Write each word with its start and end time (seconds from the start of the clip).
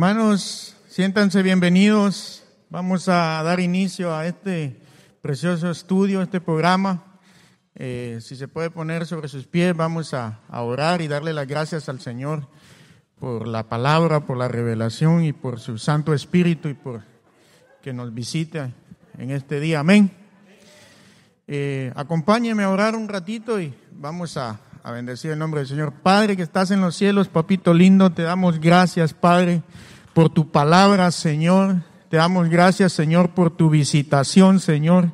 Hermanos, 0.00 0.76
siéntanse 0.88 1.42
bienvenidos. 1.42 2.42
Vamos 2.70 3.06
a 3.10 3.42
dar 3.42 3.60
inicio 3.60 4.16
a 4.16 4.26
este 4.26 4.80
precioso 5.20 5.70
estudio, 5.70 6.22
este 6.22 6.40
programa. 6.40 7.18
Eh, 7.74 8.18
si 8.22 8.34
se 8.34 8.48
puede 8.48 8.70
poner 8.70 9.04
sobre 9.04 9.28
sus 9.28 9.46
pies, 9.46 9.76
vamos 9.76 10.14
a, 10.14 10.40
orar 10.48 11.02
y 11.02 11.06
darle 11.06 11.34
las 11.34 11.46
gracias 11.46 11.90
al 11.90 12.00
Señor 12.00 12.48
por 13.18 13.46
la 13.46 13.68
palabra, 13.68 14.24
por 14.24 14.38
la 14.38 14.48
revelación 14.48 15.22
y 15.22 15.34
por 15.34 15.60
su 15.60 15.76
Santo 15.76 16.14
Espíritu 16.14 16.70
y 16.70 16.74
por 16.74 17.02
que 17.82 17.92
nos 17.92 18.14
visite 18.14 18.72
en 19.18 19.30
este 19.30 19.60
día. 19.60 19.80
Amén. 19.80 20.10
Eh, 21.46 21.92
acompáñeme 21.94 22.62
a 22.62 22.70
orar 22.70 22.94
un 22.96 23.06
ratito 23.06 23.60
y 23.60 23.74
vamos 23.92 24.38
a 24.38 24.58
bendecir 24.82 25.32
el 25.32 25.38
nombre 25.38 25.60
del 25.60 25.68
Señor. 25.68 25.92
Padre 25.92 26.38
que 26.38 26.42
estás 26.42 26.70
en 26.70 26.80
los 26.80 26.96
cielos, 26.96 27.28
papito 27.28 27.74
lindo, 27.74 28.10
te 28.10 28.22
damos 28.22 28.60
gracias, 28.60 29.12
Padre, 29.12 29.62
por 30.12 30.30
tu 30.30 30.50
palabra, 30.50 31.10
Señor. 31.10 31.82
Te 32.08 32.16
damos 32.16 32.48
gracias, 32.48 32.92
Señor, 32.92 33.30
por 33.30 33.50
tu 33.50 33.70
visitación, 33.70 34.60
Señor. 34.60 35.12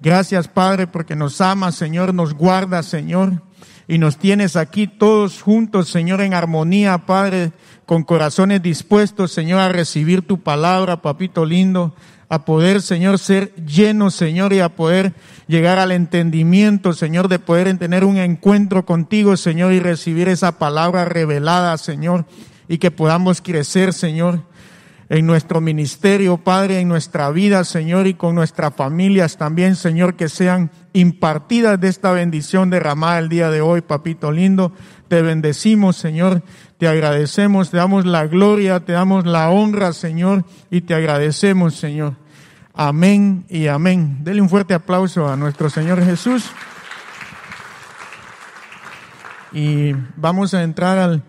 Gracias, 0.00 0.48
Padre, 0.48 0.86
porque 0.86 1.16
nos 1.16 1.40
amas, 1.40 1.74
Señor, 1.74 2.12
nos 2.12 2.34
guardas, 2.34 2.86
Señor. 2.86 3.42
Y 3.88 3.98
nos 3.98 4.18
tienes 4.18 4.56
aquí 4.56 4.86
todos 4.86 5.42
juntos, 5.42 5.88
Señor, 5.88 6.20
en 6.20 6.34
armonía, 6.34 7.06
Padre, 7.06 7.52
con 7.86 8.02
corazones 8.02 8.62
dispuestos, 8.62 9.32
Señor, 9.32 9.60
a 9.60 9.68
recibir 9.68 10.26
tu 10.26 10.42
palabra, 10.42 11.02
papito 11.02 11.44
lindo 11.44 11.94
a 12.28 12.44
poder, 12.44 12.82
Señor, 12.82 13.18
ser 13.18 13.54
llenos, 13.54 14.14
Señor, 14.14 14.52
y 14.52 14.60
a 14.60 14.70
poder 14.70 15.14
llegar 15.46 15.78
al 15.78 15.92
entendimiento, 15.92 16.92
Señor, 16.92 17.28
de 17.28 17.38
poder 17.38 17.76
tener 17.78 18.04
un 18.04 18.16
encuentro 18.16 18.84
contigo, 18.84 19.36
Señor, 19.36 19.72
y 19.72 19.80
recibir 19.80 20.28
esa 20.28 20.58
palabra 20.58 21.04
revelada, 21.04 21.76
Señor, 21.78 22.26
y 22.68 22.78
que 22.78 22.90
podamos 22.90 23.40
crecer, 23.40 23.92
Señor, 23.92 24.40
en 25.08 25.26
nuestro 25.26 25.60
ministerio, 25.60 26.38
Padre, 26.38 26.80
en 26.80 26.88
nuestra 26.88 27.30
vida, 27.30 27.64
Señor, 27.64 28.06
y 28.06 28.14
con 28.14 28.34
nuestras 28.34 28.74
familias 28.74 29.36
también, 29.36 29.76
Señor, 29.76 30.16
que 30.16 30.28
sean 30.28 30.70
impartidas 30.92 31.78
de 31.80 31.88
esta 31.88 32.12
bendición 32.12 32.70
derramada 32.70 33.18
el 33.18 33.28
día 33.28 33.50
de 33.50 33.60
hoy, 33.60 33.82
papito 33.82 34.32
lindo. 34.32 34.72
Te 35.08 35.20
bendecimos, 35.20 35.96
Señor, 35.96 36.42
te 36.78 36.88
agradecemos, 36.88 37.70
te 37.70 37.76
damos 37.76 38.06
la 38.06 38.26
gloria, 38.26 38.80
te 38.80 38.92
damos 38.92 39.26
la 39.26 39.50
honra, 39.50 39.92
Señor, 39.92 40.44
y 40.70 40.80
te 40.80 40.94
agradecemos, 40.94 41.74
Señor. 41.74 42.14
Amén 42.72 43.44
y 43.48 43.68
amén. 43.68 44.18
Dele 44.24 44.40
un 44.40 44.48
fuerte 44.48 44.74
aplauso 44.74 45.28
a 45.28 45.36
nuestro 45.36 45.70
Señor 45.70 46.04
Jesús. 46.04 46.50
Y 49.52 49.92
vamos 50.16 50.54
a 50.54 50.64
entrar 50.64 50.98
al 50.98 51.22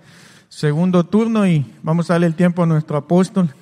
segundo 0.56 1.06
turno 1.06 1.45
y 1.45 1.66
vamos 1.84 2.09
a 2.09 2.14
darle 2.14 2.28
el 2.28 2.36
tiempo 2.36 2.64
a 2.64 2.66
nuestro 2.66 2.95
apóstol. 2.95 3.53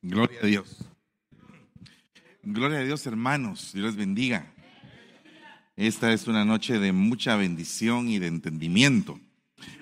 Gloria 0.00 0.38
a 0.40 0.46
Dios. 0.46 0.76
Gloria 2.44 2.78
a 2.78 2.84
Dios, 2.84 3.04
hermanos. 3.04 3.72
Dios 3.74 3.86
les 3.86 3.96
bendiga. 3.96 4.46
Esta 5.74 6.12
es 6.12 6.28
una 6.28 6.44
noche 6.44 6.78
de 6.78 6.92
mucha 6.92 7.34
bendición 7.34 8.08
y 8.08 8.20
de 8.20 8.28
entendimiento. 8.28 9.18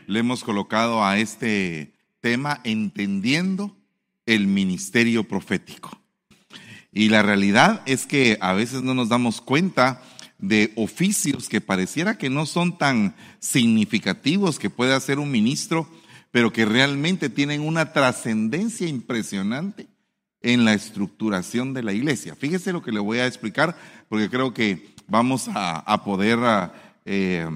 Le 0.07 0.21
hemos 0.21 0.43
colocado 0.43 1.05
a 1.05 1.19
este 1.19 1.93
tema 2.23 2.63
entendiendo 2.65 3.77
el 4.25 4.47
ministerio 4.47 5.25
profético. 5.25 6.01
Y 6.93 7.11
la 7.11 7.21
realidad 7.21 7.83
es 7.85 8.07
que 8.07 8.39
a 8.41 8.55
veces 8.55 8.83
no 8.83 8.95
nos 8.95 9.11
damos 9.11 9.43
cuenta 9.43 10.01
de 10.39 10.73
oficios 10.77 11.49
que 11.49 11.61
pareciera 11.61 12.17
que 12.17 12.31
no 12.31 12.47
son 12.47 12.79
tan 12.79 13.15
significativos 13.41 14.59
que 14.59 14.71
puede 14.71 14.95
hacer 14.95 15.19
un 15.19 15.31
ministro, 15.31 15.89
pero 16.31 16.53
que 16.53 16.65
realmente 16.65 17.29
tienen 17.29 17.61
una 17.61 17.93
trascendencia 17.93 18.87
impresionante 18.87 19.89
en 20.41 20.65
la 20.65 20.75
estructuración 20.75 21.75
de 21.75 21.83
la 21.83 21.93
iglesia. 21.93 22.37
Fíjese 22.37 22.73
lo 22.73 22.83
que 22.83 22.93
le 22.93 23.01
voy 23.01 23.19
a 23.19 23.27
explicar, 23.27 23.77
porque 24.09 24.31
creo 24.31 24.55
que 24.55 24.95
vamos 25.09 25.49
a, 25.53 26.05
poder 26.05 26.39
eh, 27.05 27.49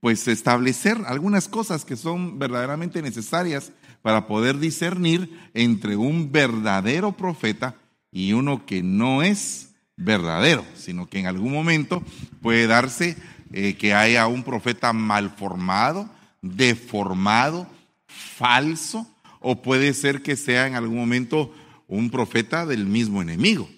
pues 0.00 0.26
establecer 0.26 0.98
algunas 1.06 1.48
cosas 1.48 1.84
que 1.84 1.96
son 1.96 2.38
verdaderamente 2.38 3.02
necesarias 3.02 3.72
para 4.02 4.26
poder 4.26 4.58
discernir 4.58 5.30
entre 5.54 5.96
un 5.96 6.32
verdadero 6.32 7.12
profeta 7.12 7.76
y 8.10 8.32
uno 8.32 8.64
que 8.64 8.82
no 8.82 9.22
es 9.22 9.67
verdadero, 9.98 10.64
sino 10.74 11.06
que 11.06 11.18
en 11.18 11.26
algún 11.26 11.52
momento 11.52 12.02
puede 12.40 12.66
darse 12.66 13.18
eh, 13.52 13.74
que 13.74 13.92
haya 13.92 14.26
un 14.26 14.42
profeta 14.42 14.94
mal 14.94 15.30
formado, 15.30 16.08
deformado, 16.40 17.66
falso, 18.06 19.06
o 19.40 19.60
puede 19.60 19.92
ser 19.92 20.22
que 20.22 20.36
sea 20.36 20.66
en 20.66 20.74
algún 20.74 20.96
momento 20.96 21.54
un 21.86 22.10
profeta 22.10 22.64
del 22.64 22.86
mismo 22.86 23.20
enemigo. 23.20 23.68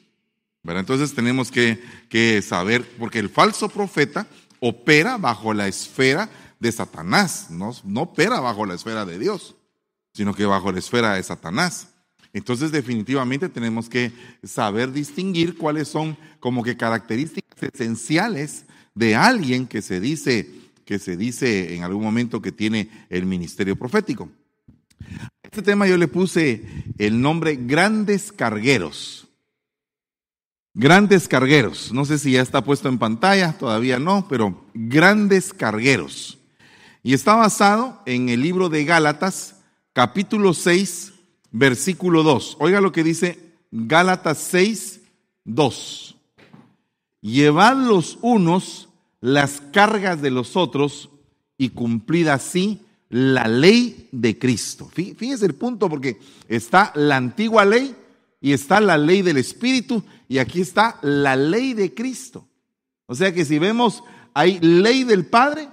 Entonces 0.65 1.15
tenemos 1.15 1.51
que, 1.51 2.43
saber, 2.47 2.89
porque 2.99 3.19
el 3.19 3.29
falso 3.29 3.69
profeta 3.69 4.27
opera 4.61 5.17
bajo 5.17 5.53
la 5.55 5.67
esfera 5.67 6.29
de 6.61 6.71
Satanás, 6.71 7.49
no 7.51 8.01
opera 8.03 8.41
bajo 8.41 8.65
la 8.65 8.75
esfera 8.75 9.05
de 9.05 9.19
Dios 9.19 9.57
sino 10.13 10.35
que 10.35 10.45
bajo 10.45 10.73
la 10.73 10.79
esfera 10.79 11.15
de 11.15 11.23
Satanás. 11.23 11.89
Entonces 12.33 12.71
definitivamente 12.73 13.49
tenemos 13.49 13.89
que 13.89 14.13
saber 14.43 14.93
distinguir 14.93 15.57
cuáles 15.57 15.89
son 15.89 16.17
como 16.39 16.63
que 16.63 16.77
características 16.77 17.71
esenciales 17.75 18.65
de 18.95 19.17
alguien 19.17 19.67
que 19.67 19.83
se 19.83 20.01
dice 20.01 20.61
que 20.91 20.99
se 20.99 21.17
dice 21.17 21.77
en 21.77 21.85
algún 21.85 22.03
momento 22.03 22.43
que 22.43 22.51
tiene 22.51 22.91
el 23.11 23.25
ministerio 23.25 23.77
profético. 23.77 24.29
A 25.01 25.29
este 25.45 25.63
tema 25.63 25.87
yo 25.87 25.97
le 25.97 26.09
puse 26.09 26.65
el 26.99 27.21
nombre 27.21 27.55
grandes 27.55 28.33
cargueros. 28.33 29.29
Grandes 30.75 31.29
cargueros. 31.29 31.93
No 31.93 32.05
sé 32.05 32.19
si 32.19 32.33
ya 32.33 32.43
está 32.43 32.65
puesto 32.65 32.89
en 32.89 32.99
pantalla, 32.99 33.57
todavía 33.57 34.01
no, 34.01 34.27
pero 34.29 34.67
grandes 34.75 35.53
cargueros. 35.53 36.39
Y 37.05 37.15
está 37.15 37.37
basado 37.37 38.03
en 38.05 38.29
el 38.29 38.43
libro 38.43 38.69
de 38.69 38.85
Gálatas, 38.85 39.61
capítulo 39.93 40.55
6, 40.55 41.10
versículo 41.51 42.23
2. 42.23 42.57
Oiga 42.61 42.81
lo 42.81 42.93
que 42.93 43.05
dice 43.05 43.39
Gálatas 43.71 44.39
6, 44.39 45.01
2. 45.45 46.17
Llevad 47.21 47.77
los 47.77 48.19
unos 48.23 48.89
las 49.21 49.61
cargas 49.73 50.23
de 50.23 50.31
los 50.31 50.57
otros 50.57 51.11
y 51.59 51.71
cumplid 51.71 52.29
así 52.29 52.81
la 53.09 53.49
ley 53.49 54.09
de 54.13 54.39
Cristo. 54.39 54.89
Fíjese 54.93 55.47
el 55.47 55.55
punto 55.55 55.89
porque 55.89 56.19
está 56.49 56.93
la 56.95 57.17
antigua 57.17 57.65
ley 57.65 57.95
y 58.41 58.53
está 58.53 58.81
la 58.81 58.97
ley 58.97 59.23
del 59.23 59.37
Espíritu 59.37 60.03
y 60.29 60.39
aquí 60.39 60.61
está 60.61 60.99
la 61.03 61.37
ley 61.37 61.75
de 61.75 61.93
Cristo. 61.93 62.47
O 63.07 63.15
sea 63.15 63.35
que 63.35 63.45
si 63.45 63.59
vemos, 63.59 64.03
hay 64.33 64.59
ley 64.61 65.05
del 65.05 65.27
Padre, 65.27 65.69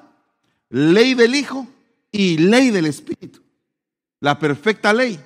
ley 0.70 1.14
del 1.14 1.36
Hijo 1.36 1.68
y 2.12 2.38
ley 2.40 2.72
del 2.72 2.88
Espíritu 2.88 3.48
la 4.20 4.40
perfecta 4.40 4.94
ley. 4.94 5.20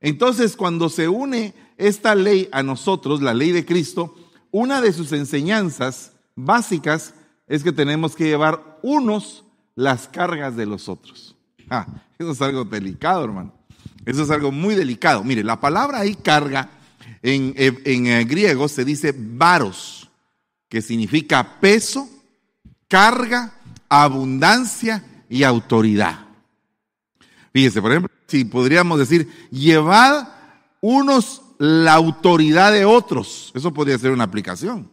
Entonces, 0.00 0.56
cuando 0.56 0.88
se 0.88 1.08
une 1.08 1.54
esta 1.76 2.14
ley 2.14 2.48
a 2.52 2.62
nosotros, 2.62 3.20
la 3.20 3.34
ley 3.34 3.52
de 3.52 3.64
Cristo, 3.64 4.14
una 4.50 4.80
de 4.80 4.92
sus 4.92 5.12
enseñanzas 5.12 6.12
básicas 6.34 7.14
es 7.46 7.62
que 7.62 7.72
tenemos 7.72 8.16
que 8.16 8.24
llevar 8.24 8.78
unos 8.82 9.44
las 9.74 10.08
cargas 10.08 10.56
de 10.56 10.66
los 10.66 10.88
otros. 10.88 11.36
Ah, 11.68 11.86
eso 12.18 12.32
es 12.32 12.42
algo 12.42 12.64
delicado, 12.64 13.24
hermano. 13.24 13.52
Eso 14.04 14.22
es 14.22 14.30
algo 14.30 14.50
muy 14.50 14.74
delicado. 14.74 15.22
Mire, 15.24 15.44
la 15.44 15.60
palabra 15.60 16.00
ahí 16.00 16.14
carga 16.14 16.70
en, 17.22 17.54
en, 17.56 18.06
en 18.06 18.28
griego 18.28 18.68
se 18.68 18.84
dice 18.84 19.14
varos, 19.16 20.10
que 20.68 20.80
significa 20.80 21.60
peso, 21.60 22.08
carga, 22.88 23.54
abundancia 23.88 25.04
y 25.28 25.42
autoridad. 25.42 26.26
Fíjese, 27.52 27.82
por 27.82 27.90
ejemplo, 27.90 28.10
si 28.30 28.44
podríamos 28.44 28.98
decir, 28.98 29.28
llevad 29.50 30.28
unos 30.80 31.42
la 31.58 31.94
autoridad 31.94 32.72
de 32.72 32.84
otros. 32.84 33.50
Eso 33.54 33.74
podría 33.74 33.98
ser 33.98 34.12
una 34.12 34.24
aplicación. 34.24 34.90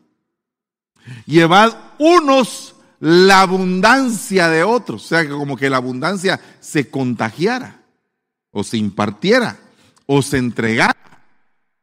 Llevad 1.26 1.78
unos 2.00 2.76
la 3.00 3.42
abundancia 3.42 4.50
de 4.50 4.64
otros. 4.64 5.06
O 5.06 5.08
sea, 5.08 5.30
como 5.30 5.56
que 5.56 5.70
la 5.70 5.78
abundancia 5.78 6.42
se 6.60 6.90
contagiara, 6.90 7.82
o 8.52 8.64
se 8.64 8.78
impartiera, 8.78 9.60
o 10.08 10.22
se 10.22 10.38
entregara. 10.38 10.96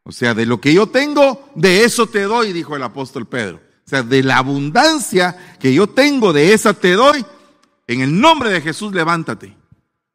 O 0.03 0.13
sea, 0.13 0.35
de 0.35 0.45
lo 0.45 0.61
que 0.61 0.75
yo 0.75 0.89
tengo, 0.89 1.51
de 1.55 1.85
eso 1.85 2.07
te 2.07 2.23
doy, 2.23 2.53
dijo 2.53 2.77
el 2.77 2.83
apóstol 2.83 3.27
Pedro. 3.27 3.61
O 3.87 3.89
sea, 3.89 4.03
de 4.03 4.23
la 4.23 4.39
abundancia 4.39 5.57
que 5.61 5.73
yo 5.73 5.87
tengo, 5.87 6.33
de 6.33 6.53
esa 6.53 6.75
te 6.75 6.93
doy. 6.93 7.25
En 7.87 8.01
el 8.01 8.21
nombre 8.21 8.51
de 8.51 8.61
Jesús, 8.61 8.93
levántate. 8.93 9.57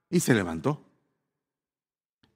Y 0.09 0.19
se 0.19 0.33
levantó. 0.33 0.88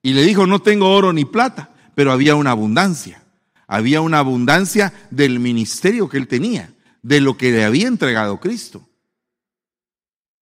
Y 0.04 0.14
le 0.14 0.24
dijo, 0.24 0.46
no 0.46 0.62
tengo 0.62 0.94
oro 0.94 1.14
ni 1.14 1.24
plata, 1.24 1.72
pero 1.96 2.12
había 2.12 2.36
una 2.36 2.52
abundancia. 2.52 3.24
Había 3.66 4.02
una 4.02 4.20
abundancia 4.20 4.94
del 5.10 5.40
ministerio 5.40 6.10
que 6.10 6.18
él 6.18 6.28
tenía, 6.28 6.74
de 7.02 7.22
lo 7.22 7.38
que 7.38 7.52
le 7.52 7.64
había 7.64 7.88
entregado 7.88 8.40
Cristo. 8.40 8.88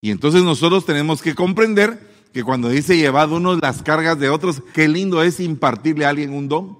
Y 0.02 0.10
entonces 0.10 0.42
nosotros 0.42 0.86
tenemos 0.86 1.22
que 1.22 1.36
comprender 1.36 2.10
que 2.34 2.44
cuando 2.44 2.70
dice 2.70 2.98
llevad 2.98 3.32
unos 3.32 3.62
las 3.62 3.84
cargas 3.84 4.20
de 4.20 4.30
otros, 4.30 4.64
qué 4.74 4.88
lindo 4.88 5.22
es 5.22 5.40
impartirle 5.40 6.06
a 6.06 6.10
alguien 6.10 6.34
un 6.34 6.50
don. 6.50 6.80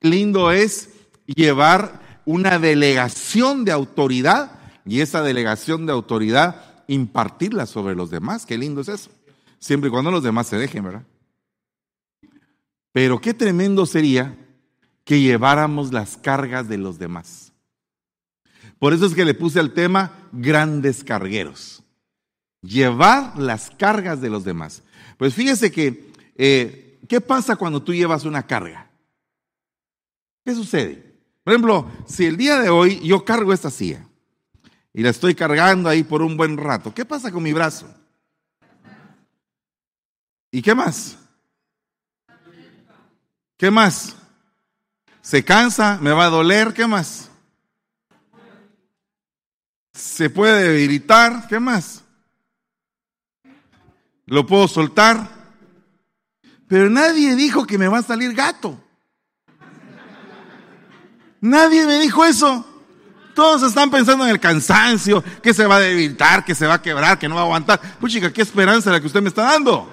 Lindo 0.00 0.52
es 0.52 0.90
llevar 1.26 2.22
una 2.24 2.60
delegación 2.60 3.64
de 3.64 3.72
autoridad 3.72 4.52
y 4.86 5.00
esa 5.00 5.22
delegación 5.22 5.84
de 5.86 5.92
autoridad 5.92 6.84
impartirla 6.86 7.66
sobre 7.66 7.96
los 7.96 8.10
demás. 8.10 8.46
Qué 8.46 8.56
lindo 8.56 8.82
es 8.82 8.88
eso. 8.88 9.10
Siempre 9.58 9.88
y 9.88 9.90
cuando 9.90 10.12
los 10.12 10.22
demás 10.22 10.46
se 10.46 10.56
dejen, 10.56 10.84
¿verdad? 10.84 11.02
Pero 12.92 13.20
qué 13.20 13.34
tremendo 13.34 13.86
sería 13.86 14.36
que 15.04 15.20
lleváramos 15.20 15.92
las 15.92 16.16
cargas 16.16 16.68
de 16.68 16.78
los 16.78 16.98
demás. 16.98 17.52
Por 18.78 18.92
eso 18.92 19.06
es 19.06 19.14
que 19.14 19.24
le 19.24 19.34
puse 19.34 19.60
al 19.60 19.72
tema 19.72 20.12
grandes 20.32 21.04
cargueros. 21.04 21.82
Llevar 22.62 23.38
las 23.38 23.70
cargas 23.70 24.20
de 24.20 24.30
los 24.30 24.44
demás. 24.44 24.82
Pues 25.18 25.34
fíjese 25.34 25.70
que, 25.70 26.12
eh, 26.36 26.98
¿qué 27.08 27.20
pasa 27.20 27.56
cuando 27.56 27.82
tú 27.82 27.94
llevas 27.94 28.24
una 28.24 28.46
carga? 28.46 28.90
¿Qué 30.44 30.54
sucede? 30.54 31.10
Por 31.44 31.52
ejemplo, 31.52 31.90
si 32.06 32.26
el 32.26 32.36
día 32.36 32.58
de 32.58 32.70
hoy 32.70 33.00
yo 33.00 33.24
cargo 33.24 33.52
esta 33.52 33.70
silla 33.70 34.06
y 34.92 35.02
la 35.02 35.10
estoy 35.10 35.34
cargando 35.34 35.88
ahí 35.88 36.02
por 36.02 36.22
un 36.22 36.36
buen 36.36 36.56
rato, 36.56 36.92
¿qué 36.94 37.04
pasa 37.04 37.30
con 37.30 37.42
mi 37.42 37.52
brazo? 37.52 37.92
¿Y 40.50 40.62
qué 40.62 40.74
más? 40.74 41.18
¿Qué 43.60 43.70
más? 43.70 44.16
Se 45.20 45.44
cansa, 45.44 45.98
me 46.00 46.12
va 46.12 46.24
a 46.24 46.30
doler, 46.30 46.72
¿qué 46.72 46.86
más? 46.86 47.28
Se 49.92 50.30
puede 50.30 50.66
debilitar, 50.66 51.46
¿qué 51.46 51.60
más? 51.60 52.02
Lo 54.24 54.46
puedo 54.46 54.66
soltar. 54.66 55.28
Pero 56.68 56.88
nadie 56.88 57.36
dijo 57.36 57.66
que 57.66 57.76
me 57.76 57.86
va 57.86 57.98
a 57.98 58.02
salir 58.02 58.32
gato. 58.32 58.82
Nadie 61.42 61.84
me 61.84 61.98
dijo 61.98 62.24
eso. 62.24 62.66
Todos 63.34 63.62
están 63.62 63.90
pensando 63.90 64.24
en 64.24 64.30
el 64.30 64.40
cansancio, 64.40 65.22
que 65.42 65.52
se 65.52 65.66
va 65.66 65.76
a 65.76 65.80
debilitar, 65.80 66.46
que 66.46 66.54
se 66.54 66.66
va 66.66 66.74
a 66.74 66.82
quebrar, 66.82 67.18
que 67.18 67.28
no 67.28 67.34
va 67.34 67.42
a 67.42 67.44
aguantar. 67.44 67.78
Puchica, 67.98 68.32
qué 68.32 68.40
esperanza 68.40 68.90
la 68.90 69.00
que 69.00 69.06
usted 69.06 69.20
me 69.20 69.28
está 69.28 69.42
dando. 69.42 69.86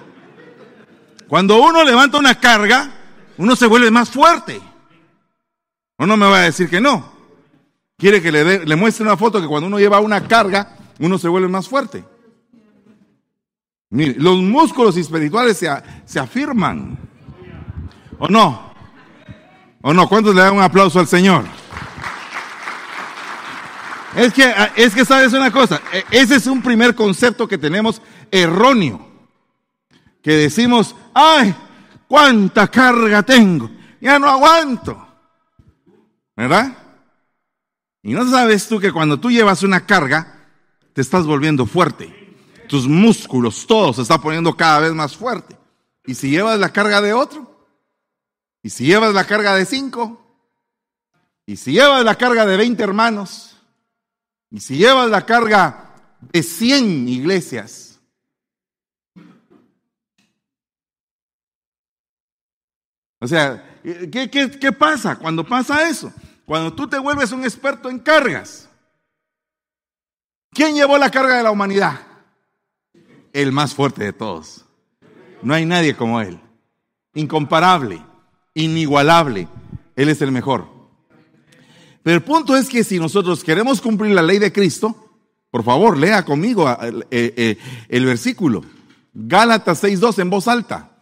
Cuando 1.28 1.60
uno 1.60 1.84
levanta 1.84 2.16
una 2.16 2.34
carga, 2.40 2.94
uno 3.38 3.56
se 3.56 3.66
vuelve 3.66 3.90
más 3.90 4.10
fuerte. 4.10 4.60
¿O 5.96 6.06
no 6.06 6.16
me 6.16 6.26
va 6.26 6.38
a 6.38 6.42
decir 6.42 6.68
que 6.68 6.80
no? 6.80 7.12
Quiere 7.96 8.22
que 8.22 8.30
le, 8.30 8.64
le 8.64 8.76
muestre 8.76 9.04
una 9.04 9.16
foto 9.16 9.40
que 9.40 9.48
cuando 9.48 9.66
uno 9.66 9.78
lleva 9.78 10.00
una 10.00 10.28
carga, 10.28 10.76
uno 11.00 11.18
se 11.18 11.28
vuelve 11.28 11.48
más 11.48 11.68
fuerte. 11.68 12.04
Mire, 13.90 14.14
los 14.18 14.36
músculos 14.36 14.96
espirituales 14.96 15.56
se, 15.56 15.70
se 16.04 16.20
afirman. 16.20 16.98
¿O 18.18 18.28
no? 18.28 18.72
¿O 19.80 19.92
no? 19.94 20.08
¿Cuántos 20.08 20.34
le 20.34 20.42
dan 20.42 20.54
un 20.54 20.62
aplauso 20.62 21.00
al 21.00 21.06
Señor? 21.06 21.44
Es 24.14 24.32
que, 24.32 24.52
es 24.76 24.94
que 24.94 25.04
sabes 25.04 25.32
una 25.32 25.50
cosa, 25.50 25.80
e, 25.92 26.04
ese 26.10 26.36
es 26.36 26.46
un 26.46 26.62
primer 26.62 26.94
concepto 26.94 27.46
que 27.46 27.58
tenemos 27.58 28.02
erróneo. 28.30 29.06
Que 30.22 30.32
decimos, 30.32 30.96
ay, 31.14 31.54
¿Cuánta 32.08 32.68
carga 32.68 33.22
tengo? 33.22 33.70
Ya 34.00 34.18
no 34.18 34.28
aguanto. 34.28 35.06
¿Verdad? 36.34 36.76
Y 38.02 38.12
no 38.12 38.28
sabes 38.30 38.66
tú 38.66 38.80
que 38.80 38.92
cuando 38.92 39.20
tú 39.20 39.30
llevas 39.30 39.62
una 39.62 39.84
carga, 39.84 40.48
te 40.94 41.02
estás 41.02 41.26
volviendo 41.26 41.66
fuerte. 41.66 42.36
Tus 42.68 42.88
músculos, 42.88 43.66
todo 43.66 43.92
se 43.92 44.02
está 44.02 44.18
poniendo 44.18 44.56
cada 44.56 44.80
vez 44.80 44.92
más 44.92 45.16
fuerte. 45.16 45.56
Y 46.06 46.14
si 46.14 46.30
llevas 46.30 46.58
la 46.58 46.72
carga 46.72 47.02
de 47.02 47.12
otro, 47.12 47.66
y 48.62 48.70
si 48.70 48.86
llevas 48.86 49.14
la 49.14 49.24
carga 49.24 49.54
de 49.54 49.66
cinco, 49.66 50.24
y 51.44 51.56
si 51.56 51.72
llevas 51.72 52.04
la 52.04 52.14
carga 52.14 52.46
de 52.46 52.56
veinte 52.56 52.82
hermanos, 52.82 53.56
y 54.50 54.60
si 54.60 54.76
llevas 54.76 55.10
la 55.10 55.26
carga 55.26 55.94
de 56.20 56.42
cien 56.42 57.08
iglesias, 57.08 57.87
O 63.20 63.26
sea, 63.26 63.78
¿qué, 63.82 64.30
qué, 64.30 64.72
pasa 64.72 65.16
cuando 65.16 65.44
pasa 65.44 65.88
eso? 65.88 66.12
Cuando 66.44 66.72
tú 66.72 66.88
te 66.88 66.98
vuelves 66.98 67.32
un 67.32 67.44
experto 67.44 67.90
en 67.90 67.98
cargas. 67.98 68.68
¿Quién 70.52 70.74
llevó 70.74 70.96
la 70.98 71.10
carga 71.10 71.36
de 71.36 71.42
la 71.42 71.50
humanidad? 71.50 72.00
El 73.32 73.52
más 73.52 73.74
fuerte 73.74 74.04
de 74.04 74.12
todos. 74.12 74.64
No 75.42 75.54
hay 75.54 75.66
nadie 75.66 75.96
como 75.96 76.20
Él. 76.20 76.40
Incomparable, 77.14 78.02
inigualable. 78.54 79.48
Él 79.96 80.08
es 80.08 80.22
el 80.22 80.32
mejor. 80.32 80.68
Pero 82.02 82.16
el 82.16 82.22
punto 82.22 82.56
es 82.56 82.68
que 82.68 82.84
si 82.84 82.98
nosotros 82.98 83.42
queremos 83.44 83.80
cumplir 83.80 84.14
la 84.14 84.22
ley 84.22 84.38
de 84.38 84.52
Cristo, 84.52 85.08
por 85.50 85.64
favor, 85.64 85.98
lea 85.98 86.24
conmigo 86.24 86.68
el, 86.80 87.02
eh, 87.10 87.34
eh, 87.36 87.58
el 87.88 88.04
versículo. 88.06 88.64
Gálatas 89.12 89.82
6.2 89.82 90.20
en 90.20 90.30
voz 90.30 90.46
alta. 90.46 90.97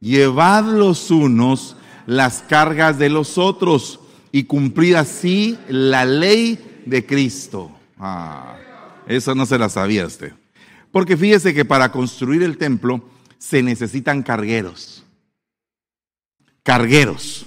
Llevad 0.00 0.64
los 0.64 1.10
unos 1.10 1.76
las 2.06 2.40
cargas 2.48 2.98
de 2.98 3.10
los 3.10 3.36
otros 3.36 4.00
y 4.32 4.44
cumplid 4.44 4.94
así 4.94 5.58
la 5.68 6.04
ley 6.04 6.82
de 6.86 7.04
Cristo. 7.04 7.70
Ah, 7.98 8.56
eso 9.06 9.34
no 9.34 9.44
se 9.44 9.58
la 9.58 9.68
sabía 9.68 10.06
usted. 10.06 10.32
Porque 10.90 11.16
fíjese 11.16 11.52
que 11.52 11.64
para 11.64 11.92
construir 11.92 12.42
el 12.42 12.56
templo 12.56 13.04
se 13.38 13.62
necesitan 13.62 14.22
cargueros. 14.22 15.04
Cargueros. 16.62 17.46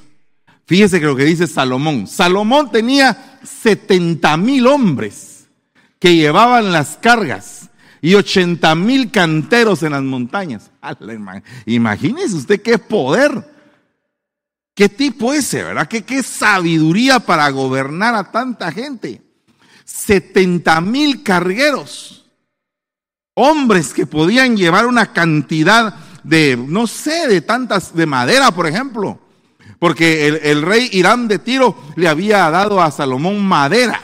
Fíjese 0.65 0.99
que 0.99 1.07
lo 1.07 1.15
que 1.15 1.25
dice 1.25 1.47
Salomón. 1.47 2.05
Salomón 2.05 2.71
tenía 2.71 3.39
70 3.43 4.37
mil 4.37 4.67
hombres 4.67 5.47
que 5.99 6.15
llevaban 6.15 6.71
las 6.71 6.97
cargas 6.97 7.70
y 8.01 8.15
80 8.15 8.73
mil 8.75 9.11
canteros 9.11 9.83
en 9.83 9.91
las 9.91 10.01
montañas. 10.01 10.71
Imagínese 11.65 12.35
usted 12.35 12.61
qué 12.61 12.79
poder, 12.79 13.47
qué 14.73 14.89
tipo 14.89 15.31
ese, 15.33 15.63
¿verdad? 15.63 15.87
¿Qué, 15.87 16.03
qué 16.03 16.23
sabiduría 16.23 17.19
para 17.19 17.49
gobernar 17.49 18.15
a 18.15 18.31
tanta 18.31 18.71
gente. 18.71 19.21
70 19.85 20.81
mil 20.81 21.21
cargueros, 21.21 22.25
hombres 23.35 23.93
que 23.93 24.05
podían 24.05 24.57
llevar 24.57 24.87
una 24.87 25.13
cantidad 25.13 25.95
de, 26.23 26.57
no 26.57 26.87
sé, 26.87 27.27
de 27.27 27.41
tantas, 27.41 27.93
de 27.93 28.05
madera, 28.05 28.51
por 28.51 28.67
ejemplo. 28.67 29.19
Porque 29.79 30.27
el, 30.27 30.35
el 30.43 30.61
rey 30.61 30.89
Irán 30.93 31.27
de 31.27 31.39
Tiro 31.39 31.75
le 31.95 32.07
había 32.07 32.49
dado 32.49 32.81
a 32.81 32.91
Salomón 32.91 33.43
madera, 33.43 33.99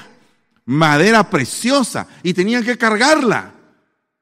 madera 0.65 1.29
preciosa, 1.29 2.07
y 2.21 2.33
tenían 2.33 2.63
que 2.63 2.77
cargarla. 2.77 3.53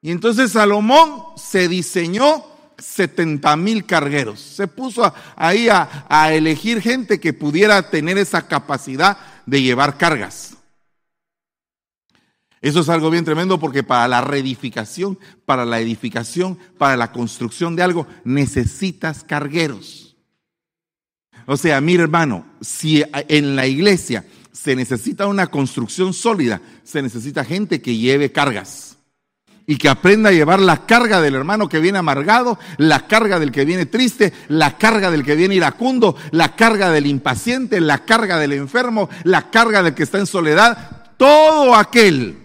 Y 0.05 0.12
entonces 0.12 0.51
Salomón 0.51 1.24
se 1.35 1.67
diseñó 1.67 2.45
70 2.77 3.57
mil 3.57 3.88
cargueros. 3.88 4.39
Se 4.39 4.67
puso 4.67 5.12
ahí 5.35 5.67
a, 5.67 6.05
a, 6.07 6.31
elegir 6.31 6.79
gente 6.79 7.19
que 7.19 7.33
pudiera 7.33 7.89
tener 7.89 8.19
esa 8.19 8.47
capacidad 8.47 9.17
de 9.47 9.63
llevar 9.63 9.97
cargas. 9.97 10.57
Eso 12.62 12.81
es 12.81 12.89
algo 12.89 13.09
bien 13.09 13.25
tremendo 13.25 13.59
porque 13.59 13.81
para 13.81 14.07
la 14.07 14.21
reedificación, 14.21 15.17
para 15.43 15.65
la 15.65 15.79
edificación, 15.79 16.59
para 16.77 16.95
la 16.95 17.12
construcción 17.12 17.75
de 17.75 17.81
algo, 17.81 18.05
necesitas 18.24 19.24
cargueros. 19.24 20.15
O 21.47 21.57
sea, 21.57 21.81
mi 21.81 21.95
hermano, 21.95 22.45
si 22.62 23.03
en 23.12 23.55
la 23.55 23.65
iglesia 23.65 24.24
se 24.51 24.75
necesita 24.75 25.25
una 25.25 25.47
construcción 25.47 26.13
sólida, 26.13 26.62
se 26.83 27.01
necesita 27.01 27.43
gente 27.43 27.81
que 27.81 27.97
lleve 27.97 28.31
cargas 28.31 28.94
y 29.67 29.77
que 29.77 29.89
aprenda 29.89 30.29
a 30.29 30.34
llevar 30.34 30.60
la 30.60 30.86
carga 30.86 31.22
del 31.22 31.36
hermano 31.36 31.67
que 31.67 31.79
viene 31.79 31.98
amargado, 31.98 32.60
la 32.77 33.07
carga 33.07 33.39
del 33.39 33.51
que 33.51 33.65
viene 33.65 33.86
triste, 33.86 34.31
la 34.48 34.77
carga 34.77 35.10
del 35.10 35.24
que 35.24 35.36
viene 35.36 35.55
iracundo, 35.55 36.15
la 36.31 36.55
carga 36.55 36.91
del 36.91 37.07
impaciente, 37.07 37.81
la 37.81 38.05
carga 38.05 38.38
del 38.38 38.53
enfermo, 38.53 39.10
la 39.24 39.50
carga 39.50 39.81
del 39.81 39.95
que 39.95 40.03
está 40.03 40.19
en 40.19 40.27
soledad. 40.27 41.13
Todo 41.17 41.75
aquel 41.75 42.38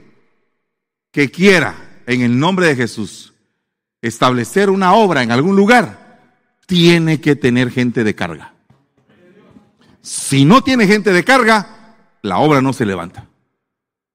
que 1.11 1.31
quiera, 1.31 1.75
en 2.07 2.23
el 2.23 2.39
nombre 2.39 2.67
de 2.67 2.77
Jesús, 2.77 3.35
establecer 4.01 4.71
una 4.71 4.95
obra 4.95 5.23
en 5.23 5.33
algún 5.33 5.57
lugar, 5.57 6.21
tiene 6.67 7.21
que 7.21 7.37
tener 7.37 7.71
gente 7.71 8.05
de 8.05 8.15
carga. 8.15 8.55
Si 10.01 10.47
no 10.47 10.63
tiene 10.63 10.87
gente 10.87 11.13
de 11.13 11.25
carga, 11.25 11.97
la 12.23 12.39
obra 12.39 12.63
no 12.63 12.73
se 12.73 12.87
levanta. 12.87 13.27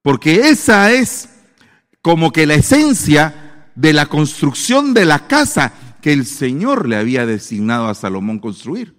Porque 0.02 0.48
esa 0.48 0.90
es 0.90 1.28
como 2.06 2.32
que 2.32 2.46
la 2.46 2.54
esencia 2.54 3.64
de 3.74 3.92
la 3.92 4.06
construcción 4.06 4.94
de 4.94 5.04
la 5.04 5.26
casa 5.26 5.72
que 6.00 6.12
el 6.12 6.24
Señor 6.24 6.88
le 6.88 6.94
había 6.94 7.26
designado 7.26 7.88
a 7.88 7.96
Salomón 7.96 8.38
construir. 8.38 8.94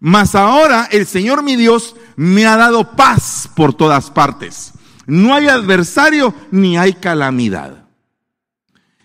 Mas 0.00 0.34
ahora 0.34 0.88
el 0.90 1.06
Señor 1.06 1.44
mi 1.44 1.54
Dios 1.54 1.94
me 2.16 2.44
ha 2.44 2.56
dado 2.56 2.96
paz 2.96 3.48
por 3.54 3.72
todas 3.72 4.10
partes. 4.10 4.72
No 5.06 5.32
hay 5.32 5.46
adversario 5.46 6.34
ni 6.50 6.76
hay 6.76 6.94
calamidad. 6.94 7.86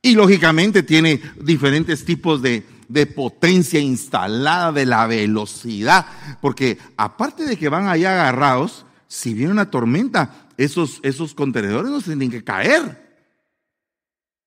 Y 0.01 0.15
lógicamente 0.15 0.81
tiene 0.81 1.21
diferentes 1.39 2.05
tipos 2.05 2.41
de, 2.41 2.65
de 2.87 3.05
potencia 3.05 3.79
instalada, 3.79 4.71
de 4.71 4.85
la 4.85 5.05
velocidad, 5.07 6.05
porque 6.41 6.77
aparte 6.97 7.45
de 7.45 7.57
que 7.57 7.69
van 7.69 7.87
allá 7.87 8.13
agarrados, 8.13 8.85
si 9.07 9.33
viene 9.33 9.51
una 9.51 9.69
tormenta, 9.69 10.47
esos, 10.57 10.99
esos 11.03 11.33
contenedores 11.33 11.91
no 11.91 11.99
se 11.99 12.07
tienen 12.07 12.31
que 12.31 12.43
caer. 12.43 13.11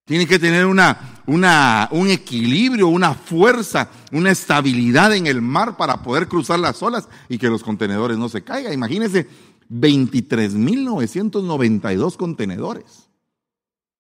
Tiene 0.07 0.27
que 0.27 0.39
tener 0.39 0.67
una, 0.67 1.23
una, 1.27 1.89
un 1.91 2.11
equilibrio, 2.11 2.89
una 2.89 3.15
fuerza, 3.15 3.89
una 4.13 4.31
estabilidad 4.31 5.15
en 5.15 5.27
el 5.27 5.41
mar 5.41 5.79
para 5.79 6.03
poder 6.03 6.29
cruzar 6.29 6.59
las 6.59 6.83
olas 6.83 7.09
y 7.29 7.39
que 7.39 7.49
los 7.49 7.63
contenedores 7.63 8.19
no 8.19 8.29
se 8.29 8.45
caigan. 8.45 8.75
Imagínense, 8.75 9.27
23.992 9.71 12.17
contenedores. 12.17 13.09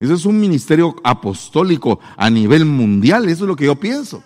Eso 0.00 0.14
es 0.14 0.26
un 0.26 0.40
ministerio 0.40 0.97
apostólico 1.02 2.00
a 2.16 2.30
nivel 2.30 2.64
mundial, 2.64 3.28
eso 3.28 3.44
es 3.44 3.49
lo 3.49 3.56
que 3.56 3.66
yo 3.66 3.76
pienso. 3.76 4.23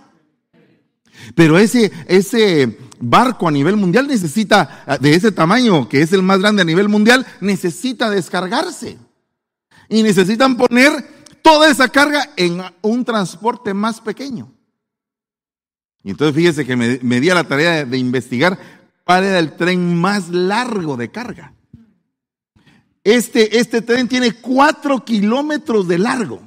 Pero 1.34 1.58
ese, 1.58 1.90
ese 2.06 2.78
barco 3.00 3.48
a 3.48 3.50
nivel 3.50 3.76
mundial 3.76 4.06
necesita, 4.06 4.98
de 5.00 5.14
ese 5.14 5.32
tamaño, 5.32 5.88
que 5.88 6.02
es 6.02 6.12
el 6.12 6.22
más 6.22 6.40
grande 6.40 6.62
a 6.62 6.64
nivel 6.64 6.88
mundial, 6.88 7.26
necesita 7.40 8.10
descargarse. 8.10 8.98
Y 9.88 10.02
necesitan 10.02 10.56
poner 10.56 10.92
toda 11.42 11.70
esa 11.70 11.88
carga 11.88 12.30
en 12.36 12.62
un 12.82 13.04
transporte 13.04 13.74
más 13.74 14.00
pequeño. 14.00 14.52
Y 16.02 16.10
entonces 16.10 16.34
fíjese 16.34 16.64
que 16.64 16.76
me, 16.76 16.98
me 17.02 17.20
di 17.20 17.30
a 17.30 17.34
la 17.34 17.44
tarea 17.44 17.84
de, 17.84 17.98
investigar 17.98 18.58
cuál 19.08 19.24
era 19.24 19.38
el 19.38 19.56
tren 19.56 19.98
más 19.98 20.28
largo 20.28 20.98
de 20.98 21.10
carga. 21.10 21.54
Este, 23.02 23.58
este 23.58 23.80
tren 23.80 24.06
tiene 24.06 24.34
cuatro 24.34 25.02
kilómetros 25.02 25.88
de 25.88 25.96
largo, 25.96 26.42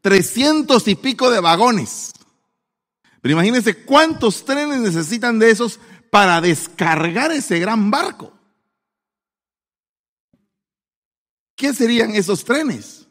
trescientos 0.00 0.86
y 0.86 0.94
pico 0.94 1.32
de 1.32 1.40
vagones. 1.40 2.12
Pero 3.20 3.32
imagínense 3.32 3.82
cuántos 3.84 4.44
trenes 4.44 4.78
necesitan 4.78 5.40
de 5.40 5.50
esos 5.50 5.80
para 6.12 6.40
descargar 6.40 7.32
ese 7.32 7.58
gran 7.58 7.90
barco. 7.90 8.32
¿Qué 11.56 11.74
serían 11.74 12.12
esos 12.12 12.44
trenes? 12.44 13.08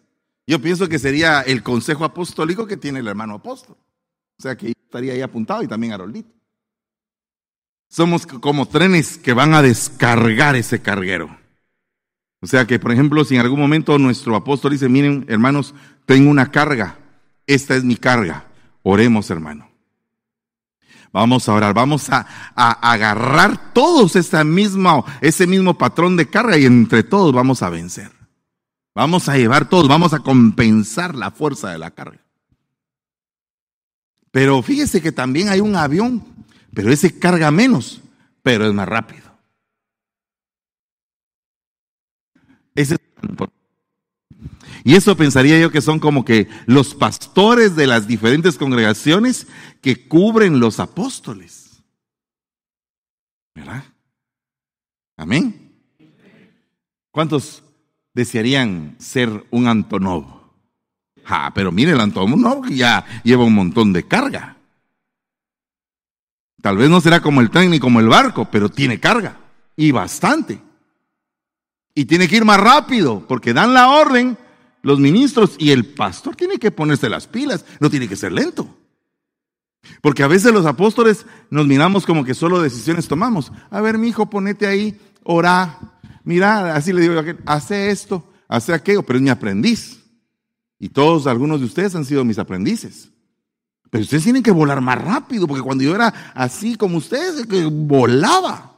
Yo 0.47 0.61
pienso 0.61 0.87
que 0.87 0.99
sería 0.99 1.41
el 1.41 1.63
consejo 1.63 2.05
apostólico 2.05 2.65
que 2.65 2.77
tiene 2.77 2.99
el 2.99 3.09
hermano 3.09 3.33
apóstol. 3.33 3.75
O 4.39 4.41
sea 4.41 4.55
que 4.55 4.69
estaría 4.69 5.11
ahí 5.11 5.21
apuntado 5.21 5.63
y 5.63 5.67
también 5.67 5.91
Haroldito. 5.91 6.36
Somos 7.89 8.25
como 8.27 8.67
trenes 8.67 9.17
que 9.17 9.33
van 9.33 9.53
a 9.53 9.61
descargar 9.61 10.55
ese 10.55 10.81
carguero. 10.81 11.37
O 12.41 12.47
sea 12.47 12.67
que, 12.67 12.79
por 12.79 12.91
ejemplo, 12.91 13.23
si 13.25 13.35
en 13.35 13.41
algún 13.41 13.59
momento 13.59 13.97
nuestro 13.97 14.35
apóstol 14.35 14.71
dice, 14.71 14.89
miren, 14.89 15.25
hermanos, 15.27 15.73
tengo 16.05 16.29
una 16.29 16.51
carga, 16.51 16.97
esta 17.47 17.75
es 17.75 17.83
mi 17.83 17.95
carga, 17.95 18.45
oremos, 18.83 19.29
hermano. 19.29 19.69
Vamos 21.11 21.49
a 21.49 21.53
orar, 21.53 21.73
vamos 21.73 22.09
a, 22.09 22.27
a 22.55 22.91
agarrar 22.91 23.73
todos 23.73 24.15
esa 24.15 24.43
misma, 24.43 25.03
ese 25.21 25.47
mismo 25.47 25.77
patrón 25.77 26.15
de 26.17 26.29
carga 26.29 26.57
y 26.57 26.65
entre 26.65 27.03
todos 27.03 27.33
vamos 27.33 27.63
a 27.63 27.69
vencer. 27.69 28.11
Vamos 28.93 29.29
a 29.29 29.37
llevar 29.37 29.69
todos, 29.69 29.87
vamos 29.87 30.13
a 30.13 30.19
compensar 30.19 31.15
la 31.15 31.31
fuerza 31.31 31.69
de 31.69 31.77
la 31.77 31.91
carga. 31.91 32.19
Pero 34.31 34.61
fíjese 34.61 35.01
que 35.01 35.11
también 35.11 35.49
hay 35.49 35.61
un 35.61 35.75
avión, 35.75 36.23
pero 36.77 36.91
ese 36.91 37.17
carga 37.17 37.49
menos, 37.49 38.03
pero 38.43 38.67
es 38.67 38.71
más 38.71 38.87
rápido. 38.87 39.35
Ese 42.75 42.97
y 44.83 44.93
eso 44.93 45.17
pensaría 45.17 45.59
yo 45.59 45.71
que 45.71 45.81
son 45.81 45.99
como 45.99 46.23
que 46.23 46.47
los 46.67 46.93
pastores 46.93 47.75
de 47.75 47.87
las 47.87 48.07
diferentes 48.07 48.59
congregaciones 48.59 49.47
que 49.81 50.07
cubren 50.07 50.59
los 50.59 50.79
apóstoles. 50.79 51.81
¿Verdad? 53.55 53.83
Amén. 55.17 55.73
¿Cuántos 57.09 57.63
desearían 58.13 58.97
ser 58.99 59.47
un 59.49 59.67
Antonov. 59.67 60.25
Ah, 61.25 61.51
pero 61.55 61.71
mire, 61.71 61.93
el 61.93 61.99
Antonov 61.99 62.69
ya 62.69 63.03
lleva 63.23 63.45
un 63.45 63.55
montón 63.55 63.93
de 63.93 64.07
carga. 64.07 64.56
Tal 66.61 66.77
vez 66.77 66.89
no 66.89 67.01
será 67.01 67.21
como 67.21 67.41
el 67.41 67.49
tren 67.49 67.71
ni 67.71 67.79
como 67.79 67.99
el 67.99 68.07
barco, 68.07 68.49
pero 68.51 68.69
tiene 68.69 68.99
carga 68.99 69.37
y 69.75 69.91
bastante. 69.91 70.61
Y 71.93 72.05
tiene 72.05 72.27
que 72.27 72.37
ir 72.37 72.45
más 72.45 72.59
rápido 72.59 73.25
porque 73.27 73.53
dan 73.53 73.73
la 73.73 73.89
orden 73.89 74.37
los 74.81 74.99
ministros 74.99 75.55
y 75.57 75.71
el 75.71 75.85
pastor 75.85 76.35
tiene 76.35 76.57
que 76.57 76.71
ponerse 76.71 77.09
las 77.09 77.27
pilas, 77.27 77.65
no 77.79 77.89
tiene 77.89 78.07
que 78.07 78.15
ser 78.15 78.31
lento. 78.31 78.77
Porque 80.01 80.23
a 80.23 80.27
veces 80.27 80.53
los 80.53 80.65
apóstoles 80.65 81.25
nos 81.49 81.67
miramos 81.67 82.05
como 82.05 82.23
que 82.23 82.33
solo 82.33 82.61
decisiones 82.61 83.07
tomamos. 83.07 83.51
A 83.69 83.81
ver, 83.81 83.97
mi 83.97 84.09
hijo, 84.09 84.29
ponete 84.29 84.67
ahí, 84.67 84.99
ora, 85.23 85.99
mira, 86.23 86.75
así 86.75 86.93
le 86.93 87.01
digo 87.01 87.21
yo, 87.21 87.33
hace 87.45 87.89
esto, 87.89 88.23
hace 88.47 88.73
aquello, 88.73 89.03
pero 89.03 89.17
es 89.17 89.23
mi 89.23 89.29
aprendiz. 89.29 90.03
Y 90.79 90.89
todos, 90.89 91.27
algunos 91.27 91.59
de 91.59 91.65
ustedes 91.65 91.95
han 91.95 92.05
sido 92.05 92.23
mis 92.23 92.39
aprendices. 92.39 93.09
Pero 93.89 94.03
ustedes 94.03 94.23
tienen 94.23 94.43
que 94.43 94.51
volar 94.51 94.81
más 94.81 95.01
rápido, 95.01 95.47
porque 95.47 95.63
cuando 95.63 95.83
yo 95.83 95.95
era 95.95 96.13
así 96.33 96.75
como 96.75 96.97
ustedes, 96.97 97.45
que 97.45 97.65
volaba. 97.65 98.75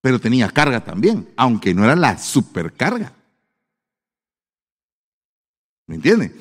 Pero 0.00 0.20
tenía 0.20 0.48
carga 0.48 0.82
también, 0.82 1.28
aunque 1.36 1.74
no 1.74 1.84
era 1.84 1.94
la 1.94 2.18
supercarga. 2.18 3.12
¿Me 5.86 5.96
entiende? 5.96 6.34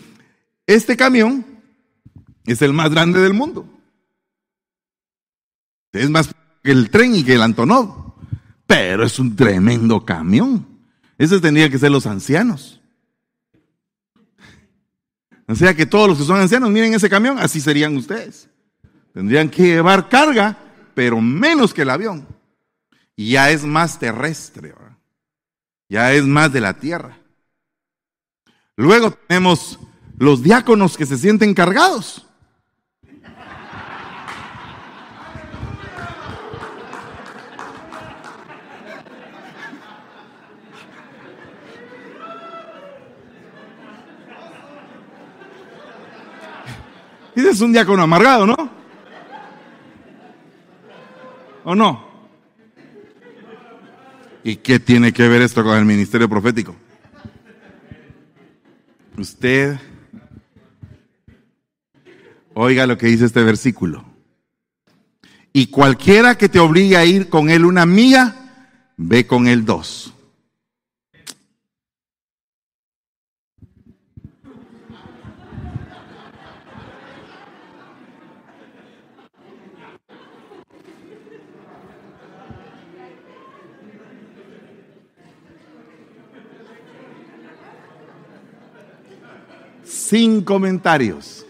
Este 0.66 0.96
camión 0.98 1.46
es 2.46 2.62
el 2.62 2.74
más 2.74 2.90
grande 2.90 3.20
del 3.20 3.34
mundo. 3.34 3.68
Es 5.92 6.10
más 6.10 6.30
que 6.64 6.72
el 6.72 6.90
tren 6.90 7.16
y 7.16 7.24
que 7.24 7.36
el 7.36 7.42
Antonov. 7.42 8.14
Pero 8.66 9.04
es 9.04 9.20
un 9.20 9.36
tremendo 9.36 10.06
camión. 10.06 10.66
Esos 11.18 11.42
tendrían 11.42 11.70
que 11.70 11.78
ser 11.78 11.92
los 11.92 12.08
ancianos. 12.08 12.81
O 15.52 15.56
sea 15.56 15.76
que 15.76 15.86
todos 15.86 16.08
los 16.08 16.18
que 16.18 16.24
son 16.24 16.40
ancianos, 16.40 16.70
miren 16.70 16.94
ese 16.94 17.10
camión, 17.10 17.38
así 17.38 17.60
serían 17.60 17.98
ustedes. 17.98 18.48
Tendrían 19.14 19.50
que 19.50 19.64
llevar 19.64 20.08
carga, 20.08 20.58
pero 20.94 21.20
menos 21.20 21.74
que 21.74 21.82
el 21.82 21.90
avión. 21.90 22.26
Y 23.18 23.32
ya 23.32 23.52
es 23.52 23.66
más 23.66 24.00
terrestre, 24.00 24.74
ya 25.90 26.14
es 26.14 26.24
más 26.24 26.54
de 26.54 26.62
la 26.62 26.76
tierra. 26.76 27.18
Luego 28.78 29.12
tenemos 29.12 29.78
los 30.18 30.42
diáconos 30.42 30.96
que 30.96 31.06
se 31.06 31.18
sienten 31.18 31.54
cargados. 31.54 32.26
Ese 47.36 47.50
es 47.50 47.62
un 47.62 47.72
diácono 47.72 48.04
amargado, 48.04 48.46
¿no? 48.46 48.70
¿O 51.64 51.76
no? 51.76 52.12
¿Y 54.44 54.58
qué 54.58 54.80
tiene 54.80 55.14
que 55.14 55.28
ver 55.28 55.42
esto 55.42 55.64
con 55.64 55.78
el 55.78 55.86
ministerio 55.86 56.28
profético? 56.28 56.76
Usted, 59.18 59.78
oiga 62.54 62.88
lo 62.88 62.98
que 62.98 63.08
dice 63.08 63.26
este 63.26 63.44
versículo. 63.44 64.04
Y 65.54 65.68
cualquiera 65.68 66.38
que 66.38 66.50
te 66.50 66.60
obligue 66.60 66.98
a 66.98 67.06
ir 67.06 67.30
con 67.30 67.50
él 67.50 67.66
una 67.66 67.86
mía, 67.86 68.36
ve 68.98 69.28
con 69.28 69.48
él 69.48 69.66
dos. 69.66 70.14
Sin 89.92 90.42
comentarios. 90.42 91.46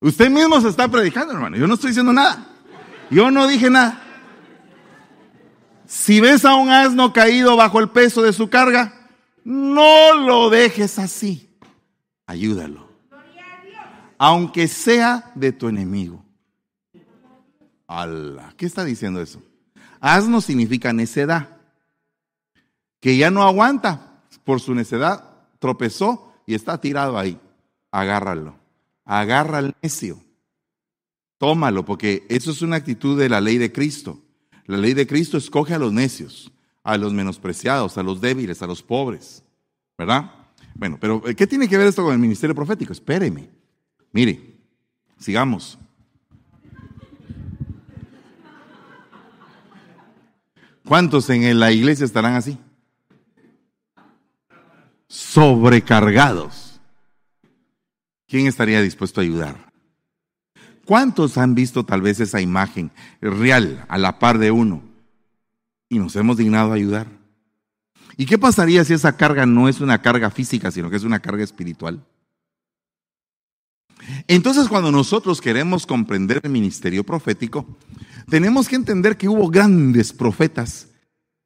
Usted 0.00 0.30
mismo 0.30 0.58
se 0.62 0.68
está 0.68 0.88
predicando, 0.88 1.34
hermano. 1.34 1.58
Yo 1.58 1.66
no 1.66 1.74
estoy 1.74 1.90
diciendo 1.90 2.14
nada. 2.14 2.46
Yo 3.10 3.30
no 3.30 3.46
dije 3.46 3.68
nada. 3.68 4.02
Si 5.86 6.18
ves 6.18 6.46
a 6.46 6.54
un 6.54 6.70
asno 6.70 7.12
caído 7.12 7.56
bajo 7.56 7.78
el 7.78 7.90
peso 7.90 8.22
de 8.22 8.32
su 8.32 8.48
carga, 8.48 9.10
no 9.44 10.14
lo 10.14 10.48
dejes 10.48 10.98
así. 10.98 11.58
Ayúdalo. 12.24 12.88
Aunque 14.16 14.66
sea 14.66 15.30
de 15.34 15.52
tu 15.52 15.68
enemigo. 15.68 16.24
Allah. 17.86 18.54
¿Qué 18.56 18.64
está 18.64 18.82
diciendo 18.82 19.20
eso? 19.20 19.42
Asno 20.00 20.40
significa 20.40 20.92
necedad. 20.92 21.58
Que 23.00 23.16
ya 23.16 23.30
no 23.30 23.42
aguanta 23.42 24.22
por 24.44 24.60
su 24.60 24.74
necedad, 24.74 25.22
tropezó 25.58 26.32
y 26.46 26.54
está 26.54 26.80
tirado 26.80 27.18
ahí. 27.18 27.38
Agárralo. 27.90 28.56
Agarra 29.04 29.58
al 29.58 29.76
necio. 29.82 30.20
Tómalo, 31.38 31.84
porque 31.84 32.26
eso 32.28 32.50
es 32.50 32.62
una 32.62 32.76
actitud 32.76 33.18
de 33.18 33.28
la 33.28 33.40
ley 33.40 33.58
de 33.58 33.72
Cristo. 33.72 34.20
La 34.66 34.78
ley 34.78 34.94
de 34.94 35.06
Cristo 35.06 35.36
escoge 35.36 35.74
a 35.74 35.78
los 35.78 35.92
necios, 35.92 36.50
a 36.82 36.96
los 36.96 37.12
menospreciados, 37.12 37.98
a 37.98 38.02
los 38.02 38.20
débiles, 38.20 38.62
a 38.62 38.66
los 38.66 38.82
pobres. 38.82 39.42
¿Verdad? 39.98 40.30
Bueno, 40.74 40.98
pero 41.00 41.22
¿qué 41.22 41.46
tiene 41.46 41.68
que 41.68 41.78
ver 41.78 41.86
esto 41.86 42.02
con 42.02 42.12
el 42.12 42.18
ministerio 42.18 42.54
profético? 42.54 42.92
Espéreme. 42.92 43.50
Mire, 44.12 44.56
sigamos. 45.18 45.78
¿Cuántos 50.86 51.28
en 51.30 51.58
la 51.58 51.72
iglesia 51.72 52.06
estarán 52.06 52.34
así? 52.34 52.58
Sobrecargados. 55.08 56.80
¿Quién 58.28 58.46
estaría 58.46 58.80
dispuesto 58.80 59.20
a 59.20 59.24
ayudar? 59.24 59.72
¿Cuántos 60.84 61.38
han 61.38 61.56
visto 61.56 61.84
tal 61.84 62.02
vez 62.02 62.20
esa 62.20 62.40
imagen 62.40 62.92
real 63.20 63.84
a 63.88 63.98
la 63.98 64.20
par 64.20 64.38
de 64.38 64.52
uno 64.52 64.82
y 65.88 65.98
nos 65.98 66.14
hemos 66.14 66.36
dignado 66.36 66.70
a 66.70 66.76
ayudar? 66.76 67.08
¿Y 68.16 68.26
qué 68.26 68.38
pasaría 68.38 68.84
si 68.84 68.94
esa 68.94 69.16
carga 69.16 69.44
no 69.44 69.68
es 69.68 69.80
una 69.80 70.00
carga 70.00 70.30
física, 70.30 70.70
sino 70.70 70.88
que 70.88 70.96
es 70.96 71.02
una 71.02 71.18
carga 71.18 71.42
espiritual? 71.42 72.04
Entonces, 74.28 74.68
cuando 74.68 74.92
nosotros 74.92 75.40
queremos 75.40 75.84
comprender 75.84 76.40
el 76.44 76.50
ministerio 76.50 77.02
profético, 77.02 77.66
tenemos 78.28 78.68
que 78.68 78.76
entender 78.76 79.16
que 79.16 79.28
hubo 79.28 79.48
grandes 79.48 80.12
profetas 80.12 80.88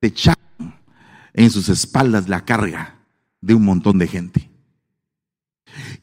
que 0.00 0.08
echaron 0.08 0.40
en 1.32 1.50
sus 1.50 1.68
espaldas 1.68 2.28
la 2.28 2.44
carga 2.44 2.96
de 3.40 3.54
un 3.54 3.64
montón 3.64 3.98
de 3.98 4.08
gente. 4.08 4.50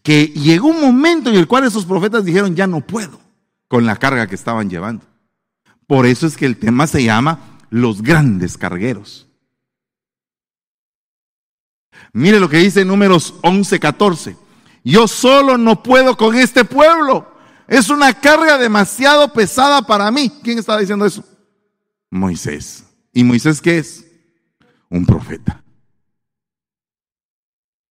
Que 0.02 0.28
llegó 0.28 0.68
un 0.68 0.82
momento 0.82 1.30
en 1.30 1.36
el 1.36 1.48
cual 1.48 1.66
esos 1.66 1.86
profetas 1.86 2.24
dijeron, 2.24 2.56
ya 2.56 2.68
no 2.68 2.82
puedo 2.82 3.20
con 3.68 3.86
la 3.86 3.98
carga 3.98 4.28
que 4.28 4.36
estaban 4.36 4.70
llevando. 4.70 5.06
Por 5.86 6.06
eso 6.06 6.28
es 6.28 6.38
que 6.38 6.46
el 6.46 6.58
tema 6.58 6.88
se 6.88 7.04
llama 7.04 7.40
los 7.70 8.02
grandes 8.02 8.58
cargueros. 8.58 9.28
Mire 12.14 12.40
lo 12.40 12.50
que 12.50 12.58
dice 12.58 12.86
números 12.86 13.36
11, 13.42 13.80
14. 13.80 14.38
Yo 14.84 15.08
solo 15.08 15.58
no 15.58 15.84
puedo 15.84 16.16
con 16.16 16.36
este 16.36 16.64
pueblo. 16.64 17.37
Es 17.68 17.90
una 17.90 18.14
carga 18.14 18.58
demasiado 18.58 19.32
pesada 19.34 19.82
para 19.82 20.10
mí. 20.12 20.32
¿Quién 20.42 20.58
está 20.58 20.78
diciendo 20.78 21.06
eso? 21.06 21.24
Moisés. 22.10 22.86
¿Y 23.14 23.24
Moisés 23.24 23.62
qué 23.62 23.80
es? 23.80 24.06
Un 24.90 25.06
profeta. 25.06 25.64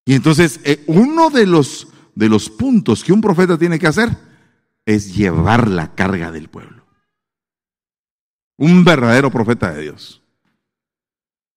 Y 0.05 0.15
entonces, 0.15 0.59
eh, 0.63 0.83
uno 0.87 1.29
de 1.29 1.45
los, 1.45 1.87
de 2.15 2.29
los 2.29 2.49
puntos 2.49 3.03
que 3.03 3.13
un 3.13 3.21
profeta 3.21 3.57
tiene 3.57 3.77
que 3.77 3.87
hacer 3.87 4.09
es 4.85 5.15
llevar 5.15 5.67
la 5.67 5.93
carga 5.93 6.31
del 6.31 6.49
pueblo. 6.49 6.85
Un 8.57 8.83
verdadero 8.83 9.29
profeta 9.29 9.71
de 9.73 9.83
Dios. 9.83 10.23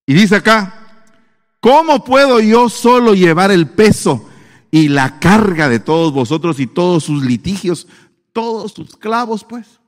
Y 0.04 0.14
dice 0.14 0.36
acá, 0.36 1.06
¿cómo 1.60 2.04
puedo 2.04 2.40
yo 2.40 2.68
solo 2.68 3.14
llevar 3.14 3.50
el 3.52 3.68
peso 3.68 4.28
y 4.70 4.88
la 4.88 5.18
carga 5.20 5.68
de 5.68 5.80
todos 5.80 6.12
vosotros 6.12 6.60
y 6.60 6.66
todos 6.66 7.04
sus 7.04 7.24
litigios, 7.24 7.86
todos 8.32 8.72
sus 8.72 8.96
clavos, 8.96 9.44
pues. 9.44 9.80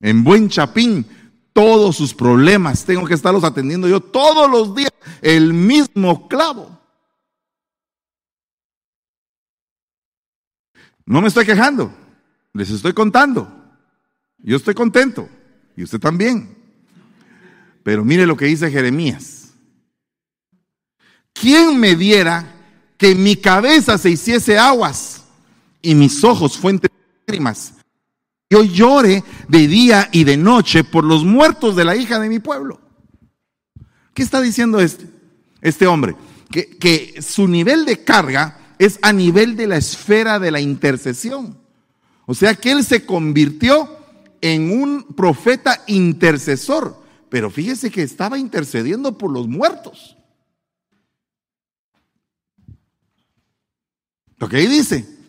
En 0.00 0.24
buen 0.24 0.48
chapín, 0.48 1.06
todos 1.52 1.96
sus 1.96 2.14
problemas, 2.14 2.84
tengo 2.84 3.06
que 3.06 3.14
estarlos 3.14 3.44
atendiendo 3.44 3.88
yo 3.88 4.00
todos 4.00 4.50
los 4.50 4.74
días, 4.74 4.92
el 5.20 5.52
mismo 5.52 6.28
clavo. 6.28 6.78
No 11.04 11.20
me 11.20 11.28
estoy 11.28 11.44
quejando, 11.44 11.92
les 12.52 12.70
estoy 12.70 12.92
contando. 12.92 13.56
Yo 14.38 14.56
estoy 14.56 14.74
contento 14.74 15.28
y 15.76 15.82
usted 15.82 15.98
también. 15.98 16.56
Pero 17.82 18.04
mire 18.04 18.26
lo 18.26 18.36
que 18.36 18.46
dice 18.46 18.70
Jeremías. 18.70 19.52
¿Quién 21.32 21.78
me 21.78 21.94
diera 21.94 22.54
que 22.96 23.14
mi 23.14 23.36
cabeza 23.36 23.98
se 23.98 24.10
hiciese 24.10 24.58
aguas 24.58 25.19
y 25.82 25.94
mis 25.94 26.22
ojos 26.24 26.58
fuentes 26.58 26.90
de 26.90 27.22
lágrimas. 27.26 27.74
Yo 28.50 28.64
llore 28.64 29.22
de 29.48 29.68
día 29.68 30.08
y 30.12 30.24
de 30.24 30.36
noche 30.36 30.82
por 30.82 31.04
los 31.04 31.24
muertos 31.24 31.76
de 31.76 31.84
la 31.84 31.96
hija 31.96 32.18
de 32.18 32.28
mi 32.28 32.40
pueblo. 32.40 32.80
¿Qué 34.12 34.22
está 34.22 34.40
diciendo 34.40 34.80
este, 34.80 35.06
este 35.60 35.86
hombre? 35.86 36.16
Que, 36.50 36.76
que 36.78 37.22
su 37.22 37.46
nivel 37.46 37.84
de 37.84 38.02
carga 38.02 38.74
es 38.78 38.98
a 39.02 39.12
nivel 39.12 39.56
de 39.56 39.68
la 39.68 39.76
esfera 39.76 40.38
de 40.38 40.50
la 40.50 40.60
intercesión. 40.60 41.58
O 42.26 42.34
sea 42.34 42.54
que 42.54 42.72
él 42.72 42.84
se 42.84 43.06
convirtió 43.06 43.88
en 44.40 44.72
un 44.72 45.04
profeta 45.14 45.82
intercesor. 45.86 47.00
Pero 47.28 47.50
fíjese 47.50 47.90
que 47.90 48.02
estaba 48.02 48.38
intercediendo 48.38 49.16
por 49.16 49.30
los 49.30 49.46
muertos. 49.46 50.16
Lo 54.38 54.48
que 54.48 54.56
ahí 54.56 54.66
dice, 54.66 55.19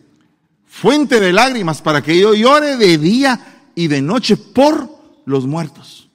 fuente 0.72 1.20
de 1.20 1.32
lágrimas 1.34 1.82
para 1.82 2.02
que 2.02 2.18
yo 2.18 2.34
llore 2.34 2.76
de 2.76 2.96
día 2.96 3.68
y 3.74 3.88
de 3.88 4.00
noche 4.00 4.36
por 4.38 4.88
los 5.26 5.46
muertos. 5.46 6.08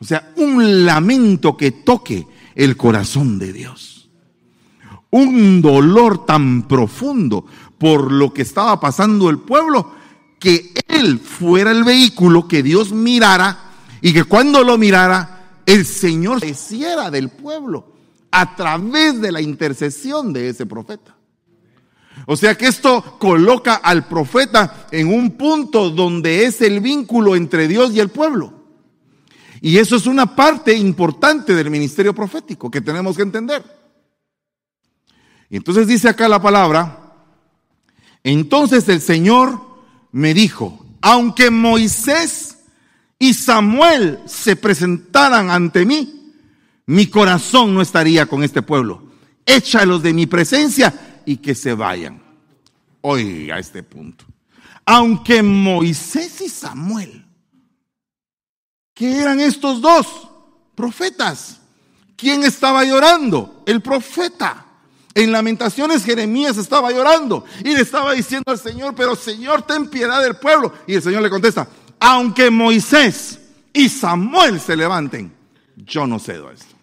O 0.00 0.04
sea, 0.04 0.32
un 0.36 0.84
lamento 0.84 1.56
que 1.56 1.70
toque 1.70 2.26
el 2.54 2.76
corazón 2.76 3.38
de 3.38 3.52
Dios. 3.52 4.10
Un 5.10 5.62
dolor 5.62 6.26
tan 6.26 6.66
profundo 6.66 7.46
por 7.78 8.10
lo 8.10 8.34
que 8.34 8.42
estaba 8.42 8.78
pasando 8.80 9.30
el 9.30 9.38
pueblo, 9.38 9.92
que 10.40 10.74
Él 10.88 11.20
fuera 11.20 11.70
el 11.70 11.84
vehículo 11.84 12.48
que 12.48 12.62
Dios 12.62 12.92
mirara 12.92 13.70
y 14.02 14.12
que 14.12 14.24
cuando 14.24 14.64
lo 14.64 14.76
mirara, 14.76 15.60
el 15.64 15.86
Señor 15.86 16.40
se 16.40 16.48
hiciera 16.48 17.10
del 17.10 17.30
pueblo 17.30 17.92
a 18.32 18.56
través 18.56 19.20
de 19.20 19.32
la 19.32 19.40
intercesión 19.40 20.32
de 20.32 20.48
ese 20.48 20.66
profeta. 20.66 21.15
O 22.26 22.36
sea 22.36 22.56
que 22.56 22.66
esto 22.66 23.16
coloca 23.18 23.76
al 23.76 24.08
profeta 24.08 24.88
en 24.90 25.06
un 25.06 25.36
punto 25.36 25.90
donde 25.90 26.44
es 26.44 26.60
el 26.60 26.80
vínculo 26.80 27.36
entre 27.36 27.68
Dios 27.68 27.92
y 27.94 28.00
el 28.00 28.08
pueblo. 28.08 28.52
Y 29.60 29.78
eso 29.78 29.96
es 29.96 30.06
una 30.06 30.34
parte 30.34 30.76
importante 30.76 31.54
del 31.54 31.70
ministerio 31.70 32.14
profético 32.14 32.68
que 32.70 32.80
tenemos 32.80 33.16
que 33.16 33.22
entender. 33.22 33.64
Y 35.48 35.56
entonces 35.56 35.86
dice 35.86 36.08
acá 36.08 36.28
la 36.28 36.42
palabra, 36.42 37.14
entonces 38.24 38.88
el 38.88 39.00
Señor 39.00 39.60
me 40.10 40.34
dijo, 40.34 40.84
aunque 41.00 41.50
Moisés 41.50 42.58
y 43.20 43.34
Samuel 43.34 44.18
se 44.26 44.56
presentaran 44.56 45.50
ante 45.50 45.86
mí, 45.86 46.32
mi 46.86 47.06
corazón 47.06 47.72
no 47.72 47.82
estaría 47.82 48.26
con 48.26 48.42
este 48.42 48.62
pueblo. 48.62 49.04
Échalos 49.44 50.02
de 50.02 50.12
mi 50.12 50.26
presencia 50.26 51.15
y 51.26 51.36
que 51.36 51.54
se 51.54 51.74
vayan. 51.74 52.22
Oiga 53.02 53.58
este 53.58 53.82
punto. 53.82 54.24
Aunque 54.86 55.42
Moisés 55.42 56.40
y 56.40 56.48
Samuel, 56.48 57.26
¿qué 58.94 59.18
eran 59.18 59.40
estos 59.40 59.82
dos 59.82 60.28
profetas? 60.74 61.60
¿Quién 62.16 62.44
estaba 62.44 62.84
llorando? 62.84 63.62
El 63.66 63.82
profeta. 63.82 64.62
En 65.12 65.32
lamentaciones 65.32 66.04
Jeremías 66.04 66.56
estaba 66.58 66.92
llorando 66.92 67.44
y 67.60 67.74
le 67.74 67.80
estaba 67.80 68.12
diciendo 68.12 68.52
al 68.52 68.58
Señor, 68.58 68.94
pero 68.94 69.16
Señor, 69.16 69.62
ten 69.62 69.88
piedad 69.88 70.22
del 70.22 70.36
pueblo. 70.36 70.72
Y 70.86 70.94
el 70.94 71.02
Señor 71.02 71.22
le 71.22 71.30
contesta, 71.30 71.66
aunque 71.98 72.50
Moisés 72.50 73.40
y 73.72 73.88
Samuel 73.88 74.60
se 74.60 74.76
levanten, 74.76 75.34
yo 75.76 76.06
no 76.06 76.18
cedo 76.18 76.50
esto. 76.50 76.75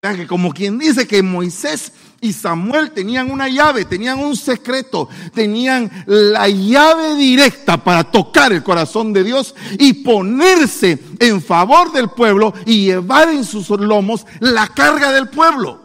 Que 0.00 0.28
como 0.28 0.52
quien 0.52 0.78
dice 0.78 1.08
que 1.08 1.24
Moisés 1.24 1.92
y 2.20 2.32
Samuel 2.32 2.92
tenían 2.92 3.32
una 3.32 3.48
llave, 3.48 3.84
tenían 3.84 4.20
un 4.20 4.36
secreto, 4.36 5.08
tenían 5.34 5.90
la 6.06 6.48
llave 6.48 7.16
directa 7.16 7.82
para 7.82 8.04
tocar 8.04 8.52
el 8.52 8.62
corazón 8.62 9.12
de 9.12 9.24
Dios 9.24 9.56
y 9.76 10.04
ponerse 10.04 11.02
en 11.18 11.42
favor 11.42 11.90
del 11.90 12.10
pueblo 12.10 12.54
y 12.64 12.84
llevar 12.84 13.30
en 13.30 13.44
sus 13.44 13.70
lomos 13.70 14.24
la 14.38 14.68
carga 14.68 15.10
del 15.10 15.30
pueblo. 15.30 15.82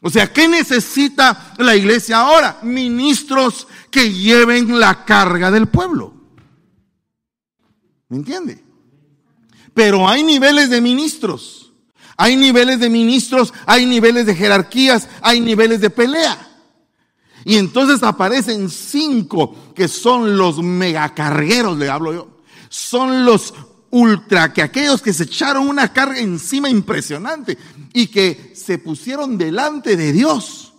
O 0.00 0.08
sea, 0.08 0.32
¿qué 0.32 0.46
necesita 0.46 1.54
la 1.58 1.74
iglesia 1.74 2.20
ahora? 2.20 2.60
Ministros 2.62 3.66
que 3.90 4.12
lleven 4.12 4.78
la 4.78 5.04
carga 5.04 5.50
del 5.50 5.66
pueblo. 5.66 6.14
¿Me 8.08 8.18
entiende? 8.18 8.62
Pero 9.74 10.08
hay 10.08 10.22
niveles 10.22 10.70
de 10.70 10.80
ministros. 10.80 11.66
Hay 12.16 12.36
niveles 12.36 12.80
de 12.80 12.88
ministros, 12.88 13.52
hay 13.66 13.86
niveles 13.86 14.26
de 14.26 14.34
jerarquías, 14.34 15.08
hay 15.20 15.40
niveles 15.40 15.80
de 15.80 15.90
pelea. 15.90 16.48
Y 17.44 17.56
entonces 17.56 18.02
aparecen 18.02 18.70
cinco 18.70 19.72
que 19.74 19.86
son 19.86 20.36
los 20.36 20.58
megacargueros, 20.62 21.78
le 21.78 21.88
hablo 21.88 22.12
yo. 22.12 22.28
Son 22.68 23.24
los 23.24 23.54
ultra, 23.90 24.52
que 24.52 24.62
aquellos 24.62 25.00
que 25.00 25.12
se 25.12 25.24
echaron 25.24 25.68
una 25.68 25.92
carga 25.92 26.18
encima 26.18 26.68
impresionante 26.68 27.56
y 27.92 28.08
que 28.08 28.52
se 28.54 28.78
pusieron 28.78 29.38
delante 29.38 29.96
de 29.96 30.12
Dios. 30.12 30.74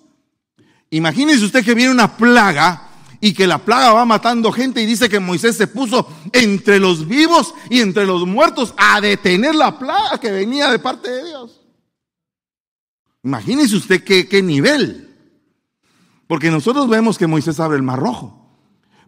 Imagínese 0.90 1.46
usted 1.46 1.64
que 1.64 1.74
viene 1.74 1.92
una 1.92 2.18
plaga 2.18 2.87
y 3.20 3.34
que 3.34 3.48
la 3.48 3.60
plaga 3.60 3.94
va 3.94 4.06
matando 4.06 4.52
gente 4.52 4.82
y 4.82 4.86
dice 4.86 5.10
que 5.10 5.20
Moisés 5.20 5.58
se 5.58 5.68
puso 5.68 6.08
entre 6.34 6.80
los 6.80 7.08
vivos 7.08 7.54
y 7.70 7.82
entre 7.82 8.06
los 8.06 8.26
muertos 8.26 8.74
a 8.78 9.02
detener 9.02 9.56
la 9.56 9.80
plaga 9.80 10.20
que 10.20 10.32
venía 10.32 10.70
de 10.70 10.80
parte 10.80 11.10
de 11.10 11.26
Dios. 11.26 11.62
Imagínese 13.24 13.76
usted 13.76 14.04
qué, 14.04 14.28
qué 14.28 14.42
nivel. 14.42 15.16
Porque 16.28 16.52
nosotros 16.52 16.88
vemos 16.90 17.18
que 17.18 17.28
Moisés 17.28 17.60
abre 17.60 17.78
el 17.78 17.84
mar 17.84 18.00
rojo. 18.00 18.48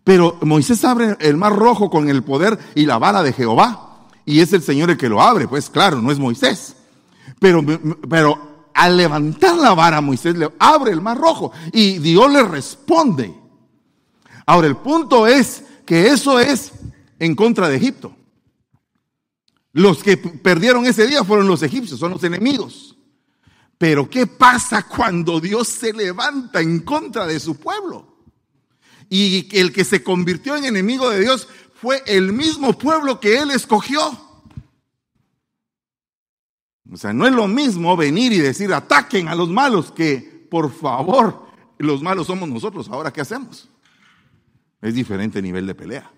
Pero 0.03 0.37
Moisés 0.41 0.83
abre 0.85 1.17
el 1.19 1.37
mar 1.37 1.55
rojo 1.55 1.89
con 1.89 2.09
el 2.09 2.23
poder 2.23 2.57
y 2.75 2.85
la 2.85 2.97
vara 2.97 3.21
de 3.21 3.33
Jehová. 3.33 4.07
Y 4.25 4.39
es 4.39 4.53
el 4.53 4.61
Señor 4.61 4.89
el 4.89 4.97
que 4.97 5.09
lo 5.09 5.21
abre, 5.21 5.47
pues 5.47 5.69
claro, 5.69 6.01
no 6.01 6.11
es 6.11 6.19
Moisés. 6.19 6.75
Pero, 7.39 7.63
pero 8.09 8.71
al 8.73 8.97
levantar 8.97 9.55
la 9.55 9.73
vara, 9.73 10.01
Moisés 10.01 10.35
le 10.37 10.49
abre 10.59 10.91
el 10.91 11.01
mar 11.01 11.17
rojo 11.17 11.51
y 11.73 11.99
Dios 11.99 12.31
le 12.31 12.43
responde. 12.43 13.33
Ahora, 14.49 14.65
el 14.65 14.77
punto 14.77 15.27
es 15.27 15.63
que 15.85 16.07
eso 16.07 16.39
es 16.39 16.71
en 17.19 17.35
contra 17.35 17.69
de 17.69 17.77
Egipto. 17.77 18.15
Los 19.73 20.01
que 20.01 20.17
perdieron 20.17 20.87
ese 20.87 21.05
día 21.05 21.23
fueron 21.23 21.47
los 21.47 21.61
egipcios, 21.61 21.99
son 21.99 22.13
los 22.13 22.23
enemigos. 22.23 22.97
Pero 23.77 24.09
¿qué 24.09 24.25
pasa 24.25 24.87
cuando 24.87 25.39
Dios 25.39 25.67
se 25.67 25.93
levanta 25.93 26.61
en 26.61 26.79
contra 26.79 27.27
de 27.27 27.39
su 27.39 27.57
pueblo? 27.59 28.23
Y 29.07 29.55
el 29.55 29.71
que 29.71 29.85
se 29.85 30.01
convirtió 30.01 30.55
en 30.55 30.65
enemigo 30.65 31.11
de 31.11 31.19
Dios 31.19 31.47
fue 31.75 32.01
el 32.07 32.33
mismo 32.33 32.75
pueblo 32.75 33.19
que 33.19 33.37
él 33.37 33.51
escogió. 33.51 34.01
O 36.91 36.97
sea, 36.97 37.13
no 37.13 37.27
es 37.27 37.33
lo 37.33 37.47
mismo 37.47 37.95
venir 37.95 38.33
y 38.33 38.39
decir 38.39 38.73
ataquen 38.73 39.27
a 39.27 39.35
los 39.35 39.49
malos 39.49 39.91
que, 39.91 40.47
por 40.49 40.73
favor, 40.73 41.45
los 41.77 42.01
malos 42.01 42.25
somos 42.25 42.49
nosotros, 42.49 42.89
ahora 42.89 43.13
¿qué 43.13 43.21
hacemos? 43.21 43.69
Es 44.81 44.93
diferente 44.93 45.41
nivel 45.41 45.67
de 45.67 45.75
pelea. 45.75 46.11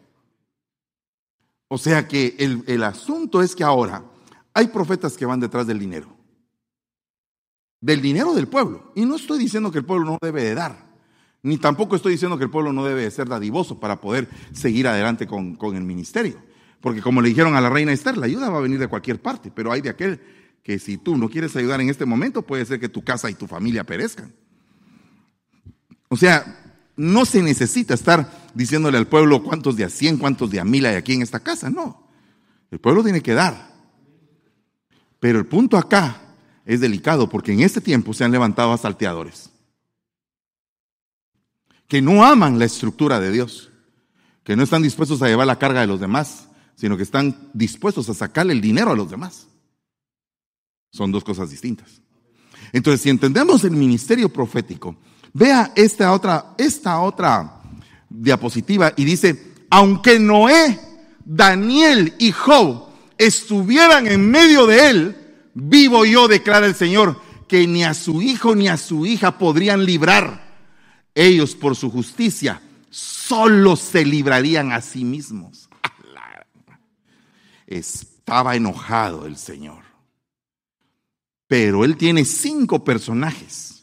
O 1.67 1.77
sea 1.77 2.07
que 2.07 2.35
el, 2.37 2.63
el 2.67 2.83
asunto 2.83 3.41
es 3.41 3.55
que 3.55 3.63
ahora 3.63 4.03
hay 4.53 4.67
profetas 4.67 5.15
que 5.15 5.25
van 5.25 5.39
detrás 5.39 5.65
del 5.67 5.79
dinero. 5.79 6.15
Del 7.79 8.01
dinero 8.01 8.33
del 8.33 8.47
pueblo. 8.47 8.91
Y 8.95 9.05
no 9.05 9.15
estoy 9.15 9.39
diciendo 9.39 9.71
que 9.71 9.79
el 9.79 9.85
pueblo 9.85 10.05
no 10.05 10.17
debe 10.21 10.43
de 10.43 10.55
dar. 10.55 10.91
Ni 11.43 11.57
tampoco 11.57 11.95
estoy 11.95 12.13
diciendo 12.13 12.37
que 12.37 12.43
el 12.43 12.51
pueblo 12.51 12.71
no 12.71 12.85
debe 12.85 13.09
ser 13.09 13.27
dadivoso 13.27 13.79
para 13.79 13.99
poder 13.99 14.29
seguir 14.51 14.87
adelante 14.87 15.25
con, 15.25 15.57
el 15.75 15.83
ministerio. 15.83 16.37
Porque 16.81 17.01
como 17.01 17.21
le 17.21 17.29
dijeron 17.29 17.55
a 17.55 17.61
la 17.61 17.69
reina 17.69 17.91
Esther, 17.91 18.17
la 18.17 18.27
ayuda 18.27 18.49
va 18.49 18.59
a 18.59 18.61
venir 18.61 18.79
de 18.79 18.87
cualquier 18.87 19.21
parte, 19.21 19.51
pero 19.53 19.71
hay 19.71 19.81
de 19.81 19.89
aquel 19.89 20.21
que 20.63 20.77
si 20.77 20.97
tú 20.97 21.17
no 21.17 21.29
quieres 21.29 21.55
ayudar 21.55 21.81
en 21.81 21.89
este 21.89 22.05
momento, 22.05 22.43
puede 22.43 22.65
ser 22.65 22.79
que 22.79 22.89
tu 22.89 23.03
casa 23.03 23.29
y 23.29 23.33
tu 23.33 23.47
familia 23.47 23.83
perezcan. 23.83 24.33
O 26.09 26.15
sea, 26.15 26.60
no 26.95 27.25
se 27.25 27.41
necesita 27.41 27.93
estar 27.93 28.49
diciéndole 28.53 28.97
al 28.97 29.07
pueblo 29.07 29.43
cuántos 29.43 29.75
de 29.75 29.83
a 29.83 29.89
cien, 29.89 30.17
cuántos 30.17 30.49
de 30.51 30.59
a 30.59 30.65
mil 30.65 30.85
hay 30.85 30.95
aquí 30.95 31.13
en 31.13 31.21
esta 31.21 31.39
casa, 31.39 31.69
no. 31.69 32.07
El 32.69 32.79
pueblo 32.79 33.03
tiene 33.03 33.21
que 33.21 33.33
dar. 33.33 33.71
Pero 35.19 35.39
el 35.39 35.45
punto 35.45 35.77
acá 35.77 36.21
es 36.65 36.79
delicado 36.79 37.29
porque 37.29 37.53
en 37.53 37.61
este 37.61 37.81
tiempo 37.81 38.13
se 38.13 38.23
han 38.23 38.31
levantado 38.31 38.71
asalteadores 38.73 39.51
que 41.91 42.01
no 42.01 42.23
aman 42.23 42.57
la 42.57 42.63
estructura 42.63 43.19
de 43.19 43.33
Dios, 43.33 43.69
que 44.45 44.55
no 44.55 44.63
están 44.63 44.81
dispuestos 44.81 45.21
a 45.21 45.27
llevar 45.27 45.45
la 45.45 45.59
carga 45.59 45.81
de 45.81 45.87
los 45.87 45.99
demás, 45.99 46.47
sino 46.75 46.95
que 46.95 47.03
están 47.03 47.49
dispuestos 47.53 48.07
a 48.07 48.13
sacarle 48.13 48.53
el 48.53 48.61
dinero 48.61 48.91
a 48.91 48.95
los 48.95 49.11
demás. 49.11 49.47
Son 50.93 51.11
dos 51.11 51.25
cosas 51.25 51.49
distintas. 51.49 52.01
Entonces, 52.71 53.01
si 53.01 53.09
entendemos 53.09 53.65
el 53.65 53.71
ministerio 53.71 54.31
profético, 54.31 54.95
vea 55.33 55.71
esta 55.75 56.11
otra, 56.11 56.53
esta 56.57 56.99
otra 57.01 57.61
diapositiva 58.09 58.93
y 58.95 59.05
dice, 59.05 59.53
aunque 59.69 60.19
Noé, 60.19 60.79
Daniel 61.23 62.13
y 62.19 62.31
Job 62.31 62.87
estuvieran 63.17 64.07
en 64.07 64.29
medio 64.29 64.67
de 64.67 64.89
él, 64.89 65.17
vivo 65.53 66.05
yo, 66.05 66.27
declara 66.27 66.65
el 66.65 66.75
Señor, 66.75 67.19
que 67.47 67.67
ni 67.67 67.83
a 67.83 67.93
su 67.93 68.21
hijo 68.21 68.55
ni 68.55 68.67
a 68.67 68.77
su 68.77 69.05
hija 69.05 69.37
podrían 69.37 69.85
librar 69.85 70.51
ellos 71.15 71.55
por 71.55 71.75
su 71.75 71.91
justicia 71.91 72.61
solo 72.89 73.75
se 73.75 74.05
librarían 74.05 74.71
a 74.71 74.81
sí 74.81 75.03
mismos. 75.03 75.69
Estaba 77.67 78.55
enojado 78.55 79.25
el 79.25 79.37
Señor. 79.37 79.83
Pero 81.47 81.83
Él 81.83 81.97
tiene 81.97 82.23
cinco 82.25 82.83
personajes 82.83 83.80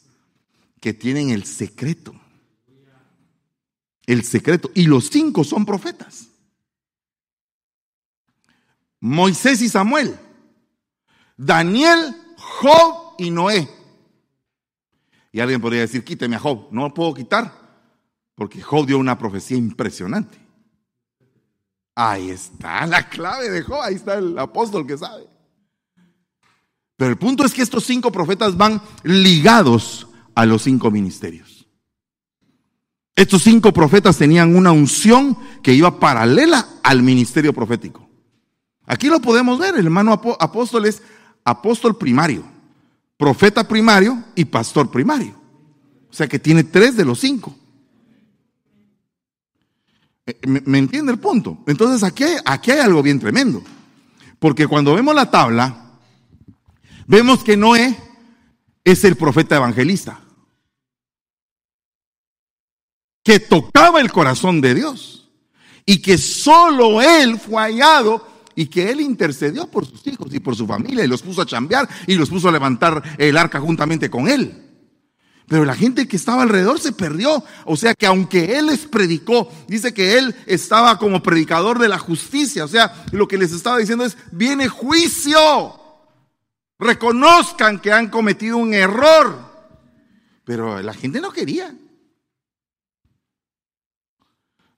que 0.81 0.95
tienen 0.95 1.31
el 1.31 1.45
secreto. 1.45 2.15
El 4.07 4.25
secreto. 4.25 4.71
Y 4.75 4.87
los 4.87 5.11
cinco 5.11 5.45
son 5.45 5.67
profetas. 5.67 6.29
Moisés 9.01 9.61
y 9.63 9.69
Samuel. 9.69 10.19
Daniel, 11.37 12.17
Job 12.37 13.15
y 13.19 13.31
Noé. 13.31 13.69
Y 15.31 15.41
alguien 15.41 15.61
podría 15.61 15.83
decir, 15.83 16.05
quíteme 16.05 16.37
a 16.37 16.41
Job. 16.41 16.69
No 16.73 16.83
lo 16.83 16.95
puedo 16.95 17.15
quitar, 17.15 17.53
porque 18.35 18.61
Job 18.61 18.87
dio 18.87 18.99
una 18.99 19.19
profecía 19.19 19.57
impresionante. 19.57 20.39
Ahí 21.95 22.31
está 22.31 22.87
la 22.87 23.09
clave 23.09 23.51
de 23.51 23.63
Job, 23.63 23.81
ahí 23.83 23.95
está 23.95 24.15
el 24.15 24.39
apóstol 24.39 24.87
que 24.87 24.97
sabe. 24.97 25.29
Pero 26.97 27.11
el 27.11 27.19
punto 27.19 27.45
es 27.45 27.53
que 27.53 27.63
estos 27.63 27.85
cinco 27.85 28.11
profetas 28.11 28.57
van 28.57 28.81
ligados 29.05 30.08
a 30.39 30.47
los 30.47 30.63
cinco 30.63 30.91
ministerios. 30.91 31.67
Estos 33.17 33.43
cinco 33.43 33.73
profetas 33.73 34.17
tenían 34.17 34.55
una 34.55 34.73
unción 34.73 35.37
que 35.63 35.75
iba 35.75 35.99
paralela 35.99 36.67
al 36.83 37.03
ministerio 37.03 37.53
profético. 37.53 38.09
Aquí 38.87 39.09
lo 39.09 39.21
podemos 39.21 39.59
ver, 39.59 39.75
el 39.75 39.87
hermano 39.87 40.13
apóstol 40.13 40.87
es 40.87 41.03
apóstol 41.45 41.97
primario 41.97 42.45
profeta 43.19 43.67
primario 43.67 44.25
y 44.35 44.47
pastor 44.47 44.91
primario. 44.91 45.35
O 46.09 46.15
sea 46.15 46.27
que 46.27 46.39
tiene 46.39 46.65
tres 46.65 46.97
de 46.97 47.05
los 47.05 47.21
cinco. 47.21 47.55
Eh, 50.25 50.39
¿Me, 50.47 50.79
entiende 50.79 51.13
el 51.13 51.19
punto? 51.19 51.59
Entonces 51.67 52.03
aquí 52.03 52.25
aquí 52.47 52.71
hay 52.71 52.79
algo 52.79 53.03
bien 53.03 53.19
tremendo. 53.19 53.63
Porque 54.39 54.67
cuando 54.67 54.95
vemos 54.95 55.15
la 55.15 55.31
tabla, 55.31 55.99
vemos 57.07 57.43
que 57.43 57.57
Noé 57.57 57.99
es 58.85 59.05
el 59.05 59.17
profeta 59.17 59.57
evangelista. 59.57 60.21
Que 63.29 63.41
tocaba 63.41 64.01
el 64.01 64.11
corazón 64.11 64.63
de 64.63 64.75
Dios. 64.75 65.29
Y 65.85 66.01
que 66.01 66.17
solo 66.17 67.03
él 67.03 67.39
fue 67.39 67.61
hallado 67.61 68.27
y 68.55 68.69
que 68.69 68.91
él 68.91 69.03
intercedió 69.03 69.67
por 69.67 69.85
sus 69.85 70.07
hijos 70.07 70.33
y 70.33 70.41
por 70.41 70.57
su 70.57 70.67
familia 70.67 71.05
y 71.05 71.09
los 71.09 71.21
puso 71.21 71.43
a 71.43 71.47
chambear 71.47 71.87
y 72.07 72.15
los 72.15 72.31
puso 72.31 72.49
a 72.49 72.53
levantar 72.53 73.03
el 73.19 73.37
arca 73.37 73.61
juntamente 73.61 74.09
con 74.09 74.29
él. 74.29 74.55
Pero 75.47 75.67
la 75.67 75.75
gente 75.75 76.09
que 76.09 76.17
estaba 76.17 76.43
alrededor 76.43 76.81
se 76.81 76.93
perdió. 76.93 77.45
O 77.67 77.77
sea 77.77 77.93
que 77.93 78.07
aunque 78.07 78.57
él 78.57 78.69
les 78.69 78.87
predicó, 78.87 79.53
dice 79.67 79.93
que 79.93 80.17
él 80.17 80.35
estaba 80.47 80.99
como 80.99 81.23
predicador 81.23 81.79
de 81.79 81.91
la 81.91 81.99
justicia. 81.99 82.65
O 82.65 82.69
sea, 82.69 83.05
lo 83.13 83.29
que 83.29 83.37
les 83.37 83.53
estaba 83.53 83.77
diciendo 83.77 84.07
es, 84.07 84.17
viene 84.33 84.69
juicio. 84.69 85.39
Reconozcan 86.79 87.79
que 87.79 87.93
han 87.93 88.09
cometido 88.09 88.57
un 88.57 88.73
error. 88.73 89.39
Pero 90.47 90.81
la 90.81 90.95
gente 90.95 91.21
no 91.21 91.31
quería. 91.31 91.75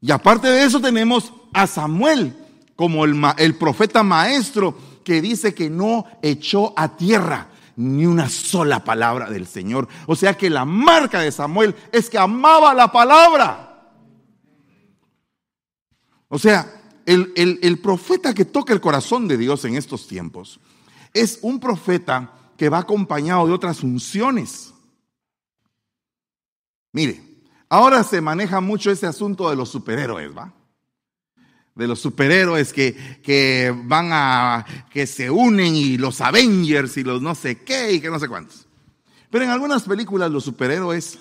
Y 0.01 0.11
aparte 0.11 0.49
de 0.49 0.65
eso 0.65 0.81
tenemos 0.81 1.33
a 1.53 1.67
Samuel 1.67 2.37
como 2.75 3.05
el, 3.05 3.55
profeta 3.57 4.03
maestro 4.03 4.75
que 5.05 5.21
dice 5.21 5.55
que 5.55 5.69
no 5.69 6.07
echó 6.23 6.73
a 6.77 6.97
tierra 6.97 7.49
ni 7.77 8.07
una 8.07 8.29
sola 8.31 8.83
palabra 8.85 9.29
del 9.29 9.47
Señor. 9.47 9.87
O 10.07 10.17
sea 10.17 10.37
que 10.37 10.49
la 10.49 10.65
marca 10.65 11.21
de 11.21 11.31
Samuel 11.31 11.75
es 11.93 12.09
que 12.09 12.17
amaba 12.17 12.73
la 12.73 12.91
palabra. 12.91 13.93
O 16.29 16.39
sea, 16.39 16.73
el, 17.05 17.33
el, 17.37 17.79
profeta 17.81 18.33
que 18.33 18.47
toca 18.47 18.73
el 18.73 18.81
corazón 18.81 19.29
de 19.29 19.37
Dios 19.37 19.65
en 19.67 19.77
estos 19.77 20.07
tiempos 20.07 20.61
es 21.13 21.39
un 21.43 21.61
profeta 21.61 22.33
que 22.57 22.69
va 22.69 22.79
acompañado 22.79 23.47
de 23.47 23.53
otras 23.53 23.81
funciones. 23.81 24.73
Mire, 26.93 27.30
ahora 27.71 28.05
se 28.05 28.21
maneja 28.21 28.61
mucho 28.61 28.91
ese 28.91 29.07
asunto 29.07 29.49
de 29.49 29.57
los 29.57 29.71
superhéroes, 29.71 30.37
¿va? 30.37 30.53
de 31.75 31.87
los 31.87 32.01
superhéroes 32.01 32.73
que, 32.73 32.95
que, 33.23 33.75
van 33.85 34.11
a, 34.13 34.67
que 34.91 35.07
se 35.07 35.31
unen 35.31 35.75
y 35.75 35.97
los 35.97 36.21
Avengers 36.21 36.97
y 36.99 37.05
los 37.05 37.23
no 37.23 37.35
sé 37.35 37.63
qué 37.63 37.93
y 37.93 38.01
que 38.01 38.11
no 38.11 38.19
sé 38.19 38.29
cuántos. 38.29 38.67
Pero 39.31 39.45
en 39.45 39.51
algunas 39.51 39.85
películas 39.85 40.31
los 40.31 40.45
superhéroes 40.45 41.19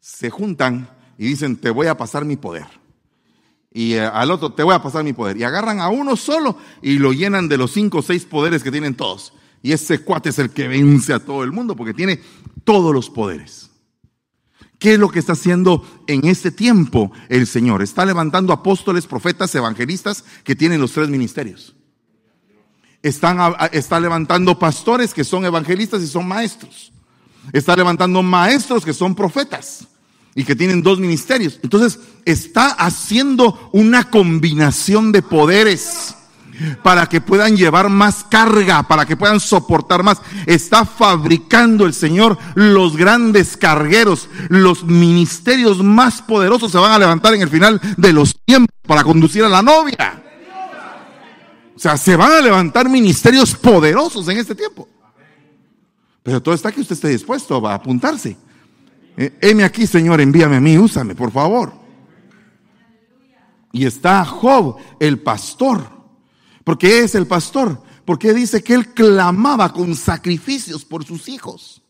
se 0.00 0.30
juntan 0.30 0.88
y 1.16 1.26
dicen, 1.26 1.56
te 1.56 1.70
voy 1.70 1.86
a 1.86 1.96
pasar 1.96 2.24
mi 2.24 2.36
poder. 2.36 2.66
Y 3.70 3.94
eh, 3.94 4.00
al 4.00 4.30
otro, 4.30 4.52
te 4.52 4.62
voy 4.62 4.74
a 4.74 4.82
pasar 4.82 5.04
mi 5.04 5.12
poder. 5.12 5.36
Y 5.36 5.44
agarran 5.44 5.80
a 5.80 5.88
uno 5.88 6.16
solo 6.16 6.56
y 6.82 6.98
lo 6.98 7.12
llenan 7.12 7.48
de 7.48 7.58
los 7.58 7.72
cinco 7.72 7.98
o 7.98 8.02
seis 8.02 8.24
poderes 8.24 8.62
que 8.62 8.72
tienen 8.72 8.94
todos. 8.94 9.32
Y 9.62 9.72
ese 9.72 10.00
cuate 10.00 10.30
es 10.30 10.38
el 10.38 10.50
que 10.50 10.68
vence 10.68 11.12
a 11.12 11.24
todo 11.24 11.44
el 11.44 11.52
mundo 11.52 11.76
porque 11.76 11.94
tiene 11.94 12.20
todos 12.64 12.94
los 12.94 13.10
poderes. 13.10 13.67
¿Qué 14.78 14.94
es 14.94 14.98
lo 14.98 15.10
que 15.10 15.18
está 15.18 15.32
haciendo 15.32 15.84
en 16.06 16.26
este 16.26 16.50
tiempo 16.50 17.10
el 17.28 17.46
Señor? 17.46 17.82
Está 17.82 18.06
levantando 18.06 18.52
apóstoles, 18.52 19.06
profetas, 19.06 19.54
evangelistas 19.54 20.24
que 20.44 20.54
tienen 20.54 20.80
los 20.80 20.92
tres 20.92 21.08
ministerios. 21.08 21.74
Está 23.02 24.00
levantando 24.00 24.58
pastores 24.58 25.14
que 25.14 25.24
son 25.24 25.44
evangelistas 25.44 26.02
y 26.02 26.06
son 26.06 26.28
maestros. 26.28 26.92
Está 27.52 27.74
levantando 27.74 28.22
maestros 28.22 28.84
que 28.84 28.92
son 28.92 29.14
profetas 29.14 29.86
y 30.34 30.44
que 30.44 30.54
tienen 30.54 30.82
dos 30.82 31.00
ministerios. 31.00 31.58
Entonces 31.62 31.98
está 32.24 32.68
haciendo 32.68 33.70
una 33.72 34.10
combinación 34.10 35.10
de 35.10 35.22
poderes 35.22 36.14
para 36.82 37.06
que 37.06 37.20
puedan 37.20 37.56
llevar 37.56 37.88
más 37.88 38.24
carga, 38.24 38.82
para 38.82 39.06
que 39.06 39.16
puedan 39.16 39.40
soportar 39.40 40.02
más. 40.02 40.20
Está 40.46 40.84
fabricando 40.84 41.84
el 41.86 41.94
Señor 41.94 42.38
los 42.54 42.96
grandes 42.96 43.56
cargueros, 43.56 44.28
los 44.48 44.84
ministerios 44.84 45.82
más 45.82 46.22
poderosos 46.22 46.72
se 46.72 46.78
van 46.78 46.92
a 46.92 46.98
levantar 46.98 47.34
en 47.34 47.42
el 47.42 47.48
final 47.48 47.80
de 47.96 48.12
los 48.12 48.36
tiempos 48.44 48.74
para 48.86 49.04
conducir 49.04 49.44
a 49.44 49.48
la 49.48 49.62
novia. 49.62 50.22
O 51.74 51.78
sea, 51.78 51.96
se 51.96 52.16
van 52.16 52.32
a 52.32 52.40
levantar 52.40 52.88
ministerios 52.88 53.54
poderosos 53.54 54.28
en 54.28 54.38
este 54.38 54.54
tiempo. 54.54 54.88
Pero 56.22 56.42
todo 56.42 56.54
está 56.54 56.72
que 56.72 56.80
usted 56.80 56.94
esté 56.94 57.08
dispuesto 57.08 57.66
a 57.66 57.74
apuntarse. 57.74 58.36
Eh, 59.16 59.38
heme 59.40 59.64
aquí, 59.64 59.86
Señor, 59.86 60.20
envíame 60.20 60.56
a 60.56 60.60
mí, 60.60 60.76
úsame, 60.76 61.14
por 61.14 61.30
favor. 61.30 61.72
Y 63.72 63.86
está 63.86 64.24
Job, 64.24 64.76
el 64.98 65.20
pastor 65.20 65.97
porque 66.68 66.98
es 66.98 67.14
el 67.14 67.26
pastor. 67.26 67.82
Porque 68.04 68.34
dice 68.34 68.62
que 68.62 68.74
él 68.74 68.92
clamaba 68.92 69.72
con 69.72 69.96
sacrificios 69.96 70.84
por 70.84 71.02
sus 71.02 71.26
hijos. 71.30 71.80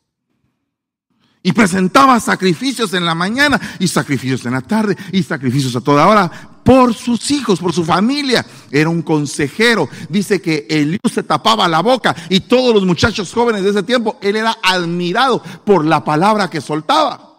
Y 1.43 1.51
presentaba 1.51 2.21
sacrificios 2.21 2.95
en 2.95 3.05
la 3.05 3.17
mañana 3.17 3.61
y 3.81 3.88
sacrificios 3.88 4.47
en 4.47 4.53
la 4.53 4.61
tarde 4.61 4.97
y 5.11 5.25
sacrificios 5.25 5.75
a 5.75 5.81
toda 5.81 6.07
hora 6.07 6.31
por 6.62 6.95
sus 6.95 7.29
hijos, 7.33 7.59
por 7.59 7.73
su 7.73 7.85
familia. 7.85 8.47
Era 8.71 8.88
un 8.88 9.03
consejero. 9.03 9.88
Dice 10.09 10.41
que 10.41 10.69
Eliú 10.71 11.01
se 11.12 11.25
tapaba 11.25 11.67
la 11.67 11.81
boca 11.81 12.14
y 12.29 12.38
todos 12.38 12.73
los 12.73 12.87
muchachos 12.87 13.33
jóvenes 13.33 13.64
de 13.64 13.71
ese 13.71 13.83
tiempo, 13.83 14.17
él 14.23 14.37
era 14.37 14.59
admirado 14.62 15.43
por 15.64 15.85
la 15.85 16.05
palabra 16.05 16.49
que 16.49 16.61
soltaba. 16.61 17.35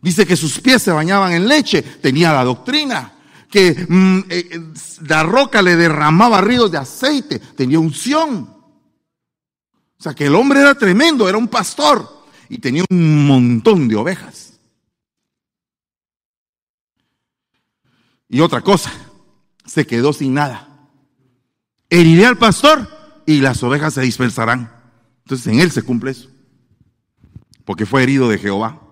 Dice 0.00 0.24
que 0.24 0.36
sus 0.36 0.60
pies 0.60 0.80
se 0.80 0.92
bañaban 0.92 1.32
en 1.32 1.48
leche, 1.48 1.82
tenía 1.82 2.32
la 2.32 2.44
doctrina 2.44 3.13
que 3.54 3.86
mm, 3.88 4.18
eh, 4.30 4.48
eh, 4.50 4.60
la 5.06 5.22
roca 5.22 5.62
le 5.62 5.76
derramaba 5.76 6.40
ríos 6.40 6.72
de 6.72 6.78
aceite, 6.78 7.38
tenía 7.38 7.78
unción. 7.78 8.52
O 9.96 10.02
sea 10.02 10.12
que 10.12 10.26
el 10.26 10.34
hombre 10.34 10.58
era 10.58 10.74
tremendo, 10.74 11.28
era 11.28 11.38
un 11.38 11.46
pastor 11.46 12.24
y 12.48 12.58
tenía 12.58 12.84
un 12.90 13.28
montón 13.28 13.86
de 13.86 13.94
ovejas. 13.94 14.58
Y 18.28 18.40
otra 18.40 18.60
cosa, 18.60 18.92
se 19.64 19.86
quedó 19.86 20.12
sin 20.12 20.34
nada. 20.34 20.88
Heriré 21.88 22.26
al 22.26 22.38
pastor 22.38 22.88
y 23.24 23.40
las 23.40 23.62
ovejas 23.62 23.94
se 23.94 24.00
dispersarán. 24.00 24.74
Entonces 25.18 25.46
en 25.46 25.60
él 25.60 25.70
se 25.70 25.82
cumple 25.82 26.10
eso. 26.10 26.28
Porque 27.64 27.86
fue 27.86 28.02
herido 28.02 28.28
de 28.28 28.38
Jehová. 28.38 28.82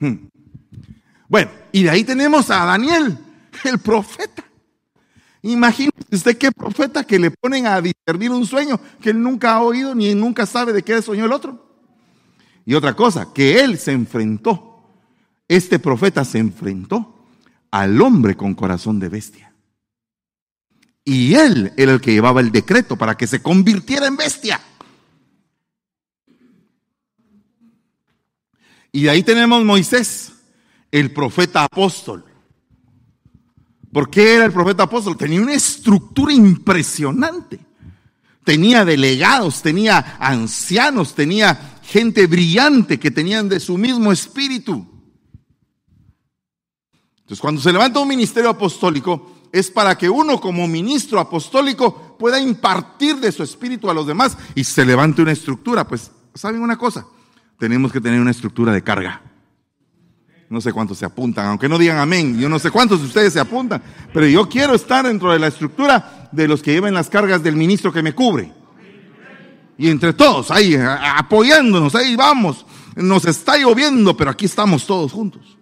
Hmm. 0.00 0.26
Bueno, 1.34 1.50
y 1.72 1.82
de 1.82 1.90
ahí 1.90 2.04
tenemos 2.04 2.48
a 2.48 2.64
Daniel, 2.64 3.18
el 3.64 3.80
profeta. 3.80 4.44
Imagínese 5.42 6.06
usted 6.12 6.38
qué 6.38 6.52
profeta 6.52 7.02
que 7.02 7.18
le 7.18 7.32
ponen 7.32 7.66
a 7.66 7.80
discernir 7.80 8.30
un 8.30 8.46
sueño 8.46 8.78
que 9.00 9.10
él 9.10 9.20
nunca 9.20 9.54
ha 9.54 9.60
oído 9.60 9.96
ni 9.96 10.14
nunca 10.14 10.46
sabe 10.46 10.72
de 10.72 10.84
qué 10.84 11.02
soñó 11.02 11.24
el 11.24 11.32
otro. 11.32 11.76
Y 12.64 12.74
otra 12.74 12.94
cosa, 12.94 13.32
que 13.34 13.58
él 13.64 13.78
se 13.78 13.90
enfrentó, 13.90 14.84
este 15.48 15.80
profeta 15.80 16.24
se 16.24 16.38
enfrentó 16.38 17.26
al 17.72 18.00
hombre 18.00 18.36
con 18.36 18.54
corazón 18.54 19.00
de 19.00 19.08
bestia. 19.08 19.52
Y 21.04 21.34
él 21.34 21.72
era 21.76 21.94
el 21.94 22.00
que 22.00 22.12
llevaba 22.12 22.42
el 22.42 22.52
decreto 22.52 22.96
para 22.96 23.16
que 23.16 23.26
se 23.26 23.42
convirtiera 23.42 24.06
en 24.06 24.16
bestia. 24.16 24.60
Y 28.92 29.02
de 29.02 29.10
ahí 29.10 29.24
tenemos 29.24 29.64
Moisés, 29.64 30.33
el 30.94 31.10
profeta 31.10 31.64
apóstol. 31.64 32.24
¿Por 33.92 34.08
qué 34.08 34.34
era 34.36 34.44
el 34.44 34.52
profeta 34.52 34.84
apóstol? 34.84 35.16
Tenía 35.16 35.42
una 35.42 35.54
estructura 35.54 36.32
impresionante. 36.32 37.58
Tenía 38.44 38.84
delegados, 38.84 39.60
tenía 39.60 40.16
ancianos, 40.20 41.16
tenía 41.16 41.80
gente 41.82 42.28
brillante 42.28 43.00
que 43.00 43.10
tenían 43.10 43.48
de 43.48 43.58
su 43.58 43.76
mismo 43.76 44.12
espíritu. 44.12 44.86
Entonces, 47.18 47.40
cuando 47.40 47.60
se 47.60 47.72
levanta 47.72 47.98
un 47.98 48.06
ministerio 48.06 48.50
apostólico, 48.50 49.48
es 49.50 49.72
para 49.72 49.98
que 49.98 50.08
uno 50.08 50.40
como 50.40 50.68
ministro 50.68 51.18
apostólico 51.18 52.16
pueda 52.16 52.38
impartir 52.38 53.16
de 53.16 53.32
su 53.32 53.42
espíritu 53.42 53.90
a 53.90 53.94
los 53.94 54.06
demás 54.06 54.38
y 54.54 54.62
se 54.62 54.84
levante 54.84 55.22
una 55.22 55.32
estructura. 55.32 55.88
Pues, 55.88 56.12
¿saben 56.34 56.62
una 56.62 56.78
cosa? 56.78 57.04
Tenemos 57.58 57.90
que 57.90 58.00
tener 58.00 58.20
una 58.20 58.30
estructura 58.30 58.72
de 58.72 58.84
carga. 58.84 59.33
No 60.54 60.60
sé 60.60 60.72
cuántos 60.72 60.98
se 60.98 61.04
apuntan, 61.04 61.46
aunque 61.46 61.68
no 61.68 61.76
digan 61.76 61.98
amén. 61.98 62.38
Yo 62.38 62.48
no 62.48 62.60
sé 62.60 62.70
cuántos 62.70 63.00
de 63.00 63.06
ustedes 63.06 63.32
se 63.32 63.40
apuntan, 63.40 63.82
pero 64.12 64.24
yo 64.26 64.48
quiero 64.48 64.74
estar 64.74 65.04
dentro 65.04 65.32
de 65.32 65.40
la 65.40 65.48
estructura 65.48 66.28
de 66.30 66.46
los 66.46 66.62
que 66.62 66.72
lleven 66.72 66.94
las 66.94 67.10
cargas 67.10 67.42
del 67.42 67.56
ministro 67.56 67.92
que 67.92 68.02
me 68.02 68.14
cubre. 68.14 68.52
Y 69.76 69.90
entre 69.90 70.12
todos, 70.12 70.52
ahí 70.52 70.76
apoyándonos, 70.76 71.96
ahí 71.96 72.14
vamos. 72.14 72.64
Nos 72.94 73.24
está 73.24 73.56
lloviendo, 73.56 74.16
pero 74.16 74.30
aquí 74.30 74.44
estamos 74.44 74.86
todos 74.86 75.10
juntos 75.10 75.54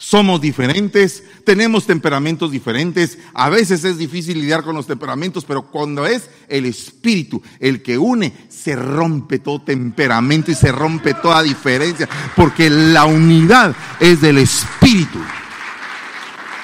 somos 0.00 0.40
diferentes, 0.40 1.22
tenemos 1.44 1.86
temperamentos 1.86 2.50
diferentes, 2.50 3.18
a 3.34 3.50
veces 3.50 3.84
es 3.84 3.98
difícil 3.98 4.40
lidiar 4.40 4.64
con 4.64 4.74
los 4.74 4.86
temperamentos, 4.86 5.44
pero 5.44 5.70
cuando 5.70 6.06
es 6.06 6.30
el 6.48 6.64
espíritu 6.64 7.42
el 7.58 7.82
que 7.82 7.98
une, 7.98 8.32
se 8.48 8.74
rompe 8.74 9.40
todo 9.40 9.60
temperamento 9.60 10.50
y 10.50 10.54
se 10.54 10.72
rompe 10.72 11.12
toda 11.12 11.42
diferencia, 11.42 12.08
porque 12.34 12.70
la 12.70 13.04
unidad 13.04 13.76
es 14.00 14.22
del 14.22 14.38
espíritu. 14.38 15.18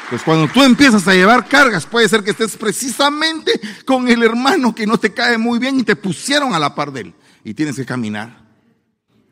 Pues 0.08 0.22
cuando 0.22 0.48
tú 0.48 0.62
empiezas 0.62 1.06
a 1.06 1.12
llevar 1.12 1.46
cargas, 1.46 1.84
puede 1.84 2.08
ser 2.08 2.24
que 2.24 2.30
estés 2.30 2.56
precisamente 2.56 3.60
con 3.84 4.08
el 4.08 4.22
hermano 4.22 4.74
que 4.74 4.86
no 4.86 4.96
te 4.96 5.12
cae 5.12 5.36
muy 5.36 5.58
bien 5.58 5.78
y 5.78 5.82
te 5.82 5.94
pusieron 5.94 6.54
a 6.54 6.58
la 6.58 6.74
par 6.74 6.90
de 6.90 7.02
él. 7.02 7.14
Y 7.44 7.52
tienes 7.52 7.76
que 7.76 7.84
caminar. 7.84 8.46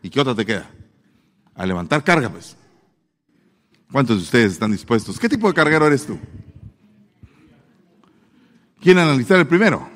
¿Y 0.02 0.10
qué 0.10 0.20
otra 0.20 0.34
te 0.34 0.44
queda? 0.44 0.70
A 1.54 1.64
levantar 1.64 2.04
carga, 2.04 2.28
pues. 2.28 2.56
¿Cuántos 3.90 4.16
de 4.16 4.22
ustedes 4.22 4.52
están 4.52 4.72
dispuestos? 4.72 5.18
¿Qué 5.18 5.28
tipo 5.28 5.48
de 5.48 5.54
carguero 5.54 5.86
eres 5.86 6.06
tú? 6.06 6.18
¿Quién 8.80 8.98
analizar 8.98 9.38
el 9.38 9.46
primero? 9.46 9.88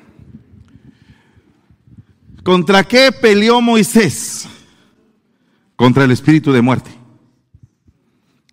¿Contra 2.43 2.83
qué 2.83 3.11
peleó 3.11 3.61
Moisés? 3.61 4.47
Contra 5.75 6.05
el 6.05 6.11
espíritu 6.11 6.51
de 6.51 6.61
muerte. 6.61 6.89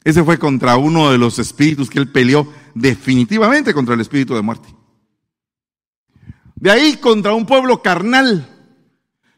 Ese 0.05 0.22
fue 0.22 0.38
contra 0.38 0.77
uno 0.77 1.11
de 1.11 1.18
los 1.18 1.38
espíritus 1.38 1.90
que 1.90 1.99
él 1.99 2.12
peleó 2.12 2.53
definitivamente 2.75 3.72
contra 3.72 3.94
el 3.94 4.01
espíritu 4.01 4.35
de 4.35 4.42
muerte. 4.42 4.68
De 6.55 6.70
ahí 6.70 6.96
contra 6.99 7.35
un 7.35 7.46
pueblo 7.46 7.83
carnal 7.83 8.49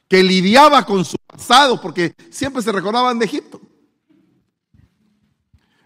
que 0.09 0.23
lidiaba 0.23 0.85
con 0.85 1.05
su 1.05 1.17
pasado 1.27 1.81
porque 1.81 2.15
siempre 2.31 2.63
se 2.63 2.73
recordaban 2.73 3.19
de 3.19 3.27
Egipto. 3.27 3.61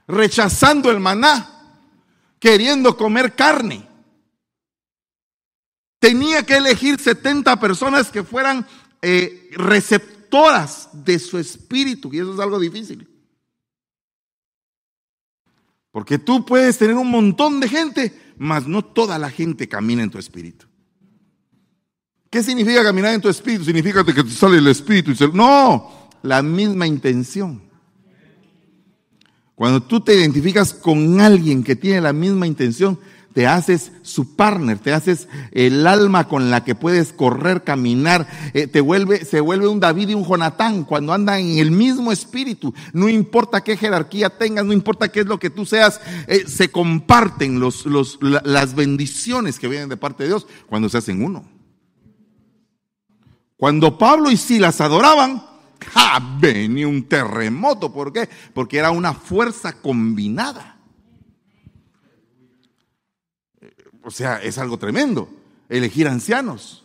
Rechazando 0.07 0.91
el 0.91 1.01
maná, 1.01 1.79
queriendo 2.39 2.97
comer 2.97 3.35
carne. 3.35 3.89
Tenía 5.99 6.45
que 6.45 6.57
elegir 6.57 7.01
70 7.01 7.61
personas 7.61 8.11
que 8.11 8.25
fueran 8.25 8.67
eh, 9.01 9.51
receptoras 9.53 10.89
de 10.93 11.19
su 11.19 11.39
espíritu 11.39 12.11
y 12.13 12.19
eso 12.19 12.35
es 12.35 12.41
algo 12.41 12.59
difícil. 12.59 13.09
Porque 15.93 16.19
tú 16.19 16.45
puedes 16.45 16.79
tener 16.79 16.97
un 16.97 17.11
montón 17.11 17.61
de 17.61 17.69
gente, 17.69 18.35
mas 18.39 18.67
no 18.67 18.83
toda 18.83 19.19
la 19.19 19.31
gente 19.31 19.69
camina 19.69 20.03
en 20.03 20.11
tu 20.11 20.19
espíritu. 20.19 20.67
¿Qué 22.31 22.43
significa 22.43 22.83
caminar 22.83 23.13
en 23.13 23.21
tu 23.21 23.29
espíritu? 23.29 23.65
Significa 23.65 24.03
que 24.03 24.15
te 24.15 24.31
sale 24.31 24.57
el 24.57 24.67
espíritu. 24.67 25.11
Y 25.11 25.17
se... 25.17 25.29
No, 25.29 26.11
la 26.23 26.43
misma 26.43 26.87
intención. 26.87 27.63
Cuando 29.55 29.83
tú 29.83 30.01
te 30.01 30.15
identificas 30.15 30.73
con 30.73 31.21
alguien 31.21 31.63
que 31.63 31.77
tiene 31.77 32.01
la 32.01 32.13
misma 32.13 32.47
intención, 32.47 32.99
te 33.33 33.47
haces 33.47 33.93
su 34.03 34.37
partner, 34.37 34.79
te 34.79 34.93
haces 34.93 35.29
el 35.53 35.87
alma 35.87 36.29
con 36.29 36.51
la 36.51 36.65
que 36.65 36.75
puedes 36.75 37.13
correr, 37.13 37.65
caminar, 37.65 38.29
eh, 38.53 38.67
te 38.67 38.81
vuelve, 38.81 39.25
se 39.25 39.41
vuelve 39.41 39.69
un 39.69 39.81
David 39.81 40.11
y 40.11 40.15
un 40.15 40.25
Jonatán 40.25 40.85
cuando 40.85 41.13
andan 41.13 41.41
en 41.41 41.59
el 41.59 41.71
mismo 41.71 42.13
espíritu. 42.13 42.75
No 42.93 43.09
importa 43.09 43.63
qué 43.63 43.77
jerarquía 43.77 44.31
tengas, 44.31 44.65
no 44.65 44.73
importa 44.73 45.09
qué 45.09 45.21
es 45.21 45.27
lo 45.27 45.39
que 45.39 45.51
tú 45.51 45.65
seas, 45.65 46.01
eh, 46.27 46.45
se 46.47 46.71
comparten 46.71 47.59
los, 47.59 47.87
los, 47.87 48.19
las 48.21 48.75
bendiciones 48.75 49.59
que 49.59 49.69
vienen 49.69 49.89
de 49.89 49.97
parte 49.97 50.25
de 50.25 50.31
Dios 50.31 50.47
cuando 50.69 50.89
se 50.89 50.99
hacen 50.99 51.25
uno. 51.25 51.45
Cuando 53.57 53.97
Pablo 53.97 54.31
y 54.31 54.37
Silas 54.37 54.81
adoraban, 54.81 55.52
¡ja! 55.83 56.37
venía 56.39 56.89
un 56.89 57.05
terremoto. 57.05 57.93
¿Por 57.93 58.13
qué? 58.13 58.29
Porque 58.55 58.79
era 58.79 58.91
una 58.91 59.15
fuerza 59.15 59.73
combinada. 59.73 60.73
o 64.05 64.11
sea, 64.11 64.43
es 64.43 64.59
algo 64.59 64.79
tremendo, 64.79 65.29
elegir 65.69 66.09
ancianos. 66.09 66.85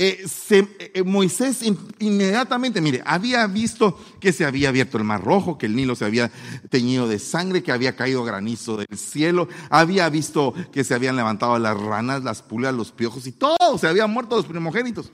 Eh, 0.00 0.24
eh, 0.50 1.02
Moisés 1.02 1.60
inmediatamente, 1.98 2.80
mire, 2.80 3.02
había 3.04 3.44
visto 3.48 3.98
que 4.20 4.32
se 4.32 4.44
había 4.44 4.68
abierto 4.68 4.96
el 4.96 5.02
mar 5.02 5.24
rojo, 5.24 5.58
que 5.58 5.66
el 5.66 5.74
Nilo 5.74 5.96
se 5.96 6.04
había 6.04 6.30
teñido 6.70 7.08
de 7.08 7.18
sangre, 7.18 7.64
que 7.64 7.72
había 7.72 7.96
caído 7.96 8.22
granizo 8.22 8.76
del 8.76 8.96
cielo, 8.96 9.48
había 9.70 10.08
visto 10.08 10.54
que 10.70 10.84
se 10.84 10.94
habían 10.94 11.16
levantado 11.16 11.58
las 11.58 11.76
ranas, 11.76 12.22
las 12.22 12.42
pulgas, 12.42 12.74
los 12.74 12.92
piojos 12.92 13.26
y 13.26 13.32
todo, 13.32 13.76
se 13.76 13.88
habían 13.88 14.12
muerto 14.12 14.36
los 14.36 14.46
primogénitos. 14.46 15.10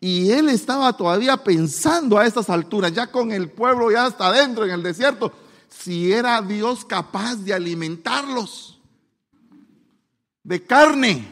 Y 0.00 0.30
él 0.30 0.48
estaba 0.48 0.94
todavía 0.94 1.36
pensando 1.36 2.18
a 2.18 2.24
estas 2.24 2.48
alturas, 2.48 2.92
ya 2.92 3.08
con 3.08 3.32
el 3.32 3.50
pueblo 3.50 3.90
ya 3.92 4.06
hasta 4.06 4.28
adentro 4.28 4.64
en 4.64 4.70
el 4.70 4.82
desierto, 4.82 5.30
si 5.68 6.10
era 6.10 6.40
Dios 6.40 6.86
capaz 6.86 7.36
de 7.36 7.52
alimentarlos 7.52 8.80
de 10.42 10.64
carne. 10.64 11.30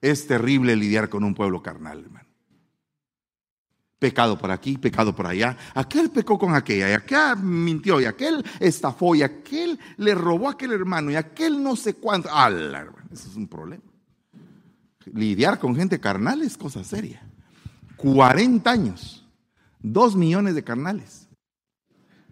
Es 0.00 0.26
terrible 0.26 0.74
lidiar 0.74 1.08
con 1.08 1.22
un 1.22 1.34
pueblo 1.34 1.62
carnal, 1.62 2.00
hermano. 2.00 2.28
Pecado 4.00 4.36
por 4.36 4.50
aquí, 4.50 4.76
pecado 4.76 5.14
por 5.14 5.28
allá. 5.28 5.56
Aquel 5.74 6.10
pecó 6.10 6.36
con 6.36 6.56
aquella, 6.56 6.90
y 6.90 6.92
aquel 6.94 7.36
mintió, 7.36 8.00
y 8.00 8.06
aquel 8.06 8.44
estafó, 8.58 9.14
y 9.14 9.22
aquel 9.22 9.78
le 9.98 10.16
robó 10.16 10.48
a 10.48 10.52
aquel 10.52 10.72
hermano, 10.72 11.12
y 11.12 11.14
aquel 11.14 11.62
no 11.62 11.76
sé 11.76 11.94
cuánto. 11.94 12.28
¡Ala, 12.28 12.88
Eso 13.12 13.28
es 13.28 13.36
un 13.36 13.46
problema. 13.46 13.91
Lidiar 15.12 15.58
con 15.58 15.74
gente 15.76 16.00
carnal 16.00 16.42
es 16.42 16.56
cosa 16.56 16.84
seria. 16.84 17.22
40 17.96 18.70
años, 18.70 19.24
2 19.80 20.16
millones 20.16 20.54
de 20.54 20.64
carnales, 20.64 21.28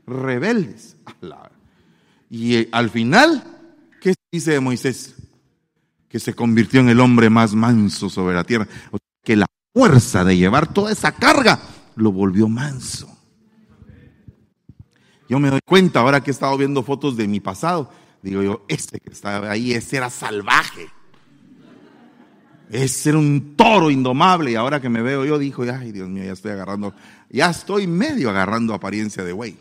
rebeldes. 0.06 0.96
Y 2.28 2.56
eh, 2.56 2.68
al 2.72 2.90
final, 2.90 3.44
¿qué 4.00 4.14
dice 4.33 4.52
de 4.52 4.61
Moisés? 4.61 5.14
Que 6.09 6.18
se 6.18 6.35
convirtió 6.35 6.80
en 6.80 6.88
el 6.88 7.00
hombre 7.00 7.30
más 7.30 7.54
manso 7.54 8.09
sobre 8.09 8.35
la 8.35 8.44
tierra. 8.44 8.66
que 9.22 9.37
la 9.37 9.46
fuerza 9.72 10.24
de 10.24 10.37
llevar 10.37 10.72
toda 10.72 10.90
esa 10.92 11.12
carga 11.12 11.61
lo 11.94 12.11
volvió 12.11 12.48
manso. 12.48 13.09
Yo 15.28 15.38
me 15.38 15.50
doy 15.50 15.61
cuenta 15.64 16.00
ahora 16.00 16.20
que 16.20 16.30
he 16.30 16.33
estado 16.33 16.56
viendo 16.59 16.83
fotos 16.83 17.16
de 17.16 17.28
mi 17.28 17.38
pasado. 17.38 17.92
Digo 18.22 18.42
yo, 18.42 18.64
este 18.68 18.98
que 18.98 19.11
estaba 19.11 19.50
ahí, 19.50 19.72
ese 19.72 19.98
era 19.98 20.11
salvaje. 20.11 20.88
Ese 22.70 23.09
era 23.09 23.18
un 23.18 23.56
toro 23.56 23.90
indomable. 23.90 24.52
Y 24.52 24.54
ahora 24.54 24.80
que 24.80 24.88
me 24.88 25.02
veo 25.02 25.24
yo, 25.24 25.38
dijo, 25.38 25.62
ay 25.62 25.90
Dios 25.92 26.09
mío, 26.09 26.24
ya 26.24 26.33
estoy 26.33 26.52
agarrando, 26.52 26.94
ya 27.28 27.50
estoy 27.50 27.87
medio 27.87 28.30
agarrando 28.30 28.74
apariencia 28.74 29.24
de 29.24 29.33
güey. 29.33 29.56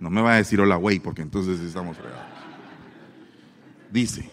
No 0.00 0.10
me 0.10 0.22
va 0.22 0.34
a 0.34 0.36
decir 0.36 0.60
hola, 0.60 0.76
güey, 0.76 0.98
porque 0.98 1.22
entonces 1.22 1.60
estamos 1.60 1.96
fregados. 1.96 2.24
Dice, 3.90 4.30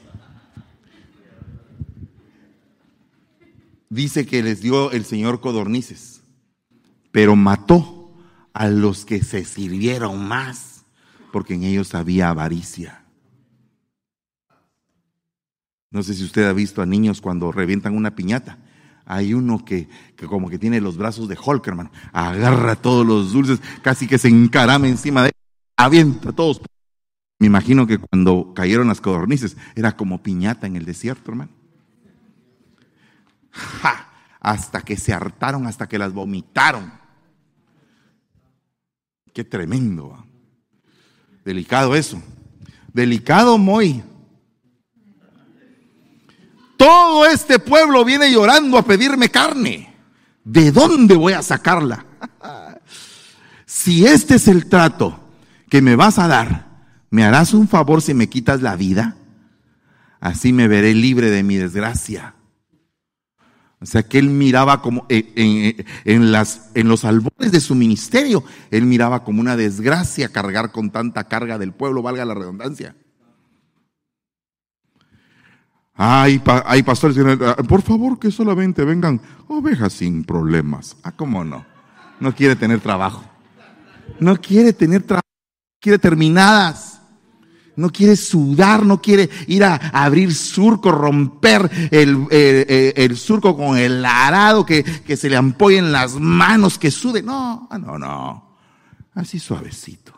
dice 3.89 4.25
que 4.25 4.43
les 4.43 4.61
dio 4.61 4.91
el 4.91 5.05
Señor 5.05 5.39
codornices, 5.39 6.21
pero 7.11 7.35
mató 7.35 8.13
a 8.53 8.67
los 8.67 9.05
que 9.05 9.23
se 9.23 9.43
sirvieron 9.43 10.27
más, 10.27 10.85
porque 11.31 11.55
en 11.55 11.63
ellos 11.63 11.95
había 11.95 12.29
avaricia. 12.29 13.04
No 15.95 16.03
sé 16.03 16.13
si 16.13 16.25
usted 16.25 16.45
ha 16.45 16.51
visto 16.51 16.81
a 16.81 16.85
niños 16.85 17.21
cuando 17.21 17.53
revientan 17.53 17.95
una 17.95 18.15
piñata. 18.15 18.57
Hay 19.05 19.33
uno 19.33 19.63
que, 19.63 19.87
que 20.17 20.27
como 20.27 20.49
que 20.49 20.59
tiene 20.59 20.81
los 20.81 20.97
brazos 20.97 21.29
de 21.29 21.37
Hulk, 21.41 21.65
hermano. 21.65 21.89
Agarra 22.11 22.75
todos 22.75 23.07
los 23.07 23.31
dulces, 23.31 23.61
casi 23.81 24.05
que 24.05 24.17
se 24.17 24.27
encarama 24.27 24.89
encima 24.89 25.21
de 25.23 25.29
él 25.29 25.33
avienta 25.77 26.33
todos. 26.33 26.59
Me 27.39 27.47
imagino 27.47 27.87
que 27.87 27.97
cuando 27.97 28.53
cayeron 28.53 28.89
las 28.89 28.99
codornices 28.99 29.55
era 29.73 29.95
como 29.95 30.21
piñata 30.21 30.67
en 30.67 30.75
el 30.75 30.83
desierto, 30.83 31.31
hermano. 31.31 31.51
hasta 34.41 34.81
que 34.81 34.97
se 34.97 35.13
hartaron, 35.13 35.65
hasta 35.65 35.87
que 35.87 35.97
las 35.97 36.11
vomitaron. 36.11 36.91
Qué 39.33 39.45
tremendo. 39.45 40.25
Delicado 41.45 41.95
eso. 41.95 42.21
Delicado 42.91 43.57
muy. 43.57 44.03
Todo 46.77 47.25
este 47.25 47.59
pueblo 47.59 48.03
viene 48.03 48.31
llorando 48.31 48.77
a 48.77 48.83
pedirme 48.83 49.29
carne. 49.29 49.93
¿De 50.43 50.71
dónde 50.71 51.15
voy 51.15 51.33
a 51.33 51.41
sacarla? 51.41 52.05
si 53.65 54.05
este 54.05 54.35
es 54.35 54.47
el 54.47 54.67
trato 54.67 55.19
que 55.69 55.81
me 55.81 55.95
vas 55.95 56.19
a 56.19 56.27
dar, 56.27 56.67
¿me 57.09 57.23
harás 57.23 57.53
un 57.53 57.67
favor 57.67 58.01
si 58.01 58.13
me 58.13 58.29
quitas 58.29 58.61
la 58.61 58.75
vida? 58.75 59.15
Así 60.19 60.53
me 60.53 60.67
veré 60.67 60.93
libre 60.93 61.29
de 61.29 61.43
mi 61.43 61.55
desgracia. 61.55 62.35
O 63.81 63.85
sea 63.85 64.03
que 64.03 64.17
él 64.17 64.29
miraba 64.29 64.81
como 64.81 65.05
en, 65.09 66.31
las, 66.31 66.71
en 66.73 66.87
los 66.87 67.05
albores 67.05 67.51
de 67.51 67.59
su 67.59 67.75
ministerio, 67.75 68.43
él 68.71 68.85
miraba 68.85 69.23
como 69.23 69.41
una 69.41 69.55
desgracia 69.55 70.29
cargar 70.29 70.71
con 70.71 70.89
tanta 70.89 71.25
carga 71.25 71.59
del 71.59 71.73
pueblo, 71.73 72.01
valga 72.01 72.25
la 72.25 72.33
redundancia. 72.33 72.95
Ay, 75.97 76.41
hay 76.65 76.83
pastores, 76.83 77.17
ah, 77.41 77.55
por 77.63 77.81
favor 77.81 78.19
que 78.19 78.29
solamente 78.31 78.83
vengan 78.83 79.21
ovejas 79.47 79.93
sin 79.93 80.23
problemas. 80.23 80.97
Ah, 81.03 81.11
¿cómo 81.11 81.43
no? 81.43 81.65
No 82.19 82.35
quiere 82.35 82.55
tener 82.55 82.81
trabajo. 82.81 83.23
No 84.19 84.35
quiere 84.35 84.73
tener 84.73 85.03
trabajo 85.03 85.25
quiere 85.85 85.99
terminadas. 85.99 86.93
No 87.75 87.91
quiere 87.91 88.15
sudar, 88.15 88.85
no 88.85 89.01
quiere 89.01 89.29
ir 89.47 89.63
a, 89.63 89.75
abrir 89.75 90.33
surco, 90.33 90.91
romper 90.91 91.69
el, 91.91 93.17
surco 93.17 93.55
con 93.55 93.77
el 93.77 94.03
arado, 94.03 94.65
que, 94.65 94.81
que 94.83 95.17
se 95.17 95.29
le 95.29 95.35
ampollen 95.35 95.91
las 95.91 96.15
manos, 96.15 96.79
que 96.79 96.89
sude. 96.89 97.21
No, 97.21 97.67
ah, 97.69 97.77
no, 97.77 97.99
no. 97.99 98.57
Así 99.13 99.37
suavecito. 99.39 100.13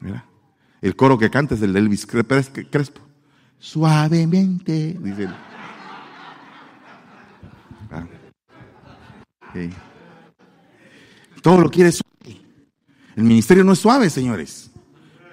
Mira, 0.00 0.24
el 0.80 0.96
coro 0.96 1.18
que 1.18 1.28
canta 1.28 1.56
es 1.56 1.62
el 1.62 1.72
de 1.74 1.80
Elvis 1.80 2.06
Crespo. 2.06 3.05
Suavemente, 3.66 4.96
dice 5.00 5.24
él. 5.24 5.34
Ah. 7.90 8.06
todo 11.42 11.62
lo 11.62 11.68
quiere 11.68 11.90
suave. 11.90 12.40
El 13.16 13.24
ministerio 13.24 13.64
no 13.64 13.72
es 13.72 13.80
suave, 13.80 14.08
señores. 14.08 14.70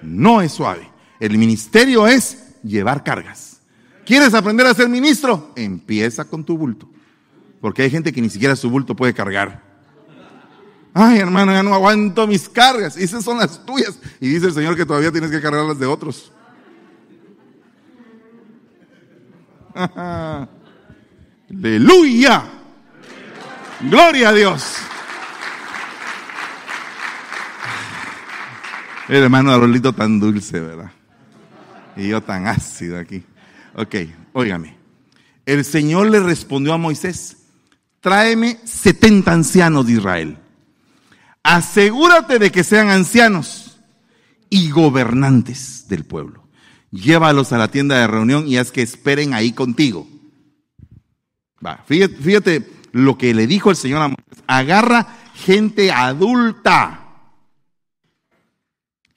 No 0.02 0.42
es 0.42 0.50
suave. 0.50 0.90
El 1.20 1.38
ministerio 1.38 2.08
es 2.08 2.60
llevar 2.64 3.04
cargas. 3.04 3.60
¿Quieres 4.04 4.34
aprender 4.34 4.66
a 4.66 4.74
ser 4.74 4.88
ministro? 4.88 5.52
Empieza 5.54 6.24
con 6.24 6.42
tu 6.42 6.58
bulto. 6.58 6.90
Porque 7.60 7.82
hay 7.82 7.90
gente 7.90 8.12
que 8.12 8.20
ni 8.20 8.30
siquiera 8.30 8.56
su 8.56 8.68
bulto 8.68 8.96
puede 8.96 9.14
cargar. 9.14 9.62
Ay, 10.92 11.20
hermano, 11.20 11.52
ya 11.52 11.62
no 11.62 11.72
aguanto 11.72 12.26
mis 12.26 12.48
cargas. 12.48 12.96
Esas 12.96 13.22
son 13.22 13.38
las 13.38 13.64
tuyas. 13.64 13.96
Y 14.20 14.26
dice 14.26 14.46
el 14.46 14.54
Señor 14.54 14.74
que 14.74 14.84
todavía 14.84 15.12
tienes 15.12 15.30
que 15.30 15.40
cargar 15.40 15.64
las 15.64 15.78
de 15.78 15.86
otros. 15.86 16.32
Aleluya. 21.50 22.44
Gloria 23.80 24.28
a 24.28 24.32
Dios. 24.32 24.76
El 29.08 29.22
hermano 29.24 29.52
Arolito 29.52 29.92
tan 29.92 30.18
dulce, 30.18 30.60
¿verdad? 30.60 30.90
Y 31.96 32.08
yo 32.08 32.22
tan 32.22 32.46
ácido 32.46 32.98
aquí. 32.98 33.22
Ok, 33.74 33.94
óigame. 34.32 34.76
El 35.44 35.64
Señor 35.64 36.10
le 36.10 36.20
respondió 36.20 36.72
a 36.72 36.78
Moisés, 36.78 37.36
tráeme 38.00 38.58
70 38.64 39.30
ancianos 39.30 39.86
de 39.86 39.92
Israel. 39.92 40.38
Asegúrate 41.42 42.38
de 42.38 42.50
que 42.50 42.64
sean 42.64 42.88
ancianos 42.88 43.78
y 44.48 44.70
gobernantes 44.70 45.86
del 45.88 46.04
pueblo. 46.04 46.43
Llévalos 46.94 47.52
a 47.52 47.58
la 47.58 47.68
tienda 47.68 47.98
de 47.98 48.06
reunión 48.06 48.46
y 48.46 48.56
haz 48.56 48.70
que 48.70 48.82
esperen 48.82 49.34
ahí 49.34 49.52
contigo. 49.52 50.06
Va, 51.64 51.84
fíjate, 51.86 52.68
lo 52.92 53.18
que 53.18 53.34
le 53.34 53.46
dijo 53.46 53.70
el 53.70 53.76
Señor 53.76 54.02
a 54.02 54.08
Moisés. 54.08 54.44
Agarra 54.46 55.06
gente 55.34 55.90
adulta 55.90 57.04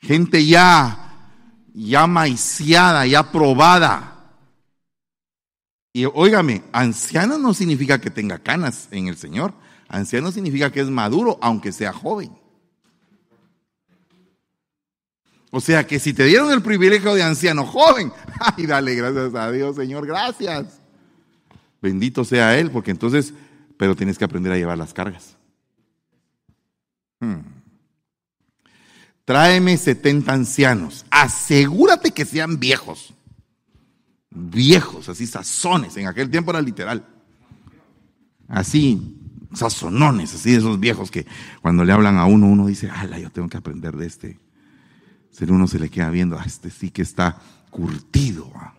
gente 0.08 0.46
ya, 0.46 1.34
ya 1.74 2.08
maiciada, 2.08 3.06
ya 3.06 3.32
probada. 3.32 4.14
Y 5.94 6.06
óigame, 6.06 6.64
anciano 6.72 7.38
no 7.38 7.54
significa 7.54 8.00
que 8.00 8.10
tenga 8.10 8.40
canas 8.40 8.88
en 8.92 9.08
el 9.08 9.18
Señor. 9.18 9.54
Anciano 9.90 10.32
significa 10.32 10.72
que 10.72 10.82
es 10.82 10.90
maduro, 10.90 11.38
aunque 11.42 11.72
sea 11.72 11.92
joven. 11.92 12.37
O 15.58 15.62
sea 15.62 15.88
que 15.88 16.00
si 16.00 16.14
te 16.14 16.26
dieron 16.26 16.52
el 16.52 16.62
privilegio 16.62 17.16
de 17.16 17.24
anciano 17.24 17.66
joven, 17.66 18.14
ay, 18.40 18.66
dale 18.68 18.96
gracias 18.96 19.34
a 19.34 19.52
Dios, 19.52 19.76
Señor, 19.76 20.06
gracias. 20.06 20.80
Bendito 21.82 22.24
sea 22.24 22.58
Él, 22.60 22.70
porque 22.72 22.92
entonces, 22.92 23.34
pero 23.76 23.96
tienes 23.96 24.18
que 24.18 24.26
aprender 24.26 24.52
a 24.52 24.58
llevar 24.58 24.78
las 24.78 24.94
cargas. 24.94 25.36
Hmm 27.20 27.58
tráeme 29.28 29.76
70 29.76 30.32
ancianos, 30.32 31.06
asegúrate 31.10 32.12
que 32.12 32.24
sean 32.24 32.62
viejos, 32.62 33.14
viejos, 34.30 35.10
así 35.10 35.28
sazones, 35.28 35.98
en 35.98 36.08
aquel 36.08 36.30
tiempo 36.30 36.52
era 36.52 36.62
literal, 36.62 37.06
así, 38.48 39.20
sazonones, 39.54 40.34
así 40.34 40.52
de 40.52 40.60
esos 40.60 40.80
viejos 40.80 41.12
que 41.12 41.26
cuando 41.62 41.84
le 41.84 41.92
hablan 41.92 42.16
a 42.16 42.26
uno, 42.26 42.48
uno 42.48 42.68
dice, 42.68 42.90
ala, 42.90 43.20
yo 43.20 43.30
tengo 43.30 43.50
que 43.50 43.58
aprender 43.58 43.98
de 43.98 44.06
este. 44.06 44.40
Ser 45.38 45.52
uno 45.52 45.68
se 45.68 45.78
le 45.78 45.92
queda 45.92 46.10
viendo, 46.10 46.36
a 46.36 46.42
ah, 46.42 46.46
este 46.48 46.72
sí 46.72 46.90
que 46.90 47.04
está 47.04 47.38
curtido, 47.70 48.52
ah, 48.56 48.74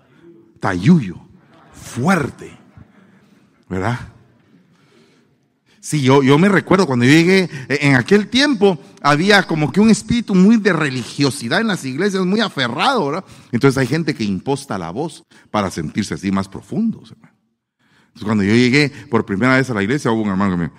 tayuyo, 0.58 1.16
fuerte, 1.72 2.50
¿verdad? 3.68 4.00
Sí, 5.78 6.02
yo, 6.02 6.24
yo 6.24 6.36
me 6.36 6.48
recuerdo 6.48 6.84
cuando 6.84 7.04
yo 7.04 7.12
llegué, 7.12 7.48
e, 7.68 7.78
en 7.82 7.94
aquel 7.94 8.26
tiempo 8.26 8.76
había 9.00 9.44
como 9.44 9.70
que 9.70 9.78
un 9.78 9.88
espíritu 9.88 10.34
muy 10.34 10.56
de 10.56 10.72
religiosidad 10.72 11.60
en 11.60 11.68
las 11.68 11.84
iglesias, 11.84 12.24
muy 12.24 12.40
aferrado, 12.40 13.06
¿verdad? 13.06 13.24
Entonces 13.52 13.78
hay 13.78 13.86
gente 13.86 14.12
que 14.16 14.24
imposta 14.24 14.76
la 14.78 14.90
voz 14.90 15.24
para 15.52 15.70
sentirse 15.70 16.14
así 16.14 16.32
más 16.32 16.48
profundos. 16.48 17.12
Entonces 17.12 18.24
cuando 18.24 18.42
yo 18.42 18.52
llegué 18.52 18.90
por 19.08 19.24
primera 19.24 19.54
vez 19.54 19.70
a 19.70 19.74
la 19.74 19.82
iglesia, 19.84 20.10
hubo 20.10 20.22
un 20.22 20.30
hermano 20.30 20.56
que 20.56 20.62
me 20.64 20.72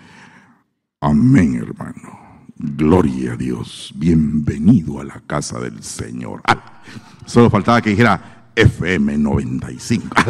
Amén, 1.00 1.56
hermano. 1.56 2.29
Gloria 2.62 3.34
a 3.34 3.36
Dios. 3.38 3.94
Bienvenido 3.96 5.00
a 5.00 5.06
la 5.06 5.22
casa 5.26 5.62
del 5.62 5.82
Señor. 5.82 6.42
Ah, 6.44 6.82
solo 7.26 7.50
faltaba 7.50 7.82
que 7.82 7.92
dijera 7.92 8.52
FM 8.54 9.18
95. 9.18 10.14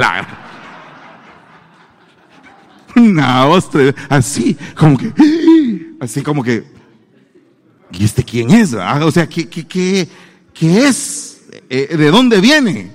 una 2.96 3.48
ostra, 3.48 3.96
así, 4.10 4.56
como 4.76 4.96
que, 4.96 5.12
así 6.00 6.22
como 6.22 6.44
que, 6.44 6.72
¿y 7.94 8.06
este 8.06 8.24
quién 8.24 8.52
es? 8.52 8.76
Ah, 8.76 9.04
o 9.04 9.12
sea, 9.12 9.28
¿qué, 9.28 9.50
qué, 9.50 9.66
qué, 9.66 10.08
qué 10.54 10.88
es? 10.88 11.42
Eh, 11.68 11.98
¿De 11.98 12.12
dónde 12.12 12.40
viene? 12.42 12.92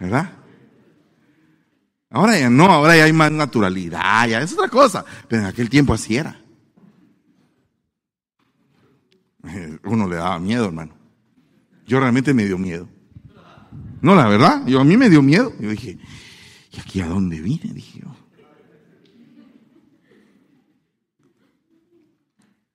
¿Verdad? 0.00 0.32
Ahora 2.10 2.36
ya 2.36 2.50
no, 2.50 2.64
ahora 2.64 2.96
ya 2.96 3.04
hay 3.04 3.12
más 3.12 3.30
naturalidad, 3.30 4.26
ya 4.26 4.40
es 4.40 4.52
otra 4.54 4.68
cosa, 4.68 5.04
pero 5.28 5.42
en 5.42 5.48
aquel 5.48 5.70
tiempo 5.70 5.94
así 5.94 6.16
era. 6.16 6.36
Eh, 6.36 6.44
uno 9.84 10.08
le 10.08 10.16
daba 10.16 10.38
miedo, 10.38 10.66
hermano. 10.66 10.94
Yo 11.86 12.00
realmente 12.00 12.32
me 12.34 12.44
dio 12.44 12.58
miedo. 12.58 12.88
No, 14.00 14.14
la 14.14 14.28
verdad, 14.28 14.66
yo 14.66 14.80
a 14.80 14.84
mí 14.84 14.96
me 14.96 15.08
dio 15.08 15.22
miedo. 15.22 15.52
Yo 15.58 15.70
dije, 15.70 15.98
¿y 16.72 16.80
aquí 16.80 17.00
a 17.00 17.06
dónde 17.06 17.40
vine? 17.40 17.72
Dije 17.72 18.00
yo. 18.00 18.24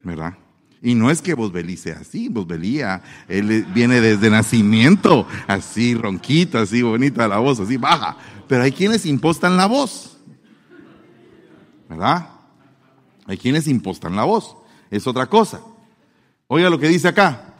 ¿verdad? 0.01 0.37
Y 0.81 0.95
no 0.95 1.11
es 1.11 1.21
que 1.21 1.33
Bosbelí 1.33 1.75
sea 1.75 1.99
así, 1.99 2.29
Bosbelí, 2.29 2.81
él 3.27 3.65
viene 3.73 3.99
desde 3.99 4.29
nacimiento, 4.29 5.27
así 5.47 5.93
ronquito, 5.93 6.57
así 6.57 6.81
bonita 6.81 7.27
la 7.27 7.37
voz, 7.39 7.59
así 7.59 7.75
baja. 7.75 8.17
Pero 8.47 8.63
hay 8.63 8.71
quienes 8.71 9.05
impostan 9.05 9.57
la 9.57 9.65
voz, 9.65 10.17
¿verdad? 11.89 12.29
Hay 13.25 13.37
quienes 13.37 13.67
impostan 13.67 14.15
la 14.15 14.23
voz, 14.23 14.55
es 14.89 15.05
otra 15.05 15.27
cosa. 15.27 15.59
Oiga 16.49 16.69
lo 16.69 16.77
que 16.77 16.89
dice 16.89 17.07
acá. 17.07 17.53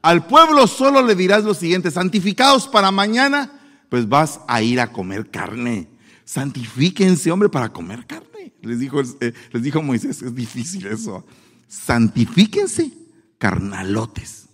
Al 0.00 0.26
pueblo 0.26 0.66
solo 0.66 1.02
le 1.02 1.14
dirás 1.14 1.44
lo 1.44 1.52
siguiente, 1.52 1.90
santificados 1.90 2.66
para 2.66 2.90
mañana, 2.90 3.52
pues 3.90 4.08
vas 4.08 4.40
a 4.48 4.62
ir 4.62 4.80
a 4.80 4.90
comer 4.90 5.30
carne. 5.30 5.88
Santifíquense, 6.24 7.30
hombre, 7.30 7.50
para 7.50 7.68
comer 7.68 8.06
carne. 8.06 8.54
Les 8.62 8.80
dijo, 8.80 9.02
eh, 9.20 9.34
les 9.52 9.62
dijo 9.62 9.82
Moisés, 9.82 10.22
es 10.22 10.34
difícil 10.34 10.86
eso 10.86 11.22
santifíquense, 11.68 12.92
carnalotes. 13.38 14.48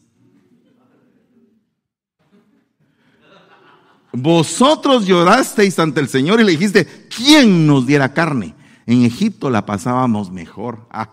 Vosotros 4.13 5.07
llorasteis 5.07 5.79
ante 5.79 6.01
el 6.01 6.09
Señor 6.09 6.41
y 6.41 6.45
le 6.45 6.53
dijiste, 6.53 7.09
¿quién 7.09 7.67
nos 7.67 7.87
diera 7.87 8.13
carne? 8.13 8.55
En 8.85 9.05
Egipto 9.05 9.49
la 9.49 9.65
pasábamos 9.65 10.31
mejor. 10.31 10.87
Ah, 10.95 11.11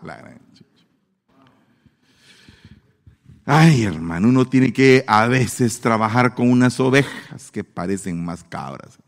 Ay, 3.52 3.82
hermano, 3.82 4.28
uno 4.28 4.46
tiene 4.46 4.72
que 4.72 5.04
a 5.08 5.26
veces 5.26 5.82
trabajar 5.82 6.36
con 6.36 6.52
unas 6.52 6.80
ovejas 6.80 7.50
que 7.50 7.64
parecen 7.64 8.24
más 8.24 8.44
cabras. 8.44 9.00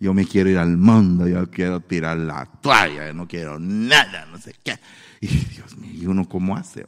Yo 0.00 0.14
me 0.14 0.24
quiero 0.24 0.48
ir 0.48 0.56
al 0.56 0.78
mundo, 0.78 1.28
yo 1.28 1.50
quiero 1.50 1.80
tirar 1.80 2.16
la 2.16 2.46
toalla, 2.46 3.08
yo 3.08 3.12
no 3.12 3.28
quiero 3.28 3.58
nada, 3.58 4.24
no 4.24 4.38
sé 4.38 4.54
qué. 4.64 4.80
Y 5.20 5.26
Dios 5.26 5.76
mío, 5.76 5.92
¿y 5.92 6.06
uno 6.06 6.26
cómo 6.26 6.56
hace? 6.56 6.86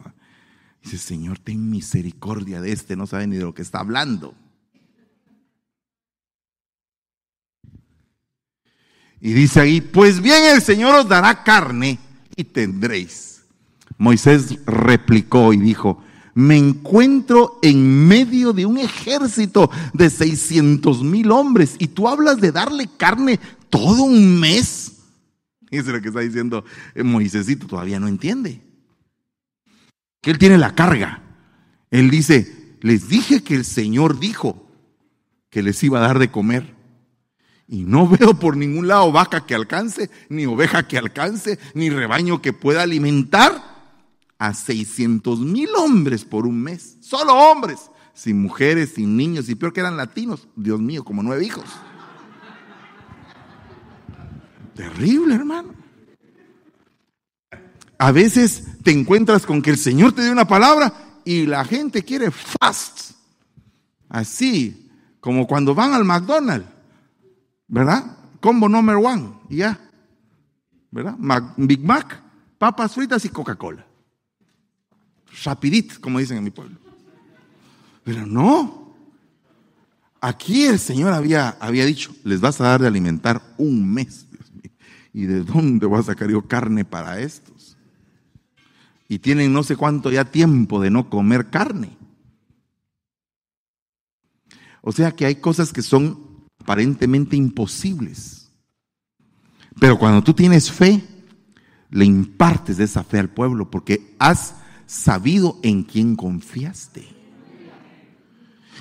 Dice, 0.83 0.97
Señor, 0.97 1.39
ten 1.39 1.69
misericordia 1.69 2.63
de 2.63 2.73
este, 2.73 2.97
no 2.97 3.07
sabe 3.07 3.27
ni 3.27 3.37
de 3.37 3.45
lo 3.45 3.53
que 3.53 3.61
está 3.61 3.81
hablando. 3.81 4.35
Y 9.21 9.35
dice 9.35 9.61
ahí, 9.61 9.83
pues 9.83 10.23
bien 10.23 10.43
el 10.55 10.63
Señor 10.63 10.95
os 10.95 11.07
dará 11.07 11.45
carne 11.45 11.99
y 12.35 12.45
tendréis. 12.45 13.39
Moisés 14.01 14.59
replicó 14.65 15.53
y 15.53 15.59
dijo, 15.59 16.03
me 16.33 16.57
encuentro 16.57 17.59
en 17.61 18.09
medio 18.09 18.55
de 18.55 18.65
un 18.65 18.79
ejército 18.79 19.71
de 19.93 20.09
600 20.09 21.03
mil 21.03 21.31
hombres 21.31 21.77
y 21.79 21.89
tú 21.89 22.09
hablas 22.09 22.41
de 22.41 22.51
darle 22.51 22.89
carne 22.97 23.39
todo 23.69 24.05
un 24.05 24.41
mes. 24.41 25.03
Eso 25.71 25.89
es 25.89 25.95
lo 25.95 26.01
que 26.01 26.09
está 26.09 26.21
diciendo 26.21 26.65
eh, 26.95 27.03
Moisésito, 27.03 27.67
todavía 27.67 28.01
no 28.01 28.09
entiende. 28.09 28.63
Que 30.23 30.31
él 30.31 30.39
tiene 30.39 30.57
la 30.57 30.75
carga. 30.75 31.23
Él 31.91 32.09
dice, 32.09 32.77
les 32.81 33.07
dije 33.11 33.43
que 33.43 33.55
el 33.55 33.67
Señor 33.67 34.19
dijo 34.19 34.67
que 35.51 35.63
les 35.63 35.83
iba 35.83 35.99
a 35.99 36.07
dar 36.07 36.19
de 36.19 36.31
comer. 36.31 36.75
Y 37.69 37.85
no 37.85 38.09
veo 38.09 38.33
por 38.33 38.57
ningún 38.57 38.89
lado 38.89 39.13
vaca 39.13 39.45
que 39.45 39.55
alcance, 39.55 40.11
ni 40.31 40.47
oveja 40.47 40.89
que 40.89 40.97
alcance, 40.97 41.59
ni 41.75 41.91
rebaño 41.91 42.41
que 42.41 42.55
pueda 42.55 42.81
alimentar 42.81 43.80
a 44.41 44.55
600 44.55 45.38
mil 45.38 45.68
hombres 45.76 46.24
por 46.24 46.47
un 46.47 46.62
mes. 46.62 46.97
Solo 47.01 47.34
hombres, 47.34 47.91
sin 48.14 48.41
mujeres, 48.41 48.95
sin 48.95 49.14
niños, 49.14 49.51
y 49.51 49.55
peor 49.55 49.74
que 49.74 49.80
eran 49.80 49.99
latinos. 49.99 50.49
Dios 50.57 50.80
mío, 50.80 51.05
como 51.05 51.22
nueve 51.22 51.45
hijos. 51.45 51.66
Terrible, 54.74 55.34
hermano. 55.34 55.74
a 57.99 58.12
veces 58.12 58.64
te 58.82 58.93
encuentras 58.93 59.45
con 59.45 59.61
que 59.61 59.68
el 59.68 59.76
Señor 59.76 60.12
te 60.12 60.22
dio 60.22 60.32
una 60.32 60.49
palabra 60.49 60.91
y 61.22 61.45
la 61.45 61.62
gente 61.66 62.03
quiere 62.03 62.30
fast. 62.30 63.12
Así, 64.09 64.91
como 65.20 65.47
cuando 65.47 65.74
van 65.74 65.93
al 65.93 66.07
McDonald's, 66.07 66.66
¿verdad? 67.68 68.16
Combo 68.41 68.70
number 68.70 68.97
one, 68.97 69.34
ya. 69.51 69.78
¿Verdad? 70.91 71.16
Big 71.59 71.84
Mac, 71.84 72.22
papas 72.57 72.95
fritas 72.95 73.22
y 73.26 73.28
Coca-Cola. 73.28 73.89
Rapidito, 75.45 76.01
como 76.01 76.18
dicen 76.18 76.39
en 76.39 76.45
mi 76.45 76.51
pueblo. 76.51 76.76
Pero 78.05 78.26
no. 78.26 78.95
Aquí 80.20 80.64
el 80.64 80.78
Señor 80.78 81.12
había, 81.12 81.51
había 81.61 81.87
dicho, 81.87 82.14
les 82.24 82.41
vas 82.41 82.61
a 82.61 82.64
dar 82.64 82.81
de 82.81 82.87
alimentar 82.87 83.43
un 83.57 83.93
mes. 83.93 84.26
¿Y 85.12 85.24
de 85.24 85.43
dónde 85.43 85.87
voy 85.87 86.01
a 86.01 86.05
sacar 86.05 86.31
yo 86.31 86.47
carne 86.47 86.85
para 86.85 87.20
estos? 87.20 87.76
Y 89.09 89.18
tienen 89.18 89.53
no 89.53 89.62
sé 89.62 89.76
cuánto 89.76 90.11
ya 90.11 90.24
tiempo 90.24 90.81
de 90.81 90.91
no 90.91 91.11
comer 91.11 91.51
carne. 91.51 91.97
O 94.83 94.93
sea 94.93 95.12
que 95.12 95.26
hay 95.26 95.37
cosas 95.37 95.72
que 95.72 95.83
son 95.83 96.47
aparentemente 96.59 97.37
imposibles. 97.37 98.53
Pero 99.78 99.99
cuando 99.99 100.22
tú 100.22 100.35
tienes 100.35 100.70
fe, 100.70 101.03
le 101.91 102.05
impartes 102.05 102.78
esa 102.78 103.03
fe 103.03 103.18
al 103.18 103.31
pueblo 103.31 103.70
porque 103.70 104.14
has 104.18 104.55
sabido 104.91 105.61
en 105.62 105.84
quién 105.84 106.16
confiaste. 106.16 107.07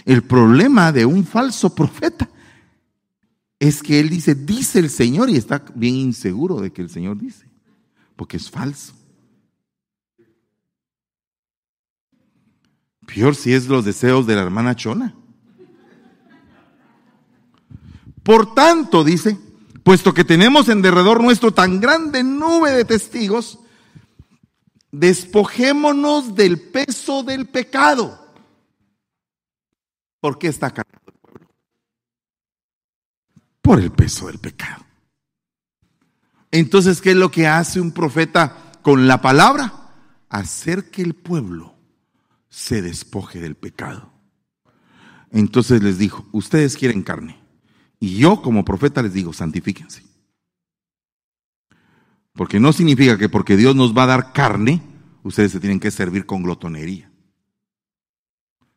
El 0.05 0.23
problema 0.23 0.91
de 0.91 1.05
un 1.05 1.23
falso 1.23 1.75
profeta 1.75 2.27
es 3.59 3.83
que 3.83 3.99
él 3.99 4.09
dice, 4.09 4.33
dice 4.33 4.79
el 4.79 4.89
Señor 4.89 5.29
y 5.29 5.35
está 5.35 5.63
bien 5.75 5.95
inseguro 5.95 6.61
de 6.61 6.71
que 6.71 6.81
el 6.81 6.89
Señor 6.89 7.19
dice, 7.19 7.47
porque 8.15 8.37
es 8.37 8.49
falso. 8.49 8.93
Peor 13.05 13.35
si 13.35 13.53
es 13.53 13.67
los 13.67 13.85
deseos 13.85 14.25
de 14.25 14.35
la 14.35 14.41
hermana 14.41 14.75
Chona. 14.75 15.15
Por 18.23 18.55
tanto, 18.55 19.03
dice, 19.03 19.37
puesto 19.83 20.13
que 20.13 20.23
tenemos 20.23 20.69
en 20.69 20.81
derredor 20.81 21.21
nuestro 21.21 21.51
tan 21.51 21.79
grande 21.79 22.23
nube 22.23 22.71
de 22.71 22.85
testigos, 22.85 23.59
despojémonos 24.91 26.35
del 26.35 26.59
peso 26.59 27.23
del 27.23 27.47
pecado. 27.47 28.27
¿Por 30.19 30.37
qué 30.37 30.47
está 30.47 30.71
cargado 30.71 31.03
el 31.07 31.13
pueblo? 31.13 31.47
Por 33.61 33.79
el 33.79 33.91
peso 33.91 34.27
del 34.27 34.39
pecado. 34.39 34.85
Entonces, 36.51 37.01
¿qué 37.01 37.11
es 37.11 37.17
lo 37.17 37.31
que 37.31 37.47
hace 37.47 37.79
un 37.79 37.91
profeta 37.91 38.71
con 38.81 39.07
la 39.07 39.21
palabra? 39.21 39.73
Hacer 40.29 40.89
que 40.89 41.01
el 41.01 41.13
pueblo 41.13 41.75
se 42.49 42.81
despoje 42.81 43.39
del 43.39 43.55
pecado. 43.55 44.11
Entonces 45.31 45.83
les 45.83 45.99
dijo, 45.99 46.27
ustedes 46.31 46.75
quieren 46.75 47.03
carne. 47.03 47.39
Y 47.99 48.17
yo 48.17 48.41
como 48.41 48.65
profeta 48.65 49.01
les 49.01 49.13
digo, 49.13 49.33
santifíquense. 49.33 50.08
Porque 52.39 52.61
no 52.61 52.71
significa 52.71 53.17
que 53.17 53.27
porque 53.27 53.57
Dios 53.57 53.75
nos 53.75 53.93
va 53.93 54.03
a 54.03 54.05
dar 54.15 54.31
carne, 54.31 54.81
ustedes 55.23 55.51
se 55.51 55.59
tienen 55.59 55.81
que 55.81 55.91
servir 55.91 56.25
con 56.25 56.41
glotonería. 56.41 57.11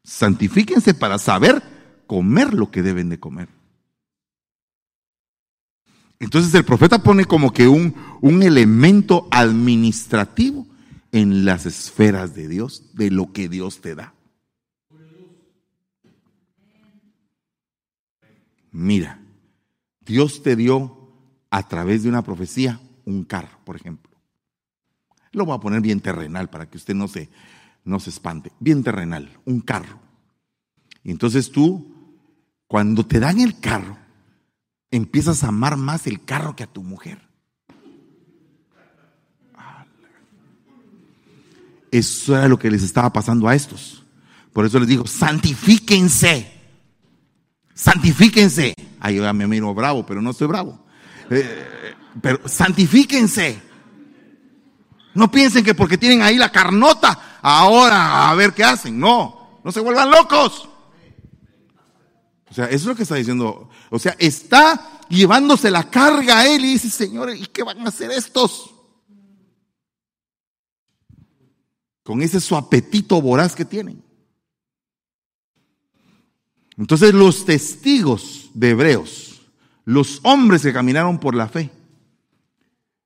Santifíquense 0.02 0.94
para 0.94 1.16
saber 1.16 1.62
comer 2.08 2.54
lo 2.54 2.72
que 2.72 2.82
deben 2.82 3.08
de 3.08 3.20
comer. 3.20 3.48
Entonces 6.18 6.52
el 6.54 6.64
profeta 6.64 7.04
pone 7.04 7.24
como 7.24 7.52
que 7.52 7.68
un, 7.68 7.94
un 8.20 8.42
elemento 8.42 9.28
administrativo 9.30 10.66
en 11.12 11.44
las 11.44 11.64
esferas 11.64 12.34
de 12.34 12.48
Dios, 12.48 12.92
de 12.94 13.12
lo 13.12 13.32
que 13.32 13.48
Dios 13.48 13.80
te 13.80 13.94
da. 13.94 14.12
Mira, 18.72 19.22
Dios 20.00 20.42
te 20.42 20.56
dio 20.56 21.12
a 21.48 21.68
través 21.68 22.02
de 22.02 22.08
una 22.08 22.22
profecía 22.22 22.80
un 23.04 23.24
carro, 23.24 23.58
por 23.64 23.76
ejemplo. 23.76 24.12
Lo 25.32 25.46
voy 25.46 25.56
a 25.56 25.60
poner 25.60 25.80
bien 25.80 26.00
terrenal 26.00 26.50
para 26.50 26.68
que 26.68 26.76
usted 26.76 26.94
no 26.94 27.08
se, 27.08 27.30
no 27.84 28.00
se 28.00 28.10
espante. 28.10 28.52
Bien 28.60 28.82
terrenal, 28.82 29.38
un 29.44 29.60
carro. 29.60 29.98
Y 31.02 31.10
entonces 31.10 31.50
tú, 31.50 32.16
cuando 32.66 33.04
te 33.06 33.18
dan 33.18 33.40
el 33.40 33.58
carro, 33.58 33.96
empiezas 34.90 35.42
a 35.42 35.48
amar 35.48 35.76
más 35.76 36.06
el 36.06 36.24
carro 36.24 36.54
que 36.54 36.64
a 36.64 36.72
tu 36.72 36.82
mujer. 36.82 37.20
Eso 41.90 42.36
era 42.36 42.48
lo 42.48 42.58
que 42.58 42.70
les 42.70 42.82
estaba 42.82 43.12
pasando 43.12 43.48
a 43.48 43.54
estos. 43.54 44.02
Por 44.52 44.64
eso 44.64 44.78
les 44.78 44.88
digo, 44.88 45.06
santifíquense. 45.06 46.50
Santifíquense. 47.74 48.74
Ay, 49.00 49.16
yo 49.16 49.34
me 49.34 49.46
miro 49.46 49.74
bravo, 49.74 50.04
pero 50.06 50.22
no 50.22 50.30
estoy 50.30 50.46
bravo. 50.46 50.82
Eh, 51.30 51.94
pero 52.20 52.48
santifíquense. 52.48 53.62
No 55.14 55.30
piensen 55.30 55.64
que 55.64 55.74
porque 55.74 55.98
tienen 55.98 56.22
ahí 56.22 56.36
la 56.36 56.50
carnota, 56.50 57.38
ahora 57.42 58.30
a 58.30 58.34
ver 58.34 58.52
qué 58.52 58.64
hacen. 58.64 58.98
No, 58.98 59.60
no 59.62 59.72
se 59.72 59.80
vuelvan 59.80 60.10
locos. 60.10 60.68
O 62.50 62.54
sea, 62.54 62.66
eso 62.66 62.76
es 62.76 62.84
lo 62.84 62.94
que 62.94 63.04
está 63.04 63.14
diciendo. 63.14 63.70
O 63.90 63.98
sea, 63.98 64.14
está 64.18 65.00
llevándose 65.08 65.70
la 65.70 65.88
carga 65.88 66.40
a 66.40 66.46
él 66.46 66.64
y 66.64 66.72
dice, 66.72 66.90
Señor, 66.90 67.34
¿y 67.34 67.46
qué 67.46 67.62
van 67.62 67.80
a 67.80 67.88
hacer 67.88 68.10
estos? 68.10 68.74
Con 72.02 72.20
ese 72.20 72.40
su 72.40 72.56
apetito 72.56 73.20
voraz 73.20 73.54
que 73.54 73.64
tienen. 73.64 74.02
Entonces 76.76 77.14
los 77.14 77.44
testigos 77.44 78.50
de 78.54 78.70
Hebreos, 78.70 79.42
los 79.84 80.20
hombres 80.22 80.62
que 80.62 80.72
caminaron 80.72 81.18
por 81.18 81.34
la 81.34 81.48
fe, 81.48 81.70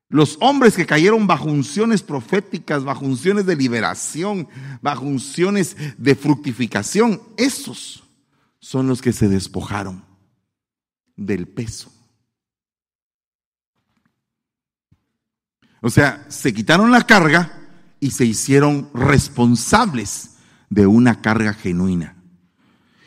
los 0.09 0.38
hombres 0.40 0.76
que 0.76 0.86
cayeron 0.86 1.26
bajo 1.26 1.46
unciones 1.46 2.02
proféticas, 2.02 2.84
bajo 2.84 3.04
unciones 3.04 3.46
de 3.46 3.57
liberación, 3.57 4.48
bajo 4.80 5.04
unciones 5.04 5.76
de 5.98 6.14
fructificación, 6.14 7.20
esos 7.36 8.04
son 8.61 8.86
los 8.86 9.02
que 9.02 9.12
se 9.12 9.28
despojaron 9.28 10.04
del 11.16 11.48
peso. 11.48 11.92
O 15.80 15.90
sea, 15.90 16.24
se 16.28 16.54
quitaron 16.54 16.90
la 16.90 17.07
carga 17.07 17.68
y 18.00 18.11
se 18.11 18.24
hicieron 18.24 18.90
responsables 18.94 20.36
de 20.70 20.86
una 20.86 21.20
carga 21.20 21.52
genuina. 21.52 22.16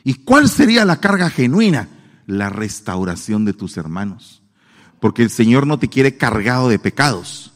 ¿Y 0.03 0.15
cuál 0.15 0.49
sería 0.49 0.85
la 0.85 0.99
carga 0.99 1.29
genuina? 1.29 1.89
La 2.25 2.49
restauración 2.49 3.45
de 3.45 3.53
tus 3.53 3.77
hermanos. 3.77 4.38
Porque 4.99 5.23
el 5.23 5.29
Señor 5.29 5.65
no 5.65 5.79
te 5.79 5.87
quiere 5.87 6.17
cargado 6.17 6.69
de 6.69 6.79
pecados. 6.79 7.53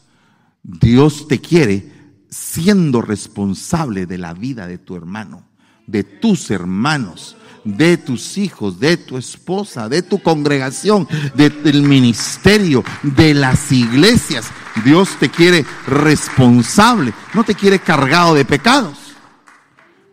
Dios 0.62 1.28
te 1.28 1.40
quiere 1.40 1.92
siendo 2.30 3.00
responsable 3.00 4.06
de 4.06 4.18
la 4.18 4.34
vida 4.34 4.66
de 4.66 4.78
tu 4.78 4.96
hermano, 4.96 5.46
de 5.86 6.02
tus 6.02 6.50
hermanos, 6.50 7.36
de 7.64 7.96
tus 7.96 8.38
hijos, 8.38 8.78
de 8.80 8.96
tu 8.96 9.16
esposa, 9.16 9.88
de 9.88 10.02
tu 10.02 10.22
congregación, 10.22 11.06
del 11.34 11.82
ministerio, 11.82 12.84
de 13.02 13.34
las 13.34 13.72
iglesias. 13.72 14.46
Dios 14.84 15.16
te 15.18 15.30
quiere 15.30 15.64
responsable, 15.86 17.14
no 17.34 17.44
te 17.44 17.54
quiere 17.54 17.78
cargado 17.78 18.34
de 18.34 18.44
pecados. 18.44 18.98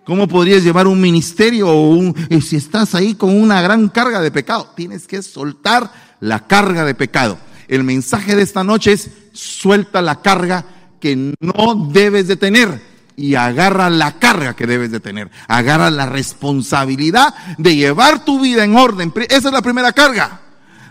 ¿Cómo 0.05 0.27
podrías 0.27 0.63
llevar 0.63 0.87
un 0.87 0.99
ministerio 0.99 1.69
o 1.69 1.91
un, 1.91 2.15
eh, 2.29 2.41
si 2.41 2.55
estás 2.55 2.95
ahí 2.95 3.15
con 3.15 3.39
una 3.39 3.61
gran 3.61 3.87
carga 3.87 4.19
de 4.19 4.31
pecado? 4.31 4.73
Tienes 4.75 5.07
que 5.07 5.21
soltar 5.21 5.91
la 6.21 6.47
carga 6.47 6.85
de 6.85 6.95
pecado. 6.95 7.37
El 7.67 7.83
mensaje 7.83 8.35
de 8.37 8.43
esta 8.43 8.63
noche 8.63 8.93
es 8.93 9.09
suelta 9.33 10.01
la 10.01 10.21
carga 10.21 10.65
que 11.01 11.33
no 11.39 11.89
debes 11.91 12.27
de 12.27 12.37
tener 12.37 12.81
y 13.17 13.35
agarra 13.35 13.89
la 13.89 14.19
carga 14.19 14.55
que 14.55 14.67
debes 14.67 14.91
de 14.91 14.99
tener. 14.99 15.29
Agarra 15.47 15.89
la 15.89 16.05
responsabilidad 16.05 17.33
de 17.57 17.75
llevar 17.75 18.23
tu 18.23 18.39
vida 18.39 18.63
en 18.63 18.75
orden. 18.75 19.13
Esa 19.29 19.49
es 19.49 19.53
la 19.53 19.61
primera 19.61 19.91
carga. 19.91 20.41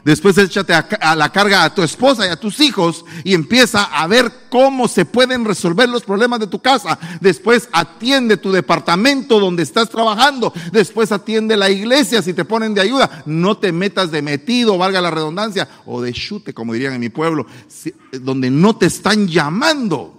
Después 0.04 0.38
échate 0.38 0.72
a, 0.72 1.14
la 1.14 1.30
carga 1.30 1.64
a 1.64 1.74
tu 1.74 1.82
esposa 1.82 2.26
y 2.26 2.30
a 2.30 2.40
tus 2.40 2.60
hijos 2.60 3.04
y 3.22 3.34
empieza 3.34 3.84
a 3.84 4.06
ver 4.06 4.32
cómo 4.48 4.88
se 4.88 5.04
pueden 5.04 5.44
resolver 5.44 5.88
los 5.88 6.04
problemas 6.04 6.40
de 6.40 6.46
tu 6.46 6.60
casa. 6.60 6.98
Después 7.20 7.68
atiende 7.72 8.38
tu 8.38 8.50
departamento 8.50 9.38
donde 9.38 9.62
estás 9.62 9.90
trabajando. 9.90 10.52
Después 10.72 11.12
atiende 11.12 11.56
la 11.56 11.68
iglesia 11.68 12.22
si 12.22 12.32
te 12.32 12.44
ponen 12.46 12.72
de 12.72 12.80
ayuda. 12.80 13.22
No 13.26 13.58
te 13.58 13.72
metas 13.72 14.10
de 14.10 14.22
metido, 14.22 14.78
valga 14.78 15.00
la 15.00 15.10
redundancia, 15.10 15.68
o 15.84 16.00
de 16.00 16.12
chute, 16.12 16.54
como 16.54 16.72
dirían 16.72 16.94
en 16.94 17.00
mi 17.00 17.10
pueblo, 17.10 17.46
donde 18.12 18.50
no 18.50 18.76
te 18.76 18.86
están 18.86 19.28
llamando. 19.28 20.18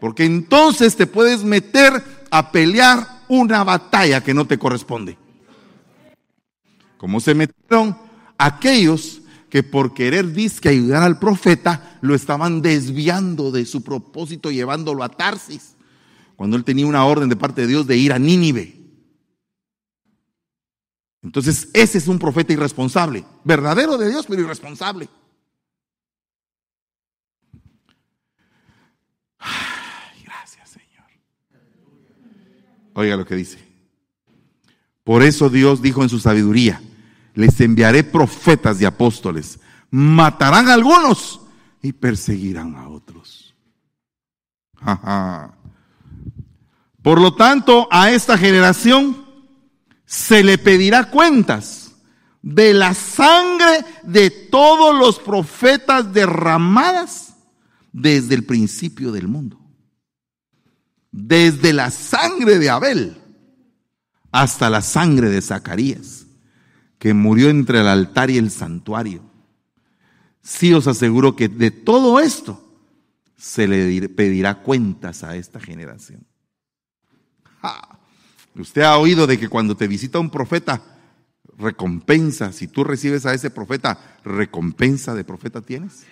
Porque 0.00 0.24
entonces 0.24 0.96
te 0.96 1.06
puedes 1.06 1.44
meter 1.44 2.02
a 2.30 2.50
pelear 2.50 3.22
una 3.28 3.62
batalla 3.62 4.22
que 4.24 4.34
no 4.34 4.46
te 4.46 4.58
corresponde 4.58 5.21
como 7.02 7.18
se 7.18 7.34
metieron 7.34 7.98
aquellos 8.38 9.22
que 9.50 9.64
por 9.64 9.92
querer 9.92 10.32
disque 10.32 10.68
ayudar 10.68 11.02
al 11.02 11.18
profeta, 11.18 11.98
lo 12.00 12.14
estaban 12.14 12.62
desviando 12.62 13.50
de 13.50 13.66
su 13.66 13.82
propósito, 13.82 14.52
llevándolo 14.52 15.02
a 15.02 15.08
Tarsis, 15.08 15.74
cuando 16.36 16.56
él 16.56 16.62
tenía 16.62 16.86
una 16.86 17.04
orden 17.04 17.28
de 17.28 17.34
parte 17.34 17.62
de 17.62 17.66
Dios 17.66 17.88
de 17.88 17.96
ir 17.96 18.12
a 18.12 18.20
Nínive. 18.20 18.80
Entonces, 21.24 21.70
ese 21.74 21.98
es 21.98 22.06
un 22.06 22.20
profeta 22.20 22.52
irresponsable, 22.52 23.24
verdadero 23.42 23.98
de 23.98 24.08
Dios, 24.08 24.24
pero 24.28 24.42
irresponsable. 24.42 25.08
Gracias, 30.24 30.68
Señor. 30.68 31.10
Oiga 32.94 33.16
lo 33.16 33.26
que 33.26 33.34
dice. 33.34 33.58
Por 35.02 35.24
eso 35.24 35.50
Dios 35.50 35.82
dijo 35.82 36.04
en 36.04 36.08
su 36.08 36.20
sabiduría, 36.20 36.80
les 37.34 37.60
enviaré 37.60 38.04
profetas 38.04 38.80
y 38.80 38.84
apóstoles, 38.84 39.58
matarán 39.90 40.68
a 40.68 40.74
algunos 40.74 41.40
y 41.82 41.92
perseguirán 41.92 42.76
a 42.76 42.88
otros. 42.88 43.54
Por 47.02 47.20
lo 47.20 47.34
tanto, 47.34 47.88
a 47.90 48.10
esta 48.10 48.38
generación 48.38 49.24
se 50.04 50.42
le 50.44 50.58
pedirá 50.58 51.10
cuentas 51.10 51.92
de 52.42 52.74
la 52.74 52.94
sangre 52.94 53.84
de 54.02 54.30
todos 54.30 54.98
los 54.98 55.18
profetas 55.18 56.12
derramadas 56.12 57.34
desde 57.92 58.34
el 58.34 58.44
principio 58.44 59.12
del 59.12 59.28
mundo. 59.28 59.58
Desde 61.10 61.72
la 61.72 61.90
sangre 61.90 62.58
de 62.58 62.70
Abel 62.70 63.18
hasta 64.30 64.70
la 64.70 64.80
sangre 64.80 65.28
de 65.28 65.42
Zacarías 65.42 66.26
que 67.02 67.14
murió 67.14 67.50
entre 67.50 67.80
el 67.80 67.88
altar 67.88 68.30
y 68.30 68.38
el 68.38 68.52
santuario. 68.52 69.22
Sí 70.40 70.72
os 70.72 70.86
aseguro 70.86 71.34
que 71.34 71.48
de 71.48 71.72
todo 71.72 72.20
esto 72.20 72.62
se 73.36 73.66
le 73.66 74.08
pedirá 74.08 74.62
cuentas 74.62 75.24
a 75.24 75.34
esta 75.34 75.58
generación. 75.58 76.24
Usted 78.54 78.82
ha 78.82 78.98
oído 78.98 79.26
de 79.26 79.36
que 79.36 79.48
cuando 79.48 79.76
te 79.76 79.88
visita 79.88 80.20
un 80.20 80.30
profeta, 80.30 80.80
recompensa, 81.58 82.52
si 82.52 82.68
tú 82.68 82.84
recibes 82.84 83.26
a 83.26 83.34
ese 83.34 83.50
profeta, 83.50 84.20
recompensa 84.22 85.12
de 85.16 85.24
profeta 85.24 85.60
tienes. 85.60 86.04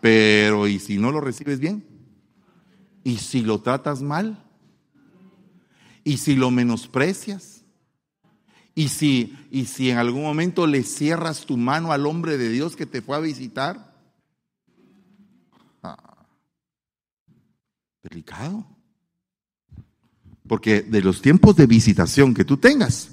Pero 0.00 0.68
¿y 0.68 0.78
si 0.78 0.96
no 0.96 1.10
lo 1.10 1.20
recibes 1.20 1.58
bien? 1.58 1.84
¿Y 3.02 3.16
si 3.16 3.40
lo 3.40 3.60
tratas 3.60 4.00
mal? 4.00 4.44
¿Y 6.04 6.18
si 6.18 6.36
lo 6.36 6.52
menosprecias? 6.52 7.59
Y 8.80 8.88
si, 8.88 9.36
y 9.50 9.66
si 9.66 9.90
en 9.90 9.98
algún 9.98 10.22
momento 10.22 10.66
le 10.66 10.84
cierras 10.84 11.44
tu 11.44 11.58
mano 11.58 11.92
al 11.92 12.06
hombre 12.06 12.38
de 12.38 12.48
Dios 12.48 12.76
que 12.76 12.86
te 12.86 13.02
fue 13.02 13.14
a 13.14 13.20
visitar, 13.20 13.94
ah, 15.82 16.26
delicado. 18.02 18.66
Porque 20.48 20.80
de 20.80 21.02
los 21.02 21.20
tiempos 21.20 21.56
de 21.56 21.66
visitación 21.66 22.32
que 22.32 22.46
tú 22.46 22.56
tengas, 22.56 23.10